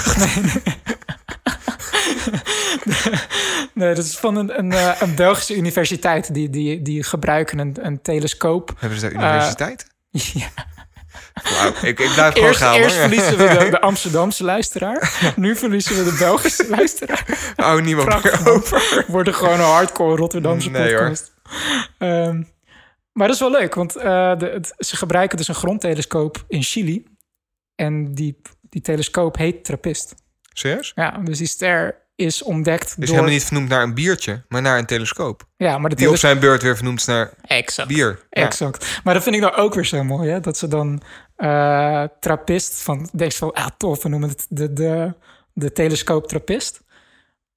[3.75, 6.35] Nee, dat is van een, een, eh, een Belgische universiteit.
[6.35, 8.75] Die, die, die gebruiken een, een telescoop.
[8.79, 9.87] Hebben ze daar universiteit?
[10.11, 10.49] Ja.
[11.83, 13.09] Ik, ik blijf gewoon Eerst, gaan eerst hoor.
[13.09, 15.33] verliezen we de, de Amsterdamse luisteraar.
[15.37, 17.53] Nu verliezen we de Belgische luisteraar.
[17.57, 19.05] Oh, niemand meer over.
[19.07, 21.13] Wordt gewoon een hardcore Rotterdamse Nee, hoor.
[21.99, 22.43] Ehm,
[23.13, 26.63] maar dat is wel leuk, want eh, de, het- ze gebruiken dus een grondtelescoop in
[26.63, 27.05] Chili.
[27.75, 30.15] En die, die telescoop heet Trappist.
[30.53, 30.93] Serieus?
[30.95, 33.07] Ja, dus die ster is ontdekt Is door...
[33.07, 35.47] helemaal niet vernoemd naar een biertje, maar naar een telescoop.
[35.57, 37.89] Ja, maar de Die op zijn beurt weer vernoemd is naar Exact.
[37.89, 38.27] bier.
[38.31, 38.43] Ja.
[38.43, 39.01] Exact.
[39.05, 40.41] Maar dat vind ik dan ook weer zo mooi, hè?
[40.41, 41.03] Dat ze dan
[41.37, 45.15] eh trappist van deze van, ah tof, we noemen het de, de,
[45.53, 46.83] de telescoop trappist.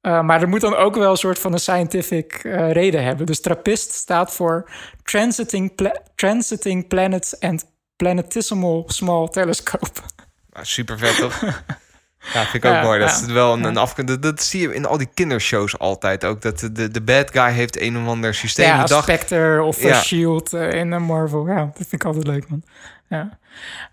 [0.07, 3.25] Eh, maar er moet dan ook wel een soort van een scientific eh, reden hebben.
[3.25, 4.69] Dus trappist staat voor
[5.03, 9.99] Transiting, Pla- Transiting Planets and Planetesimal Small Telescope.
[10.51, 11.41] Ah, super vet toch?
[12.33, 12.99] Ja, vind ik ook Ja, mooi.
[12.99, 13.25] Dat ja.
[13.25, 14.05] is wel een, een.
[14.05, 16.41] Dat, dat zie je in al die kindershows altijd ook.
[16.41, 19.03] Dat de, de, bad guy heeft een of ander systeem ja, bedacht.
[19.03, 20.01] Spectre of Ja.
[20.01, 21.47] Shield eh, in een Marvel.
[21.47, 22.63] Ja, dat vind ik altijd leuk, man.
[23.09, 23.39] Ja.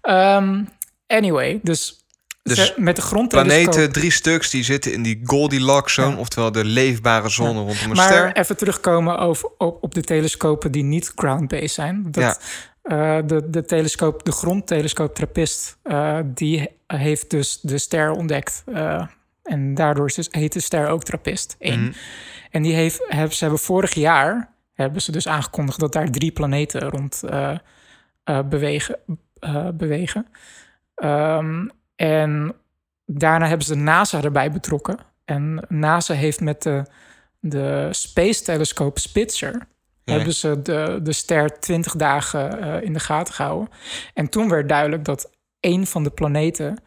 [0.01, 0.65] Ehm,
[1.07, 2.04] anyway, dus,
[2.45, 3.63] Dus met de grondtelescoop...
[3.63, 6.15] Planeten, drie stuks, die zitten in die Goldilocks zone.
[6.15, 6.19] Ja.
[6.21, 8.37] Oftewel de leefbare zone rondom een Maar ster.
[8.37, 12.07] even terugkomen over, op, op de telescopen die niet ground-based zijn.
[12.11, 12.41] Dat,
[12.83, 18.63] eh, de, de, telescoop, de grondtelescoop Trappist, eh, die heeft dus de ster ontdekt.
[18.73, 19.07] eh,
[19.43, 21.81] en daardoor is dus, heet de ster ook Trappist 1.
[21.81, 21.93] Mhm.
[22.51, 26.33] En die heeft, hebben, ze hebben vorig jaar hebben ze dus aangekondigd dat daar drie
[26.33, 27.23] planeten rond
[28.49, 28.99] bewegen.
[29.75, 30.27] bewegen.
[30.95, 31.67] Ehm,
[31.97, 32.55] en
[33.07, 34.99] daarna hebben ze NASA erbij betrokken.
[35.25, 36.85] En NASA heeft met de,
[37.41, 39.67] de Space Telescope Spitzer...
[40.05, 43.69] Hebben ze de, de ster 20 dagen eh, in de gaten gehouden.
[44.15, 45.31] En toen werd duidelijk dat
[45.61, 46.83] één van de planeten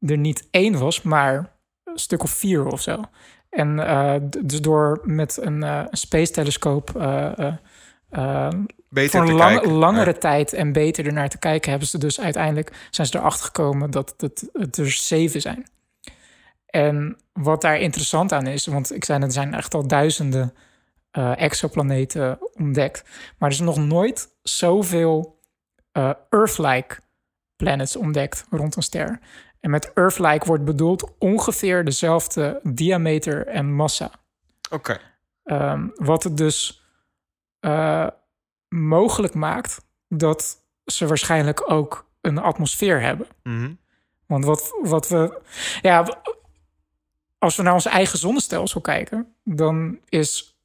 [0.00, 1.52] er niet één was, maar
[1.84, 3.00] een stuk of vier of zo.
[3.50, 6.90] En eh, dus door met een, eh, een space telescoop
[8.10, 10.18] Beter voor een lang- langere Ja.
[10.18, 14.14] tijd en beter ernaar te kijken, hebben ze dus uiteindelijk zijn ze erachter gekomen dat
[14.16, 15.66] het, het er zeven zijn.
[16.66, 20.54] En wat daar interessant aan is, want ik zei er zijn echt al duizenden
[21.10, 23.02] eh, exoplaneten ontdekt,
[23.38, 25.40] maar er is nog nooit zoveel
[25.92, 26.96] eh, Earth-like
[27.56, 29.18] planets ontdekt rond een ster.
[29.60, 34.10] En met Earth-like wordt bedoeld ongeveer dezelfde diameter en massa.
[34.70, 34.98] Oké.
[35.44, 36.82] Ehm, wat het dus
[37.60, 38.06] eh,
[38.68, 43.26] mogelijk maakt dat ze waarschijnlijk ook een atmosfeer hebben.
[43.42, 43.72] Mhm.
[44.26, 45.40] Want wat, wat we.
[45.82, 46.20] Ja,
[47.38, 50.58] als we naar ons eigen zonnestelsel kijken, dan is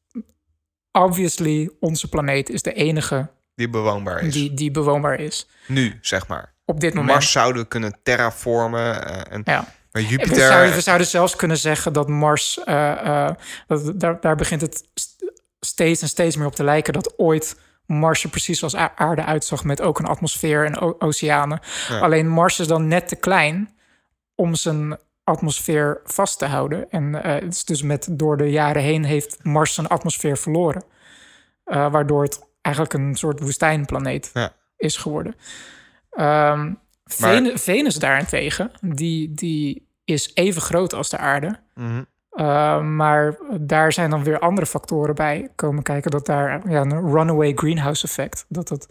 [0.92, 4.34] obviously onze planeet is de enige Die bewoonbaar is.
[4.34, 5.48] die, die bewoonbaar is.
[5.68, 6.54] Nu, zeg maar.
[6.66, 7.14] Op dit moment.
[7.14, 9.06] Mars zouden we kunnen terraformen.
[9.06, 9.66] eh, en, Ja.
[9.92, 10.48] We Jupiter...
[10.48, 13.30] zouden, we zouden zelfs kunnen zeggen dat Mars, eh,
[13.68, 14.84] dat, daar, daar begint het
[15.66, 19.64] steeds en steeds meer op te lijken dat ooit Mars er precies als aarde uitzag
[19.64, 21.60] met ook een atmosfeer en oceanen.
[21.90, 22.00] Ja.
[22.00, 23.76] Alleen Mars is dan net te klein
[24.36, 26.90] om zijn atmosfeer vast te houden.
[26.90, 30.84] En eh, het is dus met, door de jaren heen heeft Mars zijn atmosfeer verloren.
[31.64, 34.54] Eh, waardoor het eigenlijk een soort woestijnplaneet Ja.
[34.78, 35.36] is geworden.
[36.10, 36.74] Ehm,
[37.20, 41.60] Maar- Venus daarentegen, die, die is even groot als de aarde.
[41.76, 42.04] Mhm.
[42.36, 46.12] Uh, maar daar zijn dan weer andere factoren bij komen kijken.
[46.12, 48.46] Dat daar ja, een runaway greenhouse effect.
[48.50, 48.88] Dat het,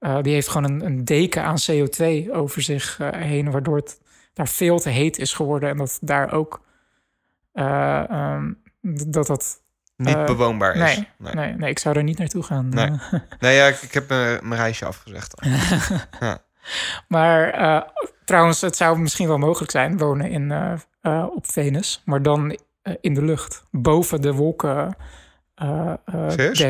[0.00, 3.50] uh, die heeft gewoon een, een deken aan CO2 over zich uh, heen.
[3.50, 4.00] Waardoor het
[4.34, 5.68] daar veel te heet is geworden.
[5.68, 6.60] En dat daar ook.
[7.54, 9.62] Um, dat dat.
[9.96, 10.96] Niet bewoonbaar is.
[10.96, 11.34] Nee, nee.
[11.34, 12.68] Nee, nee, ik zou er niet naartoe gaan.
[12.68, 12.90] Nee,
[13.40, 15.34] nee ja, ik, ik heb mijn reisje afgezegd.
[16.20, 16.38] ja.
[17.08, 17.84] Maar
[18.24, 20.50] trouwens, het zou misschien wel mogelijk zijn wonen in,
[21.02, 22.02] uh, op Venus.
[22.04, 22.58] Maar dan
[23.00, 24.96] in de lucht, boven de wolken.
[25.62, 25.92] Uh.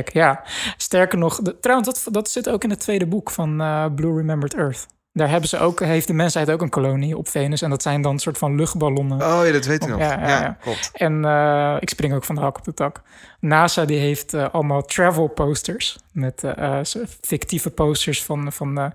[0.05, 0.43] Ja,
[0.77, 4.17] sterker nog, de, trouwens, dat, dat zit ook in het tweede boek van uh, Blue
[4.17, 4.87] Remembered Earth.
[5.13, 7.63] Daar hebben ze ook, heeft de mensheid ook een kolonie op Venus.
[7.63, 9.17] En dat zijn dan een soort van luchtballonnen.
[9.17, 9.99] Oh ja, dat weet ik nog.
[9.99, 10.57] Ja, ja, ja.
[10.61, 10.91] klopt.
[10.93, 11.25] En
[11.81, 13.03] ik spring ook van de hak op de tak.
[13.41, 15.99] NASA die heeft allemaal travel posters.
[16.13, 16.43] Met
[17.21, 18.93] fictieve posters van, van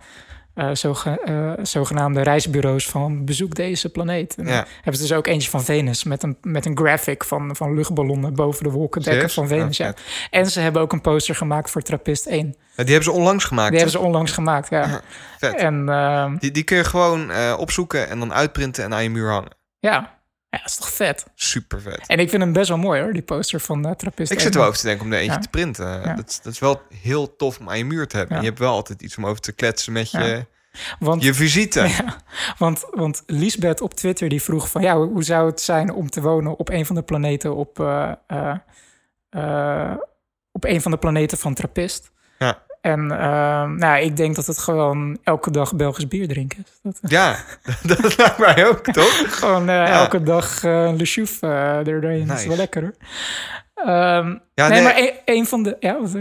[0.56, 4.36] uh, zoge, zogenaamde reisbureaus van bezoek deze planeet.
[4.36, 4.66] En ja.
[4.76, 8.34] hebben ze dus ook eentje van Venus met een, met een graphic van, van luchtballonnen
[8.34, 9.80] boven de wolkendekken van Venus.
[9.80, 9.94] Oh, ja.
[10.30, 12.56] En ze hebben ook een poster gemaakt voor Trappist 1.
[12.76, 13.70] Ja, die hebben ze onlangs gemaakt.
[13.70, 15.02] Die hebben ze onlangs gemaakt, ja.
[15.38, 15.56] Vet.
[15.56, 19.10] En, uh, die, die kun je gewoon uh, opzoeken en dan uitprinten en aan je
[19.10, 19.56] muur hangen.
[19.80, 20.22] Ja.
[20.54, 21.26] Ja, dat is toch vet?
[21.36, 22.08] Super vet.
[22.08, 24.32] En ik vind hem best wel mooi hoor, die poster van uh, Trappist.
[24.32, 25.40] Ik zit er wel over te denken om er eentje ja.
[25.40, 25.86] te printen.
[25.86, 26.14] Ja.
[26.14, 28.36] Dat, dat, is wel heel tof om aan je muur te hebben.
[28.36, 28.42] Ja.
[28.42, 30.46] Je hebt wel altijd iets om over te kletsen met je,
[31.00, 31.90] want, je visite.
[32.58, 34.82] Want, want Lisbeth op Twitter die vroeg van...
[34.82, 37.80] ja, hoe zou het zijn om te wonen op een van de planeten op...
[37.80, 38.12] Uh,
[40.52, 42.12] op een van de planeten van Trappist.
[42.40, 42.64] Ja.
[42.84, 46.80] En uh, nou, ik denk dat het gewoon elke dag Belgisch bier drinken is.
[46.82, 47.38] Dat, ja,
[47.88, 49.40] dat lijkt mij ook, toch?
[49.40, 49.88] gewoon uh, ja.
[49.88, 52.20] elke dag uh, Le Chouf er doorheen.
[52.20, 52.28] Nice.
[52.28, 52.94] Dat is wel lekker, hoor.
[53.88, 55.78] Um, ja, nee, nee, maar een, een, van de...
[55.80, 56.12] Ja, wat,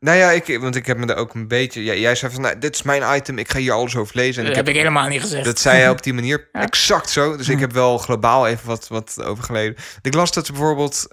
[0.00, 1.84] nou ja, ik, want ik heb me er ook een beetje...
[1.84, 4.38] Ja, jij zei van, nou, dit is mijn item, ik ga hier alles over lezen.
[4.42, 5.44] En dat ik heb ik helemaal niet gezegd.
[5.44, 6.60] Dat zei hij op die manier ja.
[6.60, 7.36] exact zo.
[7.36, 9.76] Dus ik heb wel globaal even wat, wat over geleden.
[10.02, 11.06] Ik las dat ze bijvoorbeeld...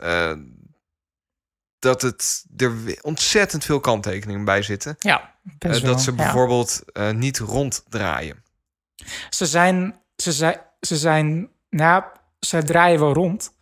[1.79, 2.71] Dat het er
[3.01, 4.95] ontzettend veel kanttekeningen bij zitten.
[4.99, 7.09] Ja, uh, dat ze bijvoorbeeld ja.
[7.09, 8.43] uh, niet ronddraaien.
[9.29, 12.03] Ze zijn, ze zijn, ze zijn, nou,
[12.39, 13.53] ze draaien wel rond.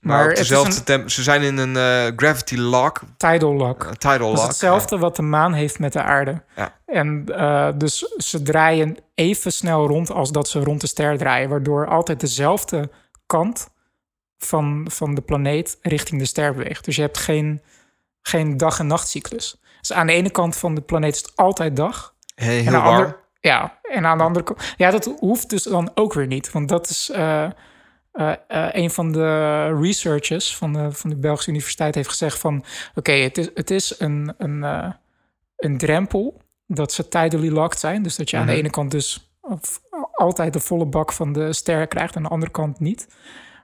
[0.00, 1.10] Maar, maar op dezelfde een...
[1.10, 3.00] ze zijn in een uh, gravity lock.
[3.16, 3.84] Tidal lock.
[3.84, 5.00] Uh, tidal dat is hetzelfde ja.
[5.00, 6.42] wat de maan heeft met de aarde.
[6.56, 6.80] Ja.
[6.86, 11.48] En uh, dus ze draaien even snel rond als dat ze rond de ster draaien.
[11.48, 12.90] Waardoor altijd dezelfde
[13.26, 13.68] kant
[14.44, 16.84] van, van de planeet richting de ster beweegt.
[16.84, 17.62] Dus je hebt geen,
[18.22, 19.60] geen dag- en nachtcyclus.
[19.80, 22.14] Dus aan de ene kant van de planeet is het altijd dag.
[22.34, 24.74] Heel, En aan andere- ja, en aan de andere kant...
[24.76, 26.52] Ja, dat hoeft dus dan ook weer niet.
[26.52, 27.10] Want dat is...
[27.10, 32.38] eh, eh, eh, een van de researchers van de, van de Belgische Universiteit heeft gezegd
[32.38, 32.64] van...
[32.94, 34.62] Oké, het is, het is een, een,
[35.56, 38.02] een drempel dat ze tidally locked zijn.
[38.02, 39.32] Dus dat je aan de ene kant dus
[40.12, 42.10] altijd de volle bak van de ster krijgt...
[42.14, 43.06] en aan de andere kant niet.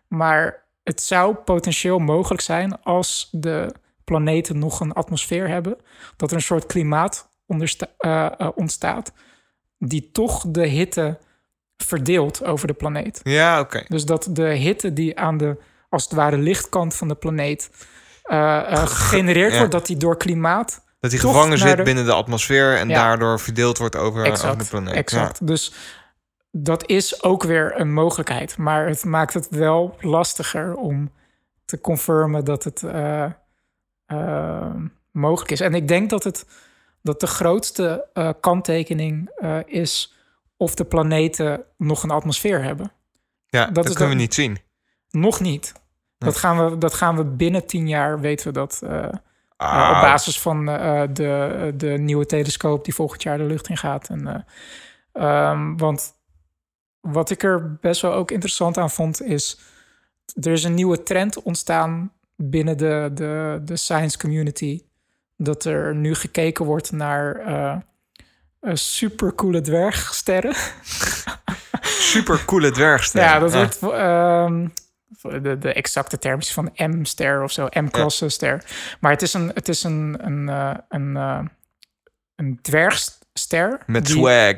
[0.09, 3.75] Maar het zou potentieel mogelijk zijn als de
[4.05, 5.77] planeten nog een atmosfeer hebben...
[6.17, 9.13] dat er een soort klimaat eh, eh, ontstaat...
[9.79, 11.19] die toch de hitte
[11.77, 13.21] verdeelt over de planeet.
[13.23, 13.85] Ja, oké.
[13.89, 15.57] Dus dat de hitte die aan de,
[15.89, 17.71] als het ware, lichtkant van de planeet
[18.23, 19.59] eh, gegenereerd ja.
[19.59, 20.87] wordt, dat die door klimaat.
[21.01, 22.95] Dat Toch gevangen zit de- binnen de atmosfeer en Ja.
[22.95, 24.95] daardoor verdeeld wordt over, de planeet.
[24.95, 25.47] exact.
[25.47, 25.73] Dus
[26.51, 28.57] dat is ook weer een mogelijkheid.
[28.59, 31.13] Maar het maakt het wel lastiger om
[31.65, 33.31] te confirmen dat het eh,
[34.07, 34.75] eh,
[35.13, 35.61] mogelijk is.
[35.61, 36.47] En ik denk dat, het,
[37.03, 39.31] dat de grootste eh, kanttekening
[39.67, 40.15] is
[40.57, 42.93] of de planeten nog een atmosfeer hebben.
[43.47, 44.59] Ja, dat kunnen dan- we niet zien.
[45.11, 45.73] Nog niet.
[46.19, 48.81] Dat gaan, we, dat gaan we binnen tien jaar weten we dat.
[48.85, 49.09] eh,
[49.57, 54.09] Ah, op basis van de, de nieuwe telescoop die volgend jaar de lucht in gaat.
[54.09, 56.15] En, eh, ehm, want
[57.01, 59.59] wat ik er best wel ook interessant aan vond, is
[60.41, 64.83] er is een nieuwe trend ontstaan binnen de, de, de science community.
[65.37, 70.55] Dat er nu gekeken wordt naar eh, supercoole dwergsterren.
[72.13, 73.21] Super coole dwergster.
[73.21, 74.69] Ja, dat wordt ehm,
[75.43, 78.65] de, de exacte term is van M-ster of zo, M-klasse ster.
[79.01, 81.17] Maar het is een, het is een, een, eh, een,
[82.37, 83.83] een dwergster.
[83.87, 84.55] Met die swag.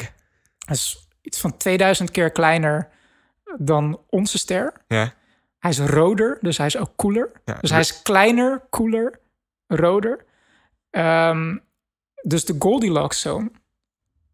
[0.67, 2.89] is iets van 2000 keer kleiner
[3.59, 4.73] dan onze ster.
[4.89, 5.13] Ja.
[5.59, 7.31] Hij is roder, dus hij is ook koeler.
[7.45, 9.21] Ja, Dus hij is kleiner, koeler,
[9.67, 10.25] roder.
[10.91, 11.57] Ehm,
[12.23, 13.51] dus de Goldilocks zone,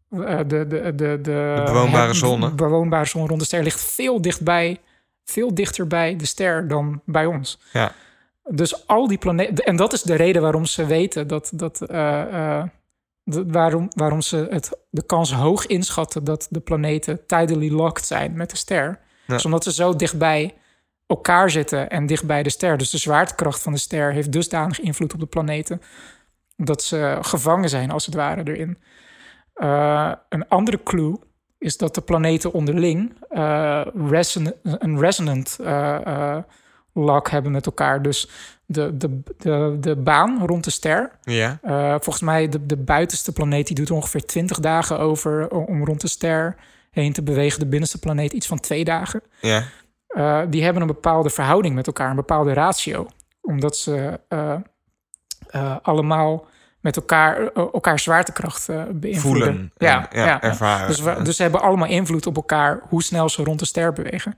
[0.09, 2.51] eh, de, de, de, de, de bewoonbare zone.
[2.51, 4.79] bewoonbare zone rond de ster ligt veel dichtbij,
[5.23, 7.59] veel dichter bij de ster dan bij ons.
[7.73, 7.91] Ja.
[8.49, 9.65] Dus al die planeten.
[9.65, 11.51] En dat is de reden waarom ze weten dat.
[11.53, 12.63] dat eh, eh,
[13.27, 18.33] de- waarom, waarom ze het, de kans hoog inschatten dat de planeten tidally locked zijn
[18.37, 18.99] met de ster.
[19.25, 19.33] Ja.
[19.33, 20.55] Dus omdat ze zo dichtbij
[21.05, 22.77] elkaar zitten en dichtbij de ster.
[22.77, 25.81] Dus de zwaartekracht van de ster heeft dusdanig invloed op de planeten.
[26.59, 28.77] dat ze gevangen zijn, als het ware, erin.
[29.53, 31.19] Eh, een andere clue
[31.57, 35.57] is dat de planeten onderling eh, reson- een resonant
[36.93, 38.01] lock hebben met elkaar.
[38.01, 38.29] Dus
[38.67, 41.11] de, de, de, de baan rond de ster.
[41.21, 41.59] Ja.
[41.61, 45.85] eh, volgens mij de, de buitenste planeet die doet er ongeveer 20 dagen over om
[45.85, 46.55] rond de ster
[46.91, 47.59] heen te bewegen.
[47.59, 49.21] De binnenste planeet iets van twee dagen.
[49.41, 49.63] Ja.
[50.07, 53.07] Eh, die hebben een bepaalde verhouding met elkaar, een bepaalde ratio.
[53.41, 56.45] Omdat ze eh, allemaal
[56.81, 59.21] met elkaar, elkaar zwaartekracht beïnvloeden.
[59.21, 59.71] Voelen.
[59.77, 60.87] Ja, ja, ja, ervaren.
[60.87, 63.93] Dus, we, dus ze hebben allemaal invloed op elkaar hoe snel ze rond de ster
[63.93, 64.35] bewegen.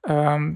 [0.00, 0.52] Ehm,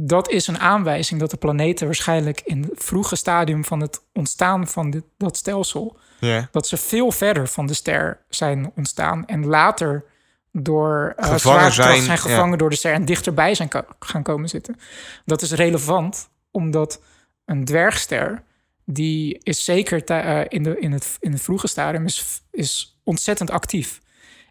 [0.00, 4.68] dat is een aanwijzing dat de planeten waarschijnlijk in het vroege stadium van het ontstaan
[4.68, 5.96] van dit, dat stelsel,
[6.50, 10.04] dat ze veel verder van de ster zijn ontstaan en later
[10.52, 12.56] door Gevangen zwaartekracht zijn, zijn, gevangen ja.
[12.56, 13.68] door de ster en dichterbij zijn
[13.98, 14.76] gaan komen zitten.
[15.24, 17.02] Dat is relevant omdat
[17.44, 18.42] een dwergster
[18.84, 23.50] die is zeker eh, in, de, in, het, in het vroege stadium is, is ontzettend
[23.50, 24.00] actief.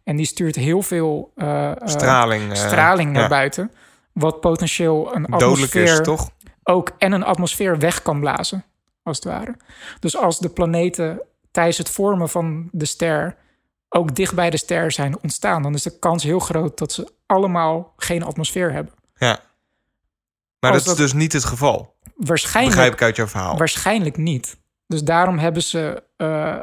[0.04, 2.58] En die stuurt heel veel eh, Straling.
[2.58, 3.28] straling naar ja.
[3.28, 3.72] buiten.
[4.18, 6.30] Wat potentieel een Dodelijk atmosfeer is, toch?
[6.64, 8.66] ook en een atmosfeer weg kan blazen,
[9.04, 9.56] als het ware.
[10.00, 13.36] Dus als de planeten tijdens het vormen van de ster
[13.90, 17.12] ook dicht bij de ster zijn ontstaan, dan is de kans heel groot dat ze
[17.26, 18.94] allemaal geen atmosfeer hebben.
[19.18, 19.40] Ja.
[20.60, 21.96] Maar dat is dus niet het geval.
[22.16, 23.58] Waarschijnlijk, Begrijp ik uit jouw verhaal.
[23.58, 24.58] waarschijnlijk niet.
[24.88, 26.56] Dus daarom hebben ze eh,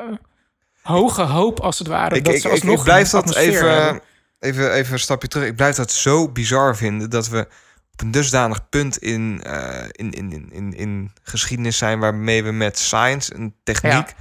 [0.83, 2.17] hoge hoop, als het ware.
[2.17, 4.03] ik, dat ik, ze alsnog ik blijf dat atmosfeer even, hebben.
[4.45, 5.49] Even, even een stapje terug.
[5.49, 7.49] Ik blijf dat zo bizar vinden dat we
[7.93, 12.79] op een dusdanig punt in, eh, in, in, in, in, geschiedenis zijn waarmee we met
[12.79, 14.15] science en techniek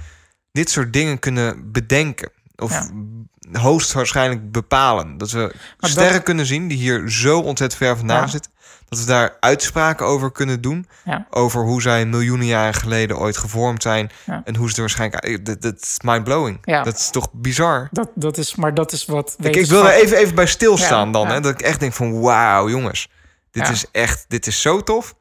[0.52, 2.30] dit soort dingen kunnen bedenken.
[2.56, 3.60] Of Ja.
[3.60, 5.18] hoogstwaarschijnlijk bepalen.
[5.18, 8.26] Dat we sterren kunnen zien die hier zo ontzettend ver vandaan Ja.
[8.26, 8.50] zitten.
[8.88, 10.86] Dat we daar uitspraken over kunnen doen.
[11.04, 11.26] Ja.
[11.30, 14.10] Over hoe zij miljoenen jaren geleden ooit gevormd zijn.
[14.26, 14.42] Ja.
[14.44, 15.46] En hoe ze er waarschijnlijk...
[15.46, 16.58] Dat, dat is mind-blowing.
[16.62, 16.82] Ja.
[16.82, 17.88] Dat is toch bizar?
[17.90, 19.36] Dat, dat is, maar dat is wat.
[19.38, 21.28] Ik, ik wil er even, even bij stilstaan dan.
[21.28, 21.40] Hè?
[21.40, 23.10] Dat ik echt denk van wauw jongens.
[23.50, 25.14] Dit is echt, dit is zo tof.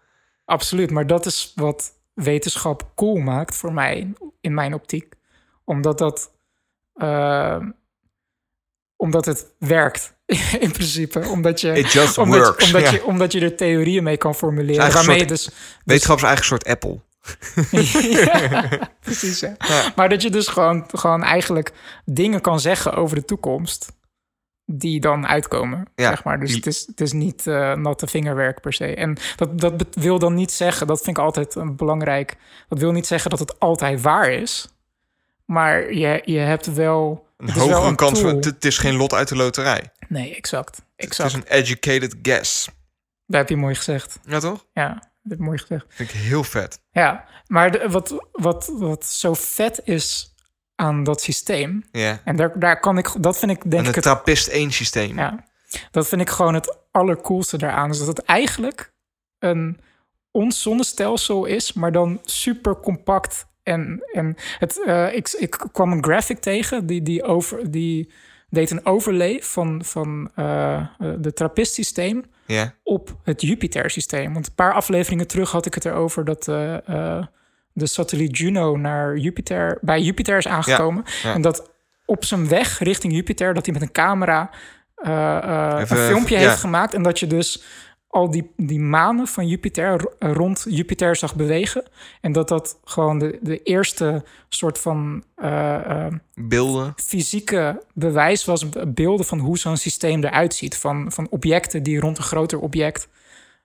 [0.46, 5.14] Absoluut, maar dat is wat wetenschap cool maakt voor mij, in mijn optiek.
[5.66, 6.32] Omdat dat.
[6.94, 7.58] eh,
[8.96, 10.13] omdat het werkt.
[10.60, 11.28] In principe.
[11.28, 12.92] Omdat je, It just omdat, works, omdat, ja.
[12.92, 14.94] je, omdat je er theorieën mee kan formuleren.
[14.94, 15.50] Waarmee je dus
[15.86, 17.00] Wetenschap is eigenlijk een soort Apple.
[18.26, 19.40] ja, precies.
[19.40, 19.56] Ja.
[19.96, 21.72] Maar dat je dus gewoon, gewoon eigenlijk
[22.06, 23.92] dingen kan zeggen over de toekomst.
[24.66, 25.86] Die dan uitkomen.
[25.96, 26.10] Ja.
[26.10, 26.40] Zeg maar.
[26.40, 28.96] Dus het is, het is niet eh, natte vingerwerk per se.
[28.96, 32.38] En dat, dat wil dan niet zeggen, dat vind ik altijd een belangrijk.
[32.68, 34.73] Dat wil niet zeggen dat het altijd waar is.
[35.54, 37.28] Maar je, je hebt wel.
[37.38, 38.22] Een het is wel hogere een kans.
[38.22, 39.90] Het, het is geen lot uit de loterij.
[40.08, 40.76] Nee, exact.
[40.76, 41.30] Het exact.
[41.30, 42.70] is een educated guess.
[43.26, 44.20] Dat heb je mooi gezegd.
[44.26, 44.66] Ja, toch?
[44.74, 45.86] Ja, dat mooi gezegd.
[45.90, 46.82] Vind ik heel vet.
[46.92, 50.36] Ja, maar de- wat, wat, wat zo vet is
[50.76, 51.84] aan dat systeem.
[51.92, 52.22] Ja.
[52.24, 54.72] En daar, daar kan ik, dat vind ik denk En ik het het trappist 1
[54.72, 55.18] systeem.
[55.18, 55.46] Ja,
[55.92, 57.90] dat vind ik gewoon het allercoolste daaraan.
[57.90, 58.94] Is dat het eigenlijk
[59.40, 59.80] een
[60.32, 63.46] ons zonnestelsel is, maar dan super compact.
[63.64, 68.12] En, en het, eh, ik, ik kwam een graphic tegen die, die, over, die
[68.50, 70.82] deed een overlay van, van eh
[71.18, 72.24] de trappist-systeem
[72.84, 74.34] op het Jupiter-systeem.
[74.34, 76.44] Want een paar afleveringen terug had ik het erover dat
[77.74, 81.04] de satelliet Juno naar Jupiter, bij Jupiter is aangekomen.
[81.24, 81.34] ja.
[81.34, 81.72] En dat
[82.06, 84.50] op zijn weg richting Jupiter, dat hij met een camera
[84.96, 86.42] Even, een filmpje ja.
[86.42, 86.94] heeft gemaakt.
[86.94, 87.64] En dat je dus
[88.14, 91.84] al die, die manen van Jupiter ro- rond Jupiter zag bewegen.
[92.22, 96.94] En dat dat gewoon de, de eerste soort van eh, eh, Beelden.
[96.96, 100.78] fysieke bewijs was, beelden van hoe zo'n systeem eruit ziet.
[100.78, 103.08] Van, van objecten die rond een groter object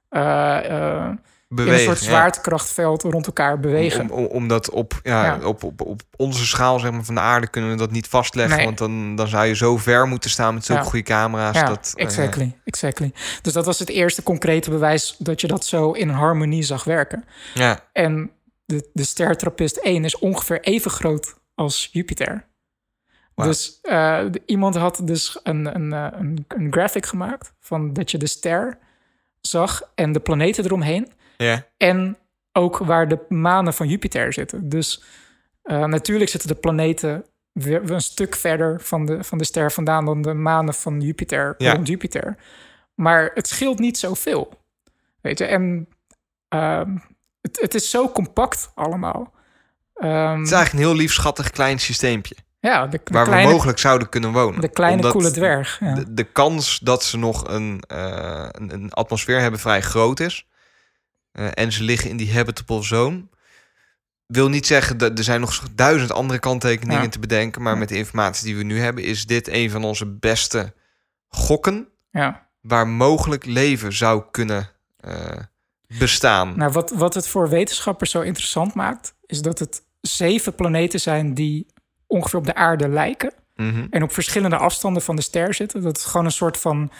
[0.08, 1.10] eh,
[1.50, 1.84] in een Bewegen.
[1.84, 4.00] soort zwaartekrachtveld rond elkaar bewegen.
[4.10, 5.46] Om, om, omdat op, ja, Ja.
[5.46, 8.56] Op, op, op onze schaal zeg maar, van de aarde kunnen we dat niet vastleggen.
[8.56, 8.64] Nee.
[8.64, 10.88] Want dan, dan zou je zo ver moeten staan met zulke Ja.
[10.88, 11.54] goede camera's.
[11.54, 13.12] ja, dat, eh, exactly, exactly.
[13.42, 17.24] Dus dat was het eerste concrete bewijs dat je dat zo in harmonie zag werken.
[17.54, 17.80] ja.
[17.92, 18.30] En
[18.64, 22.46] de, de ster Trappist 1 is ongeveer even groot als Jupiter.
[23.34, 28.10] Dus eh, de- iemand had dus een, een, eh, een, een graphic gemaakt van dat
[28.10, 28.78] je de ster
[29.40, 31.08] zag en de planeten eromheen.
[31.44, 31.66] Ja.
[31.76, 32.18] En
[32.52, 34.68] ook waar de manen van Jupiter zitten.
[34.68, 35.02] Dus
[35.62, 40.04] eh, natuurlijk zitten de planeten weer een stuk verder van de, van de ster vandaan
[40.04, 41.72] dan de manen van Jupiter Ja.
[41.74, 42.36] rond Jupiter.
[42.94, 44.52] Maar het scheelt niet zoveel.
[45.20, 45.88] Weet je, en
[46.48, 46.96] ehm,
[47.40, 49.32] het, het is zo compact allemaal.
[49.94, 52.34] Ehm, Het is eigenlijk een heel lief, schattig klein systeempje.
[52.60, 54.60] ja, de, de Waar kleine, we mogelijk zouden kunnen wonen.
[54.60, 55.78] de kleine koele dwerg.
[55.80, 55.94] Ja.
[55.94, 60.46] De, de kans dat ze nog een, eh, een, een atmosfeer hebben vrij groot is.
[61.38, 63.22] Eh, en ze liggen in die habitable zone.
[64.26, 67.08] Wil niet zeggen dat er zijn nog duizend andere kanttekeningen Ja.
[67.08, 67.62] te bedenken.
[67.62, 70.74] Maar met de informatie die we nu hebben, is dit een van onze beste
[71.28, 71.88] gokken.
[72.10, 72.46] ja.
[72.60, 75.36] Waar mogelijk leven zou kunnen eh,
[75.98, 76.56] bestaan.
[76.58, 81.34] Nou, wat, wat het voor wetenschappers zo interessant maakt, is dat het zeven planeten zijn
[81.34, 81.66] die
[82.06, 83.32] ongeveer op de aarde lijken.
[83.56, 83.86] Mhm.
[83.90, 85.82] en op verschillende afstanden van de ster zitten.
[85.82, 86.90] Dat is gewoon een soort van.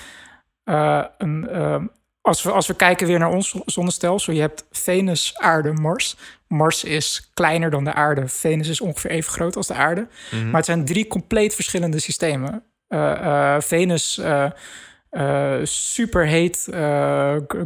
[0.64, 1.82] eh, een, eh,
[2.29, 6.16] als, we, als we kijken weer naar ons zonnestelsel, je hebt Venus, Aarde, Mars.
[6.47, 8.29] Mars is kleiner dan de aarde.
[8.29, 10.09] Venus is ongeveer even groot als de aarde.
[10.31, 10.45] Mhm.
[10.45, 12.62] Maar het zijn drie compleet verschillende systemen.
[12.89, 16.68] Eh, eh, Venus, eh, superheet,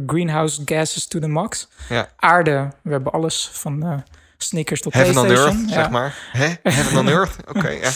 [0.07, 1.67] greenhouse gases to the max.
[1.89, 2.09] Ja.
[2.15, 4.03] Aarde, we hebben alles van
[4.43, 5.55] Snickers tot Heaven on PlayStation.
[5.57, 5.75] Earth, Ja.
[5.75, 6.15] zeg maar.
[6.31, 6.53] Hè?
[6.63, 7.35] Heaven on Earth?
[7.55, 7.89] Oké, ja.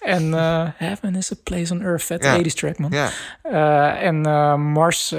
[0.00, 2.02] En eh, Heaven is a place on earth.
[2.02, 2.38] Vet Ja.
[2.42, 2.90] 80s track, man.
[2.90, 3.10] ja.
[3.42, 5.12] Eh, en eh, Mars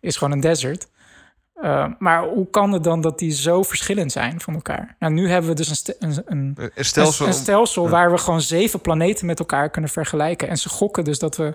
[0.00, 0.86] is gewoon een desert.
[1.98, 4.96] Maar hoe kan het dan dat die zo verschillend zijn van elkaar?
[4.98, 7.26] Nou, nu hebben we dus een, een, een, Een stelsel.
[7.26, 10.48] een, een stelsel waar we gewoon zeven planeten met elkaar kunnen vergelijken.
[10.48, 11.54] En ze gokken dus dat we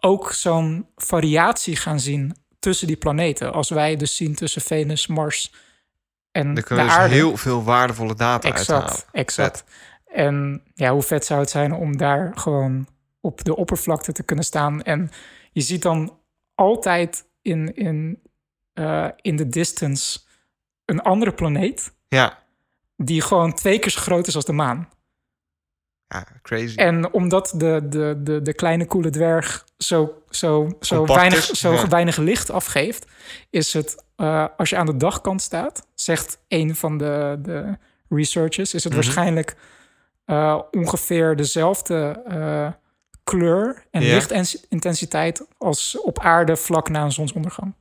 [0.00, 3.52] ook zo'n variatie gaan zien tussen die planeten.
[3.52, 5.52] Als wij dus zien tussen Venus, Mars
[6.34, 7.14] en Daar kunnen we dus aarde.
[7.14, 8.82] heel veel waardevolle data uithalen.
[8.84, 9.64] Exact, exact.
[10.06, 12.86] En ja, hoe vet zou het zijn om daar gewoon
[13.20, 14.82] op de oppervlakte te kunnen staan.
[14.82, 15.10] En
[15.52, 16.18] je ziet dan
[16.54, 18.22] altijd in, in,
[18.72, 20.20] eh, in de distance
[20.84, 21.92] een andere planeet...
[22.08, 22.38] Ja.
[22.96, 24.88] die gewoon twee keer zo groot is als de maan.
[26.18, 26.76] Ja, crazy.
[26.76, 31.60] En omdat de, de, de, de kleine koele dwerg zo, zo, zo, Compact weinig, is,
[31.60, 31.88] zo ja.
[31.88, 33.06] weinig licht afgeeft,
[33.50, 38.74] is het eh, als je aan de dagkant staat, zegt een van de, de researchers,
[38.74, 39.02] is het Mhm.
[39.02, 39.56] waarschijnlijk
[40.24, 42.68] eh, ongeveer dezelfde eh,
[43.24, 44.14] kleur en Ja.
[44.14, 47.74] lichtintensiteit als op aarde vlak na een zonsondergang.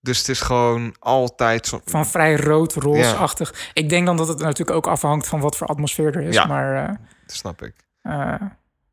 [0.00, 1.80] Dus het is gewoon altijd zo.
[1.84, 3.70] Van vrij rood-roze-achtig.
[3.72, 6.34] Ik denk dan dat het natuurlijk ook afhangt van wat voor atmosfeer er is.
[6.34, 6.46] Ja.
[6.46, 7.74] Maar Dat snap ik.
[8.02, 8.34] eh,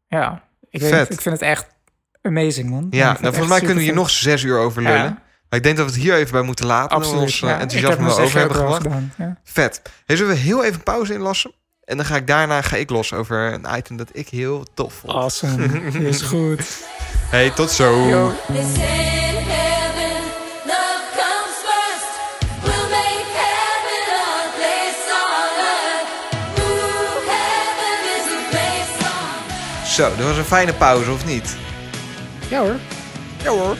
[0.08, 1.10] ja, ik, Vet.
[1.12, 1.66] ik vind het echt
[2.22, 2.88] amazing, man.
[2.90, 4.98] Ja, nou, volgens mij kunnen we hier nog zes uur over lullen.
[4.98, 5.22] Ja.
[5.50, 6.98] Maar ik denk dat we het hier even bij moeten laten.
[6.98, 7.22] Absoluut.
[7.22, 7.56] Ons eh, ja.
[7.56, 8.82] Ik enthousiasme heb over hebben gebracht.
[8.82, 9.14] gedaan.
[9.18, 9.38] Ja.
[9.44, 9.82] Vet.
[10.06, 11.52] Hey, zullen we heel even pauze inlassen?
[11.84, 14.94] En dan ga ik daarna ga ik los over een item dat ik heel tof
[14.94, 15.14] vond.
[15.14, 15.68] Awesome.
[15.92, 16.86] Is goed.
[17.30, 18.08] Hey, tot zo.
[18.08, 18.32] Yo.
[29.94, 31.56] Zo, dat was een fijne pauze, of niet?
[32.50, 32.76] Ja hoor.
[33.44, 33.76] Ja hoor.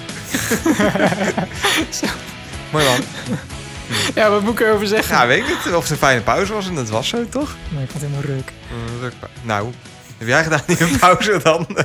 [2.72, 3.00] Mooi man.
[4.16, 5.16] Ja, wat moet ik erover zeggen?
[5.16, 7.56] Ja, weet ik niet of het een fijne pauze was en dat was zo, toch?
[7.72, 8.52] Nee, ik vond het helemaal ruk.
[8.72, 9.74] Een rukpa- Nou,
[10.18, 11.68] heb jij gedaan die een pauze dan?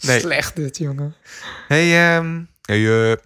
[0.00, 0.20] nee.
[0.20, 1.14] Slecht dit, jongen.
[1.68, 3.16] Hey, ehm, hey eh,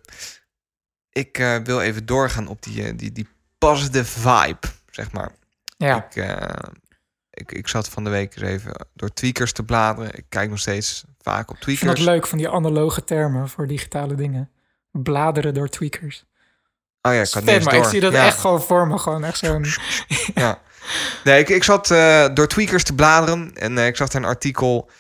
[1.12, 5.30] ik eh, wil even doorgaan op die, eh, die, die positive vibe, zeg maar.
[5.76, 6.36] Ja, Ik, eh,
[7.38, 10.14] ik, ik zat van de week eens even door tweakers te bladeren.
[10.14, 12.00] Ik kijk nog steeds vaak op ik vind tweakers.
[12.04, 14.50] het leuk van die analoge termen voor digitale dingen.
[14.92, 16.24] Bladeren door tweakers.
[17.02, 17.82] Oh ja, ik Vet, niet maar door.
[17.82, 18.26] ik zie dat Ja.
[18.26, 18.98] echt gewoon voor me.
[18.98, 19.64] Gewoon echt zo'n...
[20.34, 20.60] Ja.
[21.24, 24.28] Nee, ik, ik zat eh, door tweakers te bladeren en eh, ik zag daar een
[24.28, 24.90] artikel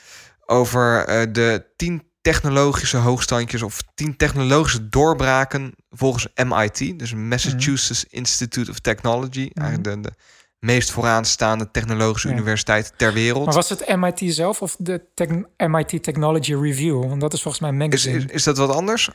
[0.46, 8.70] over eh, de 10 technologische hoogstandjes of 10 technologische doorbraken volgens MIT, dus Massachusetts Institute
[8.70, 10.14] of Technology, eigenlijk de, de
[10.58, 12.34] meest vooraanstaande technologische Ja.
[12.34, 13.44] universiteit ter wereld.
[13.44, 17.04] Maar was het MIT zelf of de tech- MIT Technology Review?
[17.08, 18.16] Want dat is volgens mij een is, magazine.
[18.24, 19.10] is, is dat wat anders?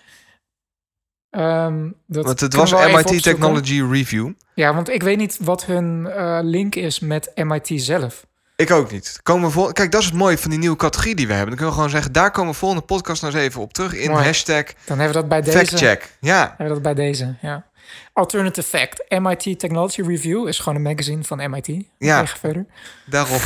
[1.30, 3.24] Ehm, dat Want het was MIT.
[3.24, 4.32] Technology Review.
[4.56, 8.26] Ja, want ik weet niet wat hun eh, link is met MIT zelf.
[8.56, 9.20] Ik ook niet.
[9.24, 9.72] Komen we vol...
[9.72, 11.50] Kijk, dat is het mooie van die nieuwe categorie die we hebben.
[11.50, 13.94] Dan kunnen we gewoon zeggen, daar komen we volgende podcast nog eens even op terug
[13.96, 14.24] in Mooi.
[14.24, 15.58] hashtag Dan hebben we dat bij deze.
[15.58, 16.18] factcheck.
[16.20, 17.66] Ja, Hebben we dat bij deze, ja.
[18.14, 19.20] Alternative fact.
[19.20, 21.86] MIT Technology Review is gewoon een magazine van MIT.
[21.98, 22.28] Ja.
[22.28, 22.66] Verder.
[23.06, 23.40] Daarom.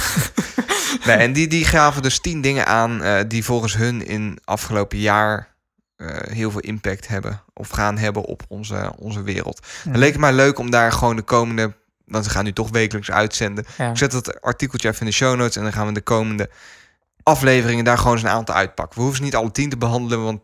[1.05, 4.97] nee, en die, die gaven dus tien dingen aan eh, die volgens hun in afgelopen
[4.97, 5.55] jaar
[5.95, 9.59] eh, heel veel impact hebben of gaan hebben op onze, onze wereld.
[9.83, 9.91] Ja.
[9.91, 11.73] Het leek het mij leuk om daar gewoon de komende,
[12.05, 13.65] want we gaan nu toch wekelijks uitzenden.
[13.77, 13.89] Ja.
[13.89, 16.49] Ik zet dat artikeltje even in de show notes en dan gaan we de komende
[17.23, 18.95] afleveringen daar gewoon eens een aantal uitpakken.
[18.95, 20.41] We hoeven ze niet alle tien te behandelen, want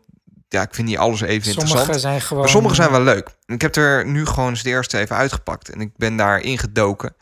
[0.54, 1.68] ja, ik vind niet alles even interessant.
[1.68, 2.42] Sommige zijn gewoon...
[2.42, 3.28] Maar sommige zijn wel leuk.
[3.46, 5.68] Ik heb er nu gewoon eens de eerste even uitgepakt.
[5.68, 7.14] En ik ben daar ingedoken.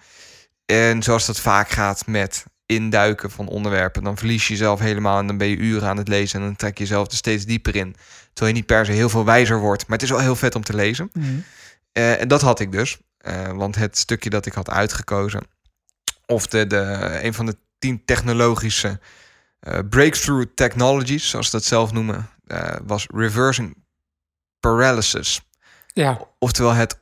[0.66, 4.04] En zoals dat vaak gaat met induiken van onderwerpen...
[4.04, 6.40] dan verlies je jezelf helemaal en dan ben je uren aan het lezen...
[6.40, 7.96] en dan trek je jezelf er steeds dieper in.
[8.32, 9.86] Terwijl je niet per se heel veel wijzer wordt.
[9.86, 11.10] Maar het is wel heel vet om te lezen.
[11.12, 11.26] Mhm.
[11.92, 12.98] Eh, en dat had ik dus.
[13.18, 15.42] Eh, want het stukje dat ik had uitgekozen...
[16.26, 19.00] of de, de, een van de tien technologische
[19.60, 21.28] eh, breakthrough technologies...
[21.28, 22.28] zoals ze dat zelf noemen...
[22.52, 23.84] eh, was reversing
[24.60, 25.40] paralysis.
[25.86, 27.00] Ja, Oftewel het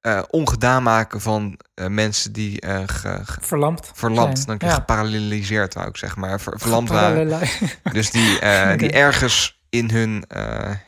[0.00, 3.90] eh, ongedaan maken van eh, mensen die ge- ge- verlamd.
[3.94, 4.58] verlamd, zijn.
[4.58, 4.74] dan Ja.
[4.74, 7.40] geparalyseerd wou ik zeg maar, ver- verlamd waren.
[7.92, 8.38] Dus die,
[8.76, 10.24] die ergens in hun,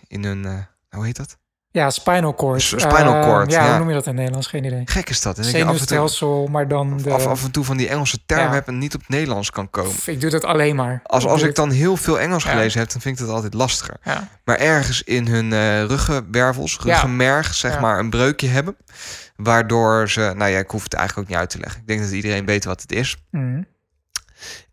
[0.07, 1.39] in hun hoe heet dat?
[1.75, 2.63] Ja, spinal cord.
[2.63, 3.69] S- spinal Eh, cord, ja, ja.
[3.69, 4.47] hoe noem je dat in het Nederlands?
[4.47, 4.83] Geen idee.
[4.85, 5.39] Gek is dat.
[5.39, 7.11] En en, toe, Zenuwstelsel, maar dan de...
[7.11, 8.51] af, af en toe van die Engelse Ja.
[8.53, 9.93] hebt en niet op het Nederlands kan komen.
[10.07, 11.01] Ik doe dat alleen maar.
[11.05, 13.97] Als, als ik dan heel veel Engels gelezen heb, dan vind ik dat altijd lastiger.
[14.45, 18.77] Maar ergens in hun eh ruggenwervels, ruggenmerg, zeg maar, een breukje hebben.
[19.37, 21.81] Waardoor ze, nou ja, ik hoef het eigenlijk ook niet uit te leggen.
[21.81, 23.17] Ik denk dat iedereen weet wat het is.
[23.31, 23.63] Mhm.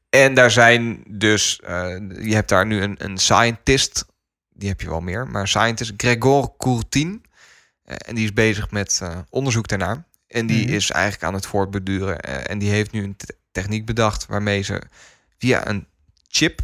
[0.09, 1.73] En daar zijn dus, eh,
[2.21, 4.05] je hebt daar nu een, een scientist,
[4.61, 7.25] die heb je wel meer, maar scientist Gregor Courtin.
[7.83, 10.03] Eh, en die is bezig met eh, onderzoek daarnaar.
[10.27, 10.73] En die Mhm.
[10.75, 12.19] is eigenlijk aan het voortbeduren.
[12.19, 14.81] eh, en die heeft nu een te- techniek bedacht waarmee ze
[15.37, 15.87] via een
[16.27, 16.59] chip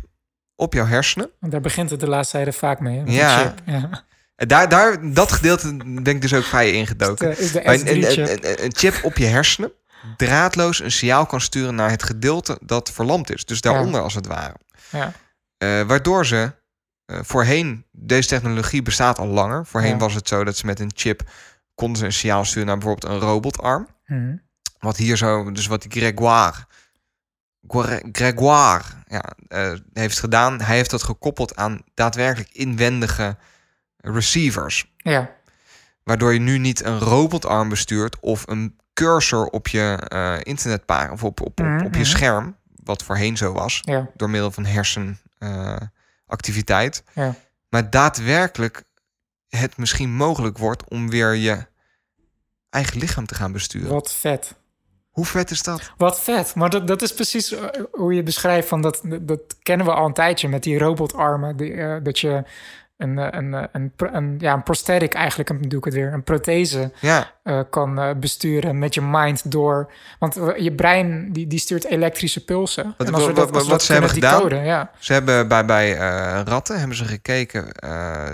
[0.56, 1.30] op jouw hersenen.
[1.40, 3.04] Daar begint het de laatste tijden vaak mee.
[3.06, 3.40] Ja.
[3.40, 3.62] chip.
[3.66, 4.06] ja.
[4.36, 7.30] Daar, daar, dat gedeelte ben ik dus ook vrij ingedoken.
[7.30, 8.28] Is de, is de Bij een, een, S3-chip.
[8.30, 9.72] een, een- een chip op je hersenen
[10.18, 13.46] draadloos een signaal kan sturen naar het gedeelte dat verlamd is.
[13.46, 14.56] Dus daaronder als het ware.
[14.90, 15.14] Ja.
[15.86, 16.52] Waardoor ze
[17.08, 19.66] eh, voorheen, deze technologie bestaat al langer.
[19.66, 19.98] Voorheen Ja.
[19.98, 21.30] was het zo dat ze met een chip
[21.76, 23.88] konden ze een signaal sturen naar bijvoorbeeld een robotarm.
[24.06, 24.36] Mhm.
[24.80, 26.66] Wat hier zo, dus wat die Gregoire,
[27.68, 30.62] Gre- Gregoire ja, eh, heeft gedaan.
[30.62, 33.38] Hij heeft dat gekoppeld aan daadwerkelijk inwendige
[33.98, 34.94] receivers.
[34.98, 35.30] Ja.
[36.04, 41.42] Waardoor je nu niet een robotarm bestuurt of een cursor op je internetpagina of op,
[41.42, 42.04] op, op, op je Mhm.
[42.04, 44.10] scherm, wat voorheen zo was, Ja.
[44.16, 44.66] door middel van
[46.28, 47.04] hersenactiviteit.
[47.14, 47.36] Ja.
[47.70, 48.84] Maar daadwerkelijk
[49.50, 51.66] het misschien mogelijk wordt om weer je
[52.70, 53.90] eigen lichaam te gaan besturen.
[53.90, 54.56] Wat vet.
[55.10, 55.92] Hoe vet is dat?
[55.98, 56.56] Wat vet.
[56.56, 58.68] Maar dat, dat is precies eh, hoe je beschrijft.
[58.68, 61.58] Van dat, dat kennen we al een tijdje met die robotarmen.
[61.58, 62.44] Die, eh, dat je
[62.98, 63.84] een, eh, een, eh,
[64.14, 68.20] een, ja, een prosthetic eigenlijk, een- doe ik het weer, een prothese Ja, eh, kan
[68.20, 69.92] besturen met je mind door.
[70.20, 72.94] Want je brein die, die stuurt elektrische pulsen.
[72.98, 74.64] Wat- en als we dat, als we wat dat ze hebben gedaan?
[74.64, 74.92] ja.
[75.00, 75.94] ze hebben bij, bij
[76.44, 77.66] ratten hebben ze gekeken,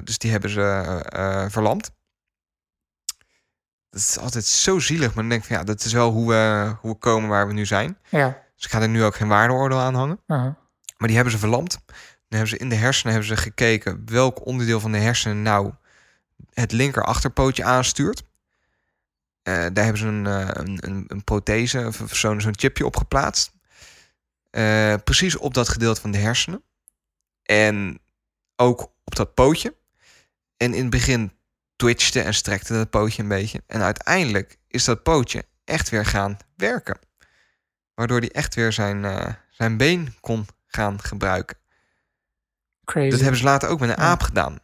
[0.03, 1.91] dus die hebben ze verlamd.
[3.89, 5.05] dat is altijd zo zielig.
[5.07, 7.47] Maar dan denk ik van ja, dat is wel hoe we, hoe we komen waar
[7.47, 7.97] we nu zijn.
[8.09, 8.41] Ja.
[8.55, 10.20] Dus ik ga er nu ook geen waardeoordeel aan hangen.
[10.28, 10.55] aha.
[10.97, 11.78] Maar die hebben ze verlamd.
[12.38, 15.74] Hebben ze in de hersenen hebben ze gekeken welk onderdeel van de hersenen nou
[16.54, 18.24] het linker achterpootje aanstuurt.
[19.44, 23.52] Eh, daar hebben ze een, eh, een, een, een prothese of zo'n chipje op geplaatst.
[24.50, 26.64] Eh, precies op dat gedeelte van de hersenen.
[27.44, 28.00] En
[28.56, 29.76] ook op dat pootje.
[30.58, 31.32] En in het begin
[31.76, 33.64] twitchte en strekte dat pootje een beetje.
[33.68, 37.00] En uiteindelijk is dat pootje echt weer gaan werken.
[37.94, 39.06] Waardoor hij echt weer zijn,
[39.50, 41.58] zijn been kon gaan gebruiken.
[42.86, 43.10] Crazy.
[43.10, 44.60] Dat hebben ze later ook met een aap gedaan.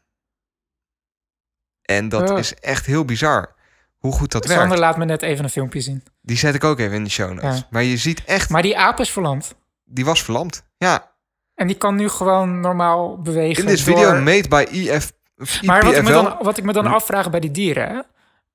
[1.81, 3.55] En dat is echt heel bizar.
[3.97, 4.79] Hoe goed dat Sander werkt.
[4.81, 6.03] laat me net even een filmpje zien.
[6.21, 7.57] Die zet ik ook even in de show notes.
[7.59, 7.67] Ja.
[7.69, 9.55] Maar je ziet echt, Maar die aap is verlamd.
[9.83, 10.63] die was verlamd.
[10.77, 11.11] Ja,
[11.55, 13.63] En die kan nu gewoon normaal bewegen.
[13.63, 16.23] in this door- video made by EF, of Maar wat ik, me EPFL.
[16.23, 16.93] dan, wat ik me dan Hm.
[16.93, 18.01] afvraag bij die dieren, hè?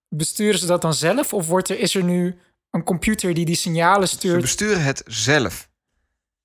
[0.09, 1.33] besturen ze dat dan zelf?
[1.33, 2.39] Of wordt er, is er nu
[2.71, 4.41] een computer die die signalen Ze stuurt?
[4.41, 5.69] besturen het zelf.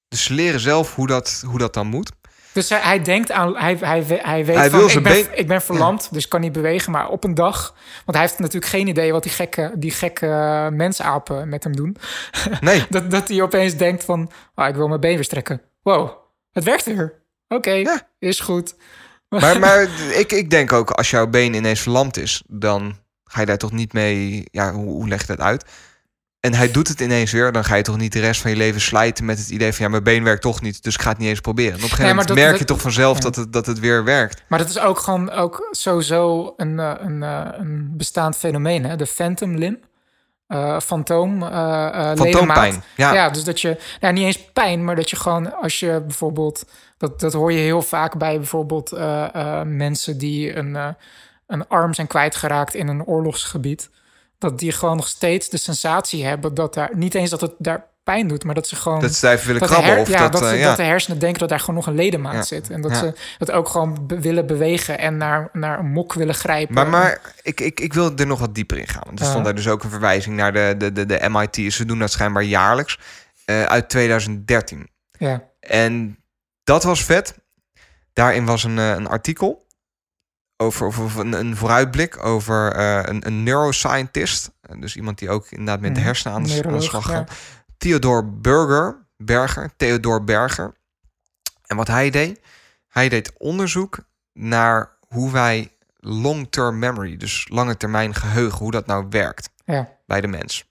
[0.08, 2.12] Dus ze leren zelf hoe dat, hoe dat dan moet.
[2.60, 5.48] Dus hij, hij denkt aan, hij, hij, hij weet Hij van, wil ik ben, ik
[5.48, 6.92] ben verlamd, dus kan niet bewegen.
[6.92, 10.70] Maar op een dag, want hij heeft natuurlijk geen idee wat die gekke, die gekke
[10.74, 11.98] mensapen met hem doen.
[12.62, 15.62] Nee, Dat, dat hij opeens denkt van, ah, ik wil mijn been weer strekken.
[15.82, 16.12] Wow,
[16.52, 17.14] het werkt weer.
[17.48, 18.08] Oké, Ja.
[18.20, 18.76] is goed.
[19.30, 19.82] maar, maar
[20.14, 23.72] ik, ik denk ook als jouw been ineens verlamd is, dan ga je daar toch
[23.72, 24.44] niet mee.
[24.52, 25.66] Ja, hoe, hoe leg je dat uit?
[26.40, 28.58] En hij doet het ineens weer, dan ga je toch niet de rest van je
[28.58, 31.10] leven slijten met het idee van ja, mijn been werkt toch niet, dus ik ga
[31.10, 31.72] het niet eens proberen.
[31.72, 33.24] En op een gegeven Nee, moment dat- merk je toch vanzelf ja.
[33.24, 34.44] dat, het, dat het weer werkt.
[34.48, 38.96] Maar dat is ook gewoon ook sowieso een, eh, een, eh, een bestaand fenomeen, hè?
[38.96, 39.88] De phantom limb.
[40.48, 43.14] Eh fantoom, eh eh, Fantoompijn, ja.
[43.14, 46.66] ja, dus dat je, nou niet eens pijn, maar dat je gewoon als je bijvoorbeeld,
[46.98, 48.92] dat, dat hoor je heel vaak bij bijvoorbeeld
[49.66, 50.96] mensen die een,
[51.48, 53.90] een arm zijn kwijtgeraakt in een oorlogsgebied.
[54.40, 57.88] Dat die gewoon nog steeds de sensatie hebben dat daar, niet eens dat het daar
[58.04, 59.92] pijn doet, maar dat ze gewoon Dat ze even willen dat krabben.
[59.92, 60.68] her- of ja, dat, dat, eh, ze- ja.
[60.68, 62.42] dat de hersenen denken dat daar gewoon nog een ledemaat Ja.
[62.44, 62.70] zit.
[62.70, 66.36] En dat ze dat ook gewoon be- willen bewegen en naar, naar een mok willen
[66.36, 66.74] grijpen.
[66.76, 69.04] Maar, maar ik, ik, ik wil er nog wat dieper in gaan.
[69.06, 71.74] Want er stond daar dus ook een verwijzing naar de, de, de, de MIT.
[71.74, 73.00] Ze doen dat schijnbaar jaarlijks.
[73.46, 74.90] eh, uit 2013.
[75.12, 76.24] Ja, En
[76.64, 77.36] dat was vet.
[78.14, 79.66] Daarin was een, eh, een artikel
[80.62, 84.52] over, over een, een vooruitblik over eh, een, een neuroscientist.
[84.62, 86.08] Eh, Dus iemand die ook inderdaad met de Mhm.
[86.08, 87.14] hersenen aan de, aan de Neuroloog, slag ja.
[87.14, 87.32] gaat.
[87.78, 90.74] Theodor Berger, Berger, Theodor Berger.
[91.66, 92.40] En wat hij deed,
[92.88, 94.00] hij deed onderzoek
[94.34, 99.90] naar hoe wij long-term memory, dus lange termijn geheugen, hoe dat nou werkt ja.
[100.06, 100.68] bij de mens.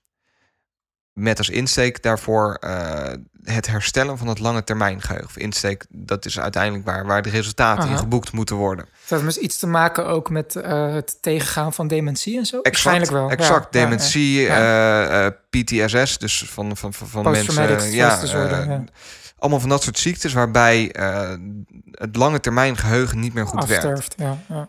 [1.13, 3.13] Met als insteek daarvoor eh,
[3.51, 5.29] het herstellen van het lange termijn geheugen.
[5.29, 8.85] Of insteek, dat is uiteindelijk waar, waar de resultaten in geboekt moeten worden.
[9.09, 12.57] Dat heeft dus iets te maken ook met eh, het tegengaan van dementie en zo?
[12.57, 13.31] Exact, Waarschijnlijk wel.
[13.31, 13.75] exact.
[13.75, 14.57] Ja, dementie, ja.
[14.57, 17.93] eh, eh, PTSS, dus van, van, van, van mensen.
[17.93, 18.21] ja.
[19.39, 20.95] Allemaal van dat soort ziektes waarbij
[21.91, 23.85] het lange termijn geheugen niet meer goed werkt.
[23.85, 24.15] Afsterft,
[24.49, 24.69] ja.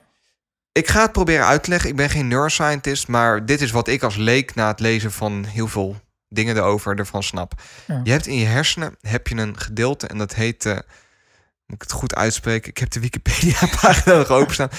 [0.72, 1.90] Ik ga het proberen uit te leggen.
[1.90, 5.44] Ik ben geen neuroscientist, maar dit is wat ik als leek na het lezen van
[5.44, 5.96] heel veel
[6.30, 7.54] dingen erover ervan snap.
[7.88, 8.02] Ja.
[8.04, 11.82] Je hebt in je hersenen heb je een gedeelte en dat heet, eh, moet ik
[11.82, 12.70] het goed uitspreken?
[12.70, 14.70] Ik heb de Wikipedia-pagina nog openstaan.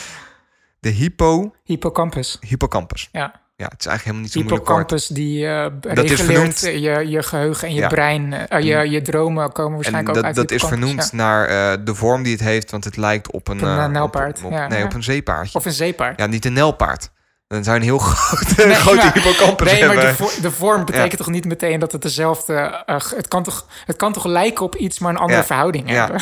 [0.81, 2.37] De hypo, Hippocampus.
[2.41, 3.09] hippocampus.
[3.13, 3.41] Ja.
[3.57, 4.39] Ja, het is eigenlijk helemaal niet zo.
[4.41, 5.47] Hippocampus die
[5.81, 7.89] Dat is vernoemd- je, je geheugen en je Ja.
[7.89, 8.33] brein.
[8.33, 11.17] eh, je, je dromen komen En waarschijnlijk ook dat, uit dat is vernoemd ja.
[11.17, 14.45] naar de vorm die het heeft, want het lijkt op een, Op een, nijlpaard, op-
[14.45, 15.59] op- ja, nee, op een zeepaardje.
[15.59, 16.19] Of een zeepaard.
[16.19, 17.11] Ja, niet een nelpaard.
[17.51, 20.51] Dan zou je een heel grote, Nee, grote maar- hippocampus Nee, maar de, vo- de
[20.51, 22.55] vorm betekent toch niet meteen dat het dezelfde...
[22.87, 25.91] eh, het, kan toch, het kan toch lijken op iets, maar een andere Ja, verhouding
[25.91, 25.95] ja.
[26.05, 26.21] hebben.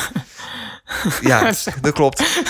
[1.21, 1.51] Ja,
[1.81, 2.41] dat klopt.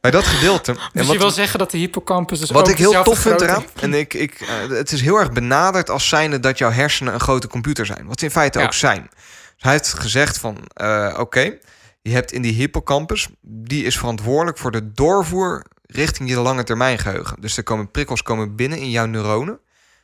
[0.00, 0.70] Bij dat gedeelte.
[0.72, 3.40] en Dus wat, je wil zeggen dat de hippocampus dus wat ik heel tof vind
[3.40, 7.14] eraan, en ik, ik, eh, het is heel erg benaderd als zijnde dat jouw hersenen
[7.14, 8.06] een grote computer zijn.
[8.06, 9.08] Wat ze in feite ook zijn.
[9.10, 11.56] Dus hij heeft gezegd van, eh, oké,
[12.02, 16.98] je hebt in die hippocampus, die is verantwoordelijk voor de doorvoer richting je lange termijn
[16.98, 17.40] geheugen.
[17.40, 19.60] Dus er komen prikkels komen binnen in jouw neuronen.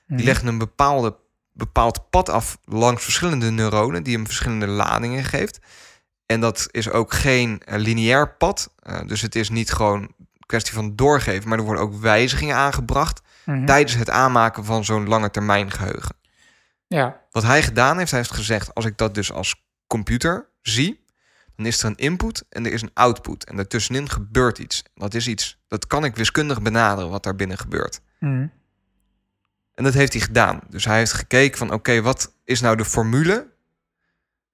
[0.06, 0.24] Die Mhm.
[0.26, 1.16] leggen een bepaalde,
[1.52, 5.58] bepaald pad af langs verschillende neuronen, die hem verschillende ladingen geeft.
[6.26, 8.74] En dat is ook geen eh, lineair pad.
[8.78, 12.56] Eh, dus het is niet gewoon een kwestie van doorgeven, maar er worden ook wijzigingen
[12.56, 13.64] aangebracht Mhm.
[13.66, 16.16] tijdens het aanmaken van zo'n lange termijn geheugen.
[16.86, 21.03] Ja, Wat hij gedaan heeft, hij heeft gezegd: als ik dat dus als computer zie,
[21.56, 23.44] dan is er een input en er is een output.
[23.44, 24.82] En daartussenin gebeurt iets.
[24.94, 28.00] Dat is iets, dat kan ik wiskundig benaderen wat daar binnen gebeurt.
[28.20, 28.46] Mhm.
[29.74, 30.60] En dat heeft hij gedaan.
[30.68, 33.52] Dus hij heeft gekeken van oké, wat is nou de formule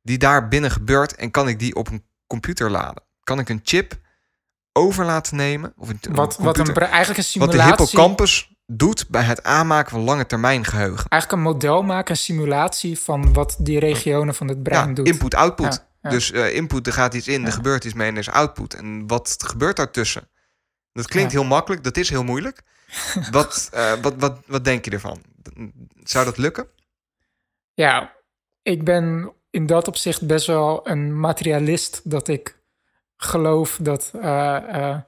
[0.02, 3.02] die daar binnen gebeurt en kan ik die op een computer laden?
[3.24, 3.98] Kan ik een chip
[4.72, 5.72] over laten nemen?
[5.76, 7.84] Of een, een wat, wat een, eigenlijk een wat de simulatie...
[7.84, 11.08] hippocampus doet bij het aanmaken van lange termijn geheugen.
[11.08, 15.06] Eigenlijk een model maken, een simulatie van wat die regionen van het brein Ja, doet.
[15.06, 15.74] input-output.
[15.74, 16.10] Ja, ja.
[16.10, 18.74] Dus eh, input, er gaat iets in, er gebeurt iets mee en er is output.
[18.74, 20.28] En wat gebeurt daartussen?
[20.92, 21.38] Dat klinkt Ja.
[21.38, 22.62] heel makkelijk, dat is heel moeilijk.
[23.30, 25.22] wat, eh, wat, wat, wat denk je ervan?
[26.02, 26.68] Zou dat lukken?
[27.74, 28.12] Ja,
[28.62, 32.00] ik ben in dat opzicht best wel een materialist.
[32.04, 32.58] Dat ik
[33.16, 34.98] geloof dat, eh,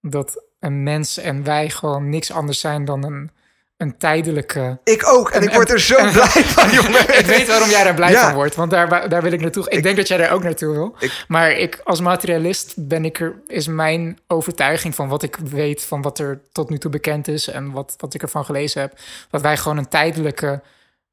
[0.00, 3.30] dat een mens en wij gewoon niks anders zijn dan een,
[3.78, 4.78] een tijdelijke.
[4.84, 7.18] Ik ook, en, ik word er zo blij van, jongen.
[7.18, 8.24] Ik weet waarom jij daar blij Ja.
[8.24, 9.70] van wordt, want daar, daar wil ik naartoe.
[9.70, 10.96] Ik, denk dat jij daar ook naartoe wil.
[10.98, 15.82] Ik- maar ik, als materialist ben ik er, is mijn overtuiging van wat ik weet,
[15.84, 18.98] van wat er tot nu toe bekend is en wat, wat ik ervan gelezen heb,
[19.30, 20.62] dat wij gewoon een tijdelijke,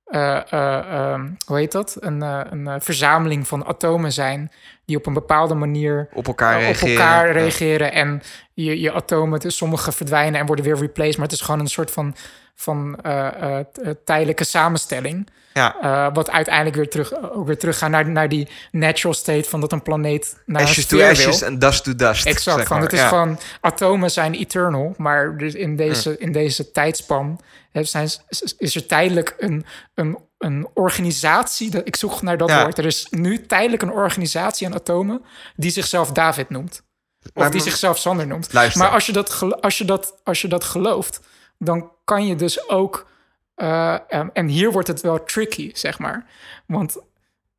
[0.05, 1.97] eh, eh, ehm, hoe heet dat?
[1.99, 4.51] Een, eh, een verzameling van atomen zijn
[4.86, 6.93] die op een bepaalde manier Op elkaar reageren.
[6.93, 7.34] op elkaar Ja.
[7.34, 7.91] reageren.
[7.91, 8.22] En
[8.53, 11.16] je, je atomen, dus sommige verdwijnen en worden weer replaced.
[11.18, 12.16] Maar het is gewoon een soort van,
[12.56, 13.66] van eh, eh, eh,
[14.06, 15.30] tijdelijke samenstelling.
[15.53, 16.12] Ja.
[16.14, 19.82] Wat uiteindelijk weer terug, ook weer teruggaan naar, naar die natural state van dat een
[19.82, 22.26] planeet naar Ashes een to ashes en dust to dust.
[22.26, 23.10] Exact, zeg van, het is Ja.
[23.10, 27.41] van atomen zijn eternal, maar dus in deze, in deze tijdspan
[27.72, 28.10] hè, zijn,
[28.58, 33.08] is- er tijdelijk een, een, een organisatie, dat, ik zoek naar dat woord, er is
[33.10, 35.22] nu tijdelijk een organisatie aan atomen
[35.56, 36.82] die zichzelf David noemt.
[37.24, 38.53] Of Maar- die zichzelf Sander noemt.
[38.53, 38.82] Luister.
[38.82, 41.20] Maar als je, dat, als, je dat, als je dat gelooft,
[41.58, 43.08] dan kan je dus ook.
[43.56, 43.99] eh,
[44.34, 46.26] en hier wordt het wel tricky, zeg maar.
[46.68, 46.97] Want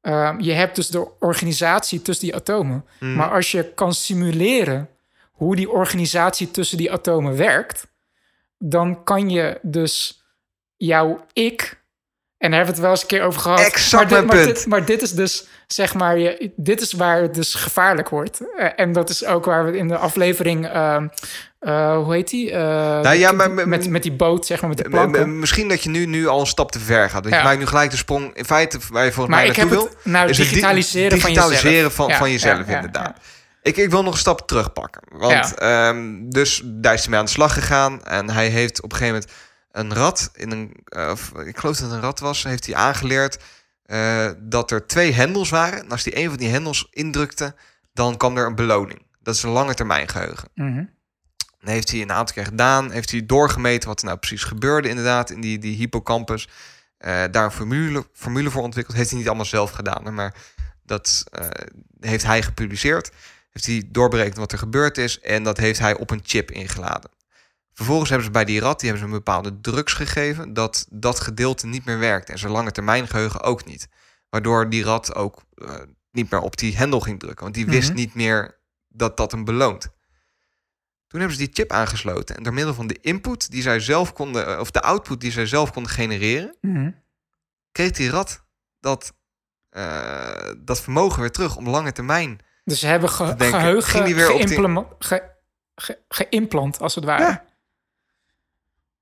[0.01, 2.85] ehm, je hebt dus de organisatie tussen die atomen.
[3.01, 3.15] Mhm.
[3.15, 4.89] Maar als je kan simuleren
[5.33, 7.87] hoe die organisatie tussen die atomen werkt,
[8.59, 10.25] dan kan je dus
[10.77, 11.85] jouw ik.
[12.39, 13.61] En daar hebben we het wel eens een keer over gehad.
[13.61, 14.57] Exact maar dit, mijn maar punt.
[14.57, 18.41] Dit, maar dit is dus, zeg maar, je, dit is waar het dus gevaarlijk wordt.
[18.57, 21.09] Eh, en dat is ook waar we in de aflevering, ehm,
[21.59, 22.51] eh, hoe heet die?
[22.51, 22.59] Eh,
[23.01, 25.39] Nou ja, maar- met, met die boot, zeg maar, met de planken.
[25.39, 27.23] Misschien dat je nu, nu al een stap te ver gaat.
[27.23, 27.39] Dat Ja.
[27.39, 28.35] je maakt nu gelijk de sprong.
[28.35, 30.13] In feite, waar je volgens Maar mij naartoe het wil...
[30.13, 31.49] nou is het di- digitaliseren van jezelf.
[31.51, 33.17] digitaliseren van, Ja, van jezelf, inderdaad.
[33.63, 35.03] Ik, ik wil nog een stap terugpakken.
[35.09, 38.05] Want ehm, dus daar is hij mee aan de slag gegaan.
[38.05, 39.33] En hij heeft op een gegeven moment
[39.77, 40.77] een rat in een...
[40.85, 41.13] eh,
[41.45, 42.43] ik geloof dat het een rat was.
[42.43, 43.39] Heeft hij aangeleerd
[43.83, 45.79] eh, dat er twee hendels waren.
[45.79, 47.55] En als hij een van die hendels indrukte,
[47.93, 49.03] dan kwam er een beloning.
[49.23, 50.49] Dat is een lange termijn geheugen.
[50.55, 50.85] Mhm.
[51.59, 52.91] Heeft hij een aantal keer gedaan.
[52.91, 56.49] Heeft hij doorgemeten wat er nou precies gebeurde inderdaad in die, die hippocampus.
[56.99, 58.97] Eh, daar een formule, formule voor ontwikkeld.
[58.97, 60.15] Heeft hij niet allemaal zelf gedaan.
[60.15, 60.35] Maar
[60.83, 61.25] dat
[62.01, 63.11] heeft hij gepubliceerd.
[63.51, 65.21] Heeft hij doorberekend wat er gebeurd is.
[65.21, 67.11] En dat heeft hij op een chip ingeladen.
[67.77, 70.53] Vervolgens hebben ze bij die rat die hebben ze een bepaalde drugs gegeven.
[70.53, 72.31] Dat dat gedeelte niet meer werkt.
[72.31, 73.89] En zijn lange termijn geheugen ook niet.
[74.31, 75.75] Waardoor die rat ook eh,
[76.11, 77.43] niet meer op die hendel ging drukken.
[77.43, 77.97] Want die wist Mhm.
[77.99, 78.59] niet meer
[78.89, 79.83] dat dat hem beloont.
[81.07, 82.37] Toen hebben ze die chip aangesloten.
[82.37, 85.31] En door middel van de input die zij zelf konden, eh, of de output die
[85.33, 86.91] zij zelf konden genereren, Mhm.
[87.73, 88.45] kreeg die rat
[88.81, 89.13] dat,
[89.69, 92.39] eh, dat vermogen weer terug om lange termijn.
[92.65, 95.31] Dus ze hebben ge geheugen ging die weer op die- geïmplema- ge-
[95.75, 97.23] ge- geimplant, als het ware.
[97.23, 97.45] Ja.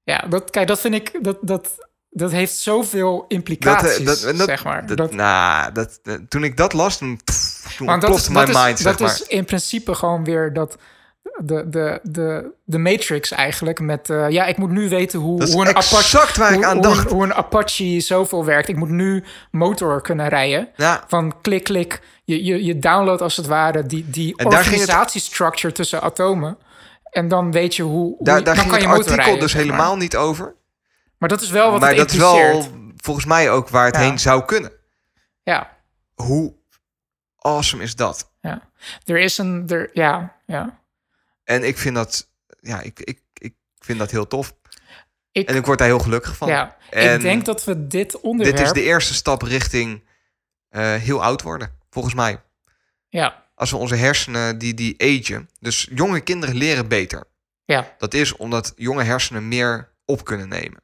[0.05, 1.69] Ja, dat, kijk, dat vind ik, dat, dat,
[2.11, 4.87] dat heeft zoveel implicaties, eh, dat, dat, zeg maar.
[4.87, 8.49] dat- Dat- nou, dat, eh, toen ik dat las, toen, pff, dat is, dat mijn
[8.49, 9.11] is, mind, dat zeg maar.
[9.11, 10.77] is in principe gewoon weer dat
[11.43, 14.11] de, de, de, de Matrix eigenlijk met...
[14.11, 16.39] eh, ja, ik moet nu weten hoe, Dat is hoe een Apache...
[16.39, 17.11] waar ik hoe, aan hoe een- dacht.
[17.11, 18.69] Hoe een Apache zoveel werkt.
[18.69, 20.69] Ik moet nu motor kunnen rijden.
[20.77, 22.01] Ja, Van klik, klik.
[22.25, 26.59] Je, je, je download als het ware die, die organisatiestructure tussen atomen.
[27.15, 29.25] En dan weet je hoe, hoe daar, je- daar dan ging kan het je artikel
[29.25, 29.63] rijden, dus maar.
[29.63, 30.55] helemaal niet over.
[31.19, 32.67] Maar dat is wel wat maar het dat is wel
[32.97, 34.01] volgens mij ook waar het Ja.
[34.01, 34.73] heen zou kunnen.
[35.43, 35.77] Ja,
[36.15, 36.55] Hoe
[37.39, 38.33] awesome is dat?
[38.41, 38.63] ja.
[39.05, 39.69] Er is een...
[39.69, 40.79] Er, ja, ja.
[41.45, 42.31] En ik vind dat,
[42.61, 44.55] ja, ik, ik, ik vind dat heel tof.
[45.33, 46.49] Ik, En ik word daar heel gelukkig van.
[46.49, 46.77] ja.
[46.91, 48.57] En ik denk dat we dit onderwerp...
[48.57, 50.05] Dit is de eerste stap richting
[50.69, 52.43] eh, heel oud worden, volgens mij.
[53.09, 55.49] Ja, Als we onze hersenen, die, die agen.
[55.61, 57.25] Dus jonge kinderen leren beter.
[57.65, 57.95] ja.
[57.99, 60.83] Dat is omdat jonge hersenen meer op kunnen nemen.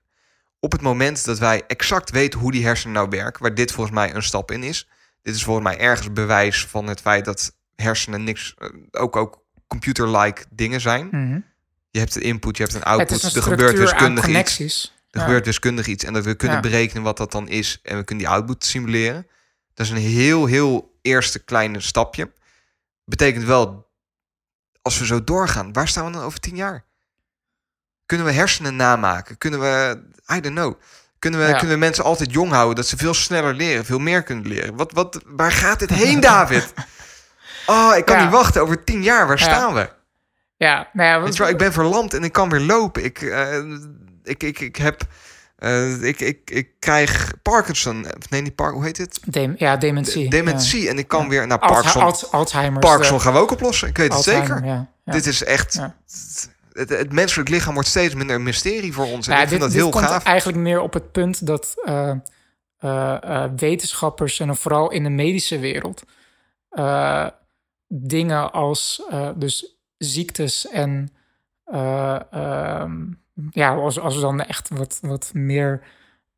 [0.61, 3.95] Op het moment dat wij exact weten hoe die hersenen nou werken, waar dit volgens
[3.97, 4.89] mij een stap in is.
[5.23, 9.43] Dit is volgens mij ergens bewijs van het feit dat hersenen niks, eh, ook, ook
[9.67, 11.09] computer-like dingen zijn.
[11.11, 11.41] Mhm.
[11.91, 13.85] Je hebt een input, je hebt een Het output, is een er structuur gebeurt aan
[14.15, 14.33] wiskundig iets.
[14.33, 14.95] connecties.
[15.11, 15.25] Er Ja.
[15.27, 16.63] gebeurt wiskundig iets en dat we kunnen Ja.
[16.63, 19.27] berekenen wat dat dan is en we kunnen die output simuleren.
[19.75, 22.31] Dat is een heel, heel eerste kleine stapje.
[23.11, 23.91] Betekent wel,
[24.83, 26.85] als we zo doorgaan, waar staan we dan over tien jaar?
[28.07, 29.39] Kunnen we hersenen namaken?
[29.39, 30.03] Kunnen we,
[30.35, 30.81] I don't know,
[31.19, 31.53] kunnen we, Ja.
[31.57, 34.77] kunnen we mensen altijd jong houden dat ze veel sneller leren, veel meer kunnen leren?
[34.77, 36.73] Wat, wat, waar gaat dit heen, David?
[37.67, 38.23] Oh, ik kan Ja.
[38.23, 38.63] niet wachten.
[38.63, 39.45] Over tien jaar, waar Ja.
[39.45, 39.93] staan we?
[40.57, 43.05] Ja, nou ja, ik ben verlamd en ik kan weer lopen.
[43.05, 43.59] Ik, eh,
[44.23, 45.03] ik, ik, ik heb...
[45.61, 48.05] eh, ik, ik, ik krijg Parkinson.
[48.19, 48.73] Of Nee, niet Park.
[48.75, 49.21] Hoe heet het?
[49.27, 50.31] Dem- ja, dementie.
[50.31, 50.83] Dementie.
[50.83, 50.91] Ja.
[50.91, 51.29] En ik kan Ja.
[51.29, 51.47] weer...
[51.47, 52.87] Nou, Alzhe- Parkinson, Alz- Alzheimer's.
[52.87, 53.89] Parkinson de- gaan we ook oplossen.
[53.89, 54.65] Ik weet het Alzheimer, zeker.
[55.05, 55.13] Ja.
[55.13, 55.81] Dit is echt...
[56.73, 59.29] Het, het menselijk lichaam wordt steeds minder een mysterie voor ons.
[59.29, 60.25] En Ja, ik vind dat dit heel komt gaaf.
[60.25, 62.11] eigenlijk meer op het punt dat eh,
[62.79, 66.03] eh, eh, wetenschappers en dan vooral in de medische wereld
[66.71, 67.27] eh,
[67.89, 71.13] dingen als eh, dus ziektes en
[71.65, 72.93] eh, ehm,
[73.51, 75.83] ja, als, als we dan echt wat, wat meer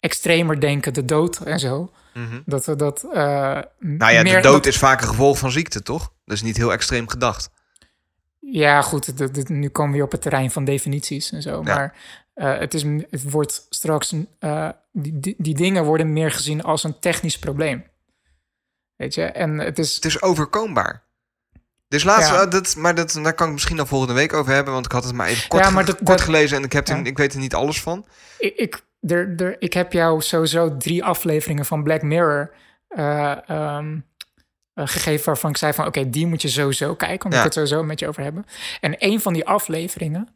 [0.01, 2.41] extremer denken, de dood en zo, Mhm.
[2.45, 3.05] dat we dat.
[3.05, 3.13] eh,
[3.79, 6.13] Nou ja, de meer- dood dat- is vaak een gevolg van ziekte, toch?
[6.25, 7.51] Dat is niet heel extreem gedacht.
[8.39, 11.51] Ja, goed, nu komen we op het terrein van definities en zo.
[11.65, 11.75] Ja.
[11.75, 11.97] Maar
[12.35, 14.15] eh, het, is, het wordt straks...
[14.39, 17.85] eh, die, die, die dingen worden meer gezien als een technisch probleem.
[18.97, 19.25] Weet je?
[19.25, 19.95] En het is...
[19.95, 21.03] Het is overkombaar.
[21.93, 22.47] Dus laatst, Ja.
[22.47, 25.05] dat, maar dat, daar kan ik misschien dan volgende week over hebben, want ik had
[25.05, 27.33] het maar even kort, Ja, maar dat- kort dat- gelezen en ik, heb ik weet
[27.33, 28.07] er niet alles van.
[28.39, 32.51] Ik, ik, er, er, ik heb jou sowieso drie afleveringen van Black Mirror
[32.89, 33.99] eh, ehm,
[34.75, 35.25] eh, gegeven...
[35.25, 37.25] waarvan ik zei van, oké, die moet je sowieso kijken...
[37.25, 38.47] omdat ik het sowieso met je over hebben.
[38.81, 40.29] En een van die afleveringen,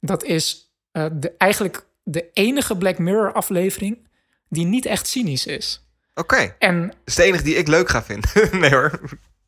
[0.00, 4.08] dat is eh, de, eigenlijk de enige Black Mirror aflevering...
[4.48, 5.84] die niet echt cynisch is.
[6.14, 8.30] Oké, En dat is de enige die ik leuk ga vinden.
[8.60, 9.00] nee hoor.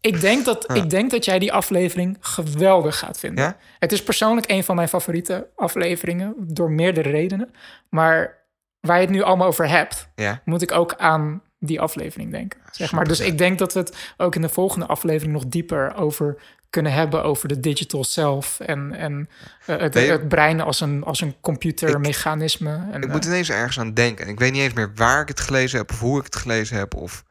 [0.03, 0.75] Ik denk, dat, Ja.
[0.75, 3.45] ik denk dat jij die aflevering geweldig gaat vinden.
[3.45, 3.57] Ja?
[3.79, 7.51] Het is persoonlijk een van mijn favoriete afleveringen door meerdere redenen.
[7.89, 8.39] Maar
[8.81, 10.41] waar je het nu allemaal over hebt, Ja.
[10.45, 12.61] moet ik ook aan die aflevering denken.
[12.71, 13.05] Zeg maar.
[13.05, 16.93] Dus ik denk dat we het ook in de volgende aflevering nog dieper over kunnen
[16.93, 19.29] hebben over de digital self en, en
[19.67, 22.81] eh, het, Weet je- het brein als een, als een computermechanisme.
[22.93, 24.25] En, Ik moet eh, ineens ergens aan denken.
[24.25, 26.37] En ik weet niet eens meer waar ik het gelezen heb of hoe ik het
[26.37, 26.95] gelezen heb.
[26.95, 27.25] Of...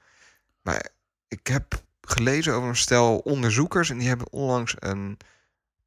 [0.61, 0.87] Maar
[1.27, 5.17] ik heb gelezen over een stel onderzoekers en die hebben onlangs een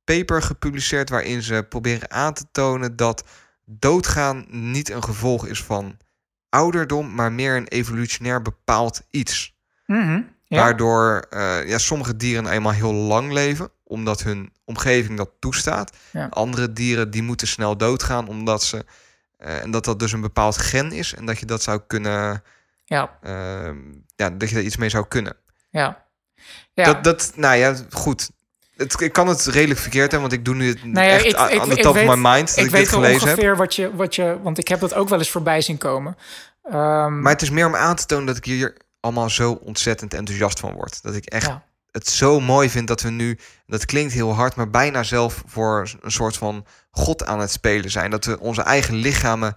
[0.04, 3.24] paper gepubliceerd waarin ze proberen aan te tonen dat
[3.64, 5.96] doodgaan niet een gevolg is van
[6.48, 9.54] ouderdom, maar meer een evolutionair bepaald iets.
[9.86, 10.60] mhm, ja.
[10.60, 15.96] Waardoor eh, ja, sommige dieren eenmaal heel lang leven, omdat hun omgeving dat toestaat.
[16.12, 16.26] Ja.
[16.26, 18.84] Andere dieren die moeten snel doodgaan, omdat ze.
[19.38, 21.14] eh, en dat dat dus een bepaald gen is.
[21.14, 22.42] En dat je dat zou kunnen.
[22.84, 23.78] ja, ehm,
[24.16, 25.36] ja, dat je daar iets mee zou kunnen.
[25.70, 26.03] ja.
[26.72, 26.84] Ja.
[26.84, 28.30] Dat, dat, nou ja, goed.
[28.76, 31.24] Het, ik kan het redelijk verkeerd hebben, want ik doe nu het Nou ja, echt
[31.24, 33.28] ik- aan ik- de top weet- of my mind dat ik, ik weet dit gelezen
[33.28, 33.36] heb.
[33.36, 34.38] ongeveer wat je, wat je...
[34.42, 36.16] Want ik heb dat ook wel eens voorbij zien komen.
[36.62, 40.14] Ehm, Maar het is meer om aan te tonen dat ik hier allemaal zo ontzettend
[40.14, 41.02] enthousiast van word.
[41.02, 41.64] Dat ik echt ja.
[41.90, 45.90] het zo mooi vind dat we nu, dat klinkt heel hard, maar bijna zelf voor
[46.00, 48.10] een soort van God aan het spelen zijn.
[48.10, 49.56] Dat we onze eigen lichamen,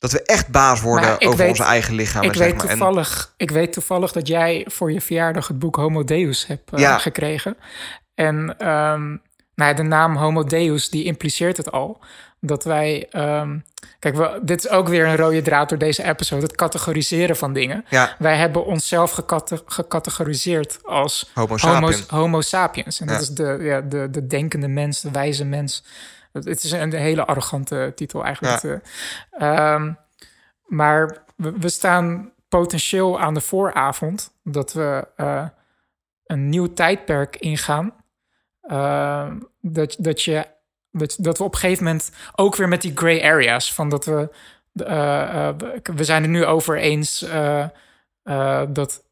[0.00, 2.28] dat we echt baas worden over weet- onze eigen lichamen.
[2.28, 2.66] ik, zeg weet maar.
[2.66, 6.72] En- toevallig, ik weet toevallig dat jij voor je verjaardag het boek Homo Deus hebt
[6.72, 6.98] eh, Ja.
[6.98, 7.56] gekregen.
[8.14, 9.08] En ehm,
[9.54, 12.00] nou ja, de naam Homo Deus, die impliceert het al.
[12.42, 13.06] Dat wij...
[13.10, 13.58] ehm,
[13.98, 16.42] kijk, we, dit is ook weer een rode draad door deze episode.
[16.42, 17.84] Het categoriseren van dingen.
[17.88, 22.04] ja, Wij hebben onszelf gecate- gecategoriseerd als Homo sapiens.
[22.08, 23.00] homo sapiens.
[23.00, 25.84] En dat is de, ja, de, de denkende mens, de wijze mens.
[26.32, 28.62] Het is een hele arrogante titel eigenlijk.
[28.62, 28.80] Ja.
[29.30, 29.92] Eh, ehm,
[30.66, 35.46] maar we, we staan potentieel aan de vooravond dat we eh,
[36.26, 37.94] een nieuw tijdperk ingaan.
[38.62, 40.46] Ehm, dat, dat, je,
[40.90, 44.04] dat, dat we op een gegeven moment ook weer met die gray areas van dat
[44.04, 44.28] we.
[44.84, 45.50] eh,
[45.94, 47.26] we- zijn het nu over eens
[48.72, 49.02] dat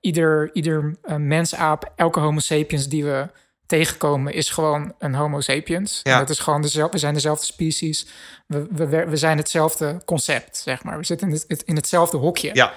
[0.00, 3.28] ieder, ieder mensaap, elke homo sapiens die we
[3.70, 6.00] tegenkomen, is gewoon een homo sapiens.
[6.02, 6.12] Ja.
[6.12, 8.06] En dat is gewoon dezelfde, we zijn dezelfde species.
[8.46, 10.98] We, we, we zijn hetzelfde concept, zeg maar.
[10.98, 12.50] We zitten in, het, in hetzelfde hokje.
[12.54, 12.72] Ja.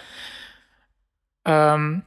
[1.41, 1.99] Ehm,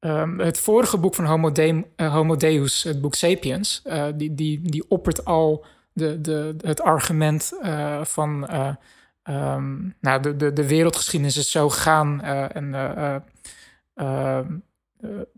[0.00, 4.34] ehm, het vorige boek van Homo, De- eh, Homo Deus, het boek Sapiens, eh, die,
[4.34, 8.48] die, die oppert al de, de, het argument eh, van...
[8.48, 8.74] eh,
[9.22, 12.72] ehm, nou, de, de, de wereldgeschiedenis is zo gegaan en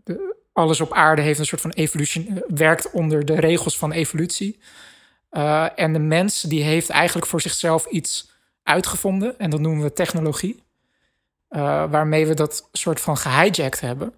[0.03, 0.25] de-
[0.57, 4.59] alles op aarde heeft een soort van evolutie, werkt onder de regels van evolutie.
[5.29, 8.31] Eh, en de mens die heeft eigenlijk voor zichzelf iets
[8.63, 10.63] uitgevonden en dat noemen we technologie.
[11.49, 14.13] Eh, waarmee we dat soort van gehijacked hebben.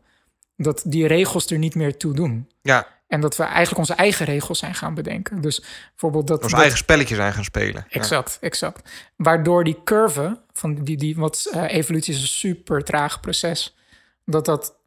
[0.57, 2.49] Dat die regels er niet meer toe doen.
[2.61, 5.41] ja, En dat we eigenlijk onze eigen regels zijn gaan bedenken.
[5.41, 6.37] Dus bijvoorbeeld dat.
[6.37, 7.85] onze dat- eigen spelletjes zijn gaan spelen.
[7.89, 7.99] Ja.
[7.99, 8.89] Exact, exact.
[9.15, 13.77] Waardoor die curve van die, die wat eh, evolutie is een super traag proces,
[14.25, 14.77] dat dat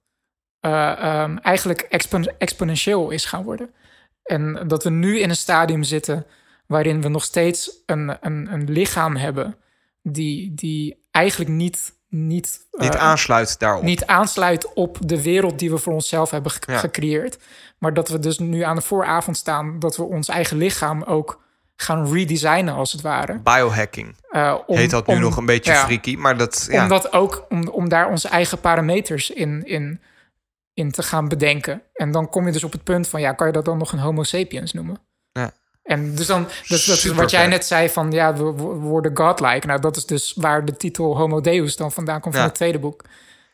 [0.62, 0.90] eh,
[1.22, 3.70] ehm, eigenlijk expon- exponentieel is gaan worden.
[4.22, 6.26] En dat we nu in een stadium zitten
[6.66, 9.56] waarin we nog steeds een, een, een lichaam hebben
[10.02, 13.82] die, die eigenlijk niet, niet, Niet eh, aansluit daarop.
[13.82, 16.78] niet aansluit op de wereld die we voor onszelf hebben ge- Ja.
[16.78, 17.38] gecreëerd.
[17.78, 21.42] Maar dat we dus nu aan de vooravond staan dat we ons eigen lichaam ook
[21.76, 23.38] gaan redesignen als het ware.
[23.38, 26.82] Biohacking Eh, om- heet dat nu om- nog een beetje ja, freaky, maar dat ja,
[26.82, 30.00] Om dat ook, om, om daar onze eigen parameters in, in,
[30.74, 31.82] in te gaan bedenken.
[31.92, 33.92] En dan kom je dus op het punt van, ja, kan je dat dan nog
[33.92, 34.98] een homo sapiens noemen?
[35.32, 35.52] Ja.
[35.82, 39.16] En dus dan, dus dat is wat jij net zei van, ja, we, we worden
[39.16, 39.66] godlike.
[39.66, 42.48] Nou, dat is dus waar de titel Homo Deus dan vandaan komt van Ja.
[42.48, 43.04] het tweede boek.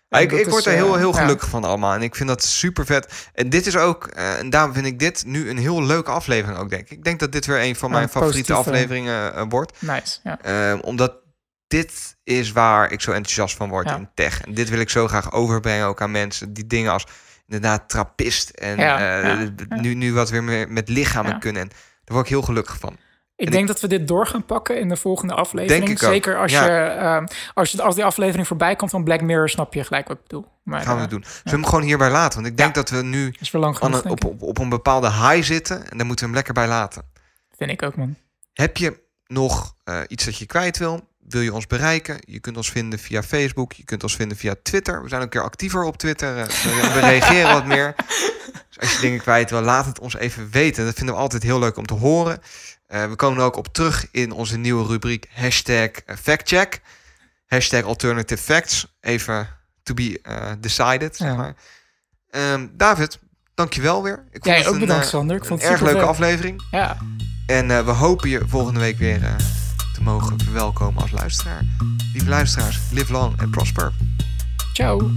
[0.08, 1.20] Ja, ik, ik is, word er eh, heel, heel ja.
[1.20, 1.94] gelukkig van allemaal.
[1.94, 3.28] En ik vind dat super vet.
[3.34, 6.58] En dit is ook, eh, en daarom vind ik dit nu een heel leuke aflevering
[6.58, 6.90] ook, denk ik.
[6.90, 9.82] Ik denk dat dit weer een van mijn favoriete positieve- afleveringen eh, wordt.
[9.82, 10.38] Nice, ja.
[10.42, 11.12] Ehm, omdat
[11.68, 13.96] dit is waar ik zo enthousiast van word Ja.
[13.96, 14.40] in tech.
[14.40, 16.52] En dit wil ik zo graag overbrengen ook aan mensen.
[16.52, 17.06] Die dingen als
[17.46, 18.50] inderdaad trappist.
[18.50, 19.76] En Ja, eh, ja.
[19.80, 21.62] Nu, nu wat weer meer met lichamen kunnen.
[21.62, 21.78] En daar
[22.16, 22.96] word ik heel gelukkig van.
[23.36, 25.84] Ik En denk dat we dit door gaan pakken in de volgende aflevering.
[25.86, 29.04] Denk ik ook, Zeker als, je, ehm, als, je, als die aflevering voorbij komt van
[29.04, 30.46] Black Mirror, snap je gelijk wat ik bedoel.
[30.62, 31.22] Maar, gaan we eh, doen.
[31.24, 32.34] Zullen we hem gewoon hierbij laten?
[32.40, 34.48] Want ik denk dat we nu is weer lang aan genoeg, een- denk op, op,
[34.48, 35.90] op een bepaalde high zitten.
[35.90, 37.02] En daar moeten we hem lekker bij laten.
[37.56, 38.16] Vind ik ook, man.
[38.52, 41.08] Heb je nog eh, iets dat je kwijt wil?
[41.28, 42.16] Wil je ons bereiken?
[42.20, 43.72] Je kunt ons vinden via Facebook.
[43.72, 45.02] Je kunt ons vinden via Twitter.
[45.02, 46.38] We zijn een keer actiever op Twitter.
[46.38, 46.44] eh,
[46.92, 47.94] we- reageren wat meer.
[48.68, 50.84] Dus als je dingen kwijt wil, laat het ons even weten.
[50.84, 52.38] Dat vinden we altijd heel leuk om te horen.
[52.86, 56.80] Eh, we komen er ook op terug in onze nieuwe rubriek hashtag eh, factcheck.
[57.46, 58.96] Hashtag alternative facts.
[59.00, 59.48] Even
[59.82, 60.20] to be
[60.60, 61.34] decided, zeg Ja.
[61.34, 61.54] maar.
[62.30, 63.18] Ehm, David,
[63.54, 64.24] dankjewel weer.
[64.30, 65.36] Ik Jij het ook een, bedankt, Sander.
[65.36, 66.62] Ik een vond het erg leuke aflevering.
[66.70, 66.96] Ja.
[67.46, 69.20] En we hopen je volgende week weer
[69.98, 71.64] te mogen verwelkomen als luisteraar.
[72.12, 73.92] Lieve luisteraars, live long and prosper.
[74.72, 75.10] Ciao.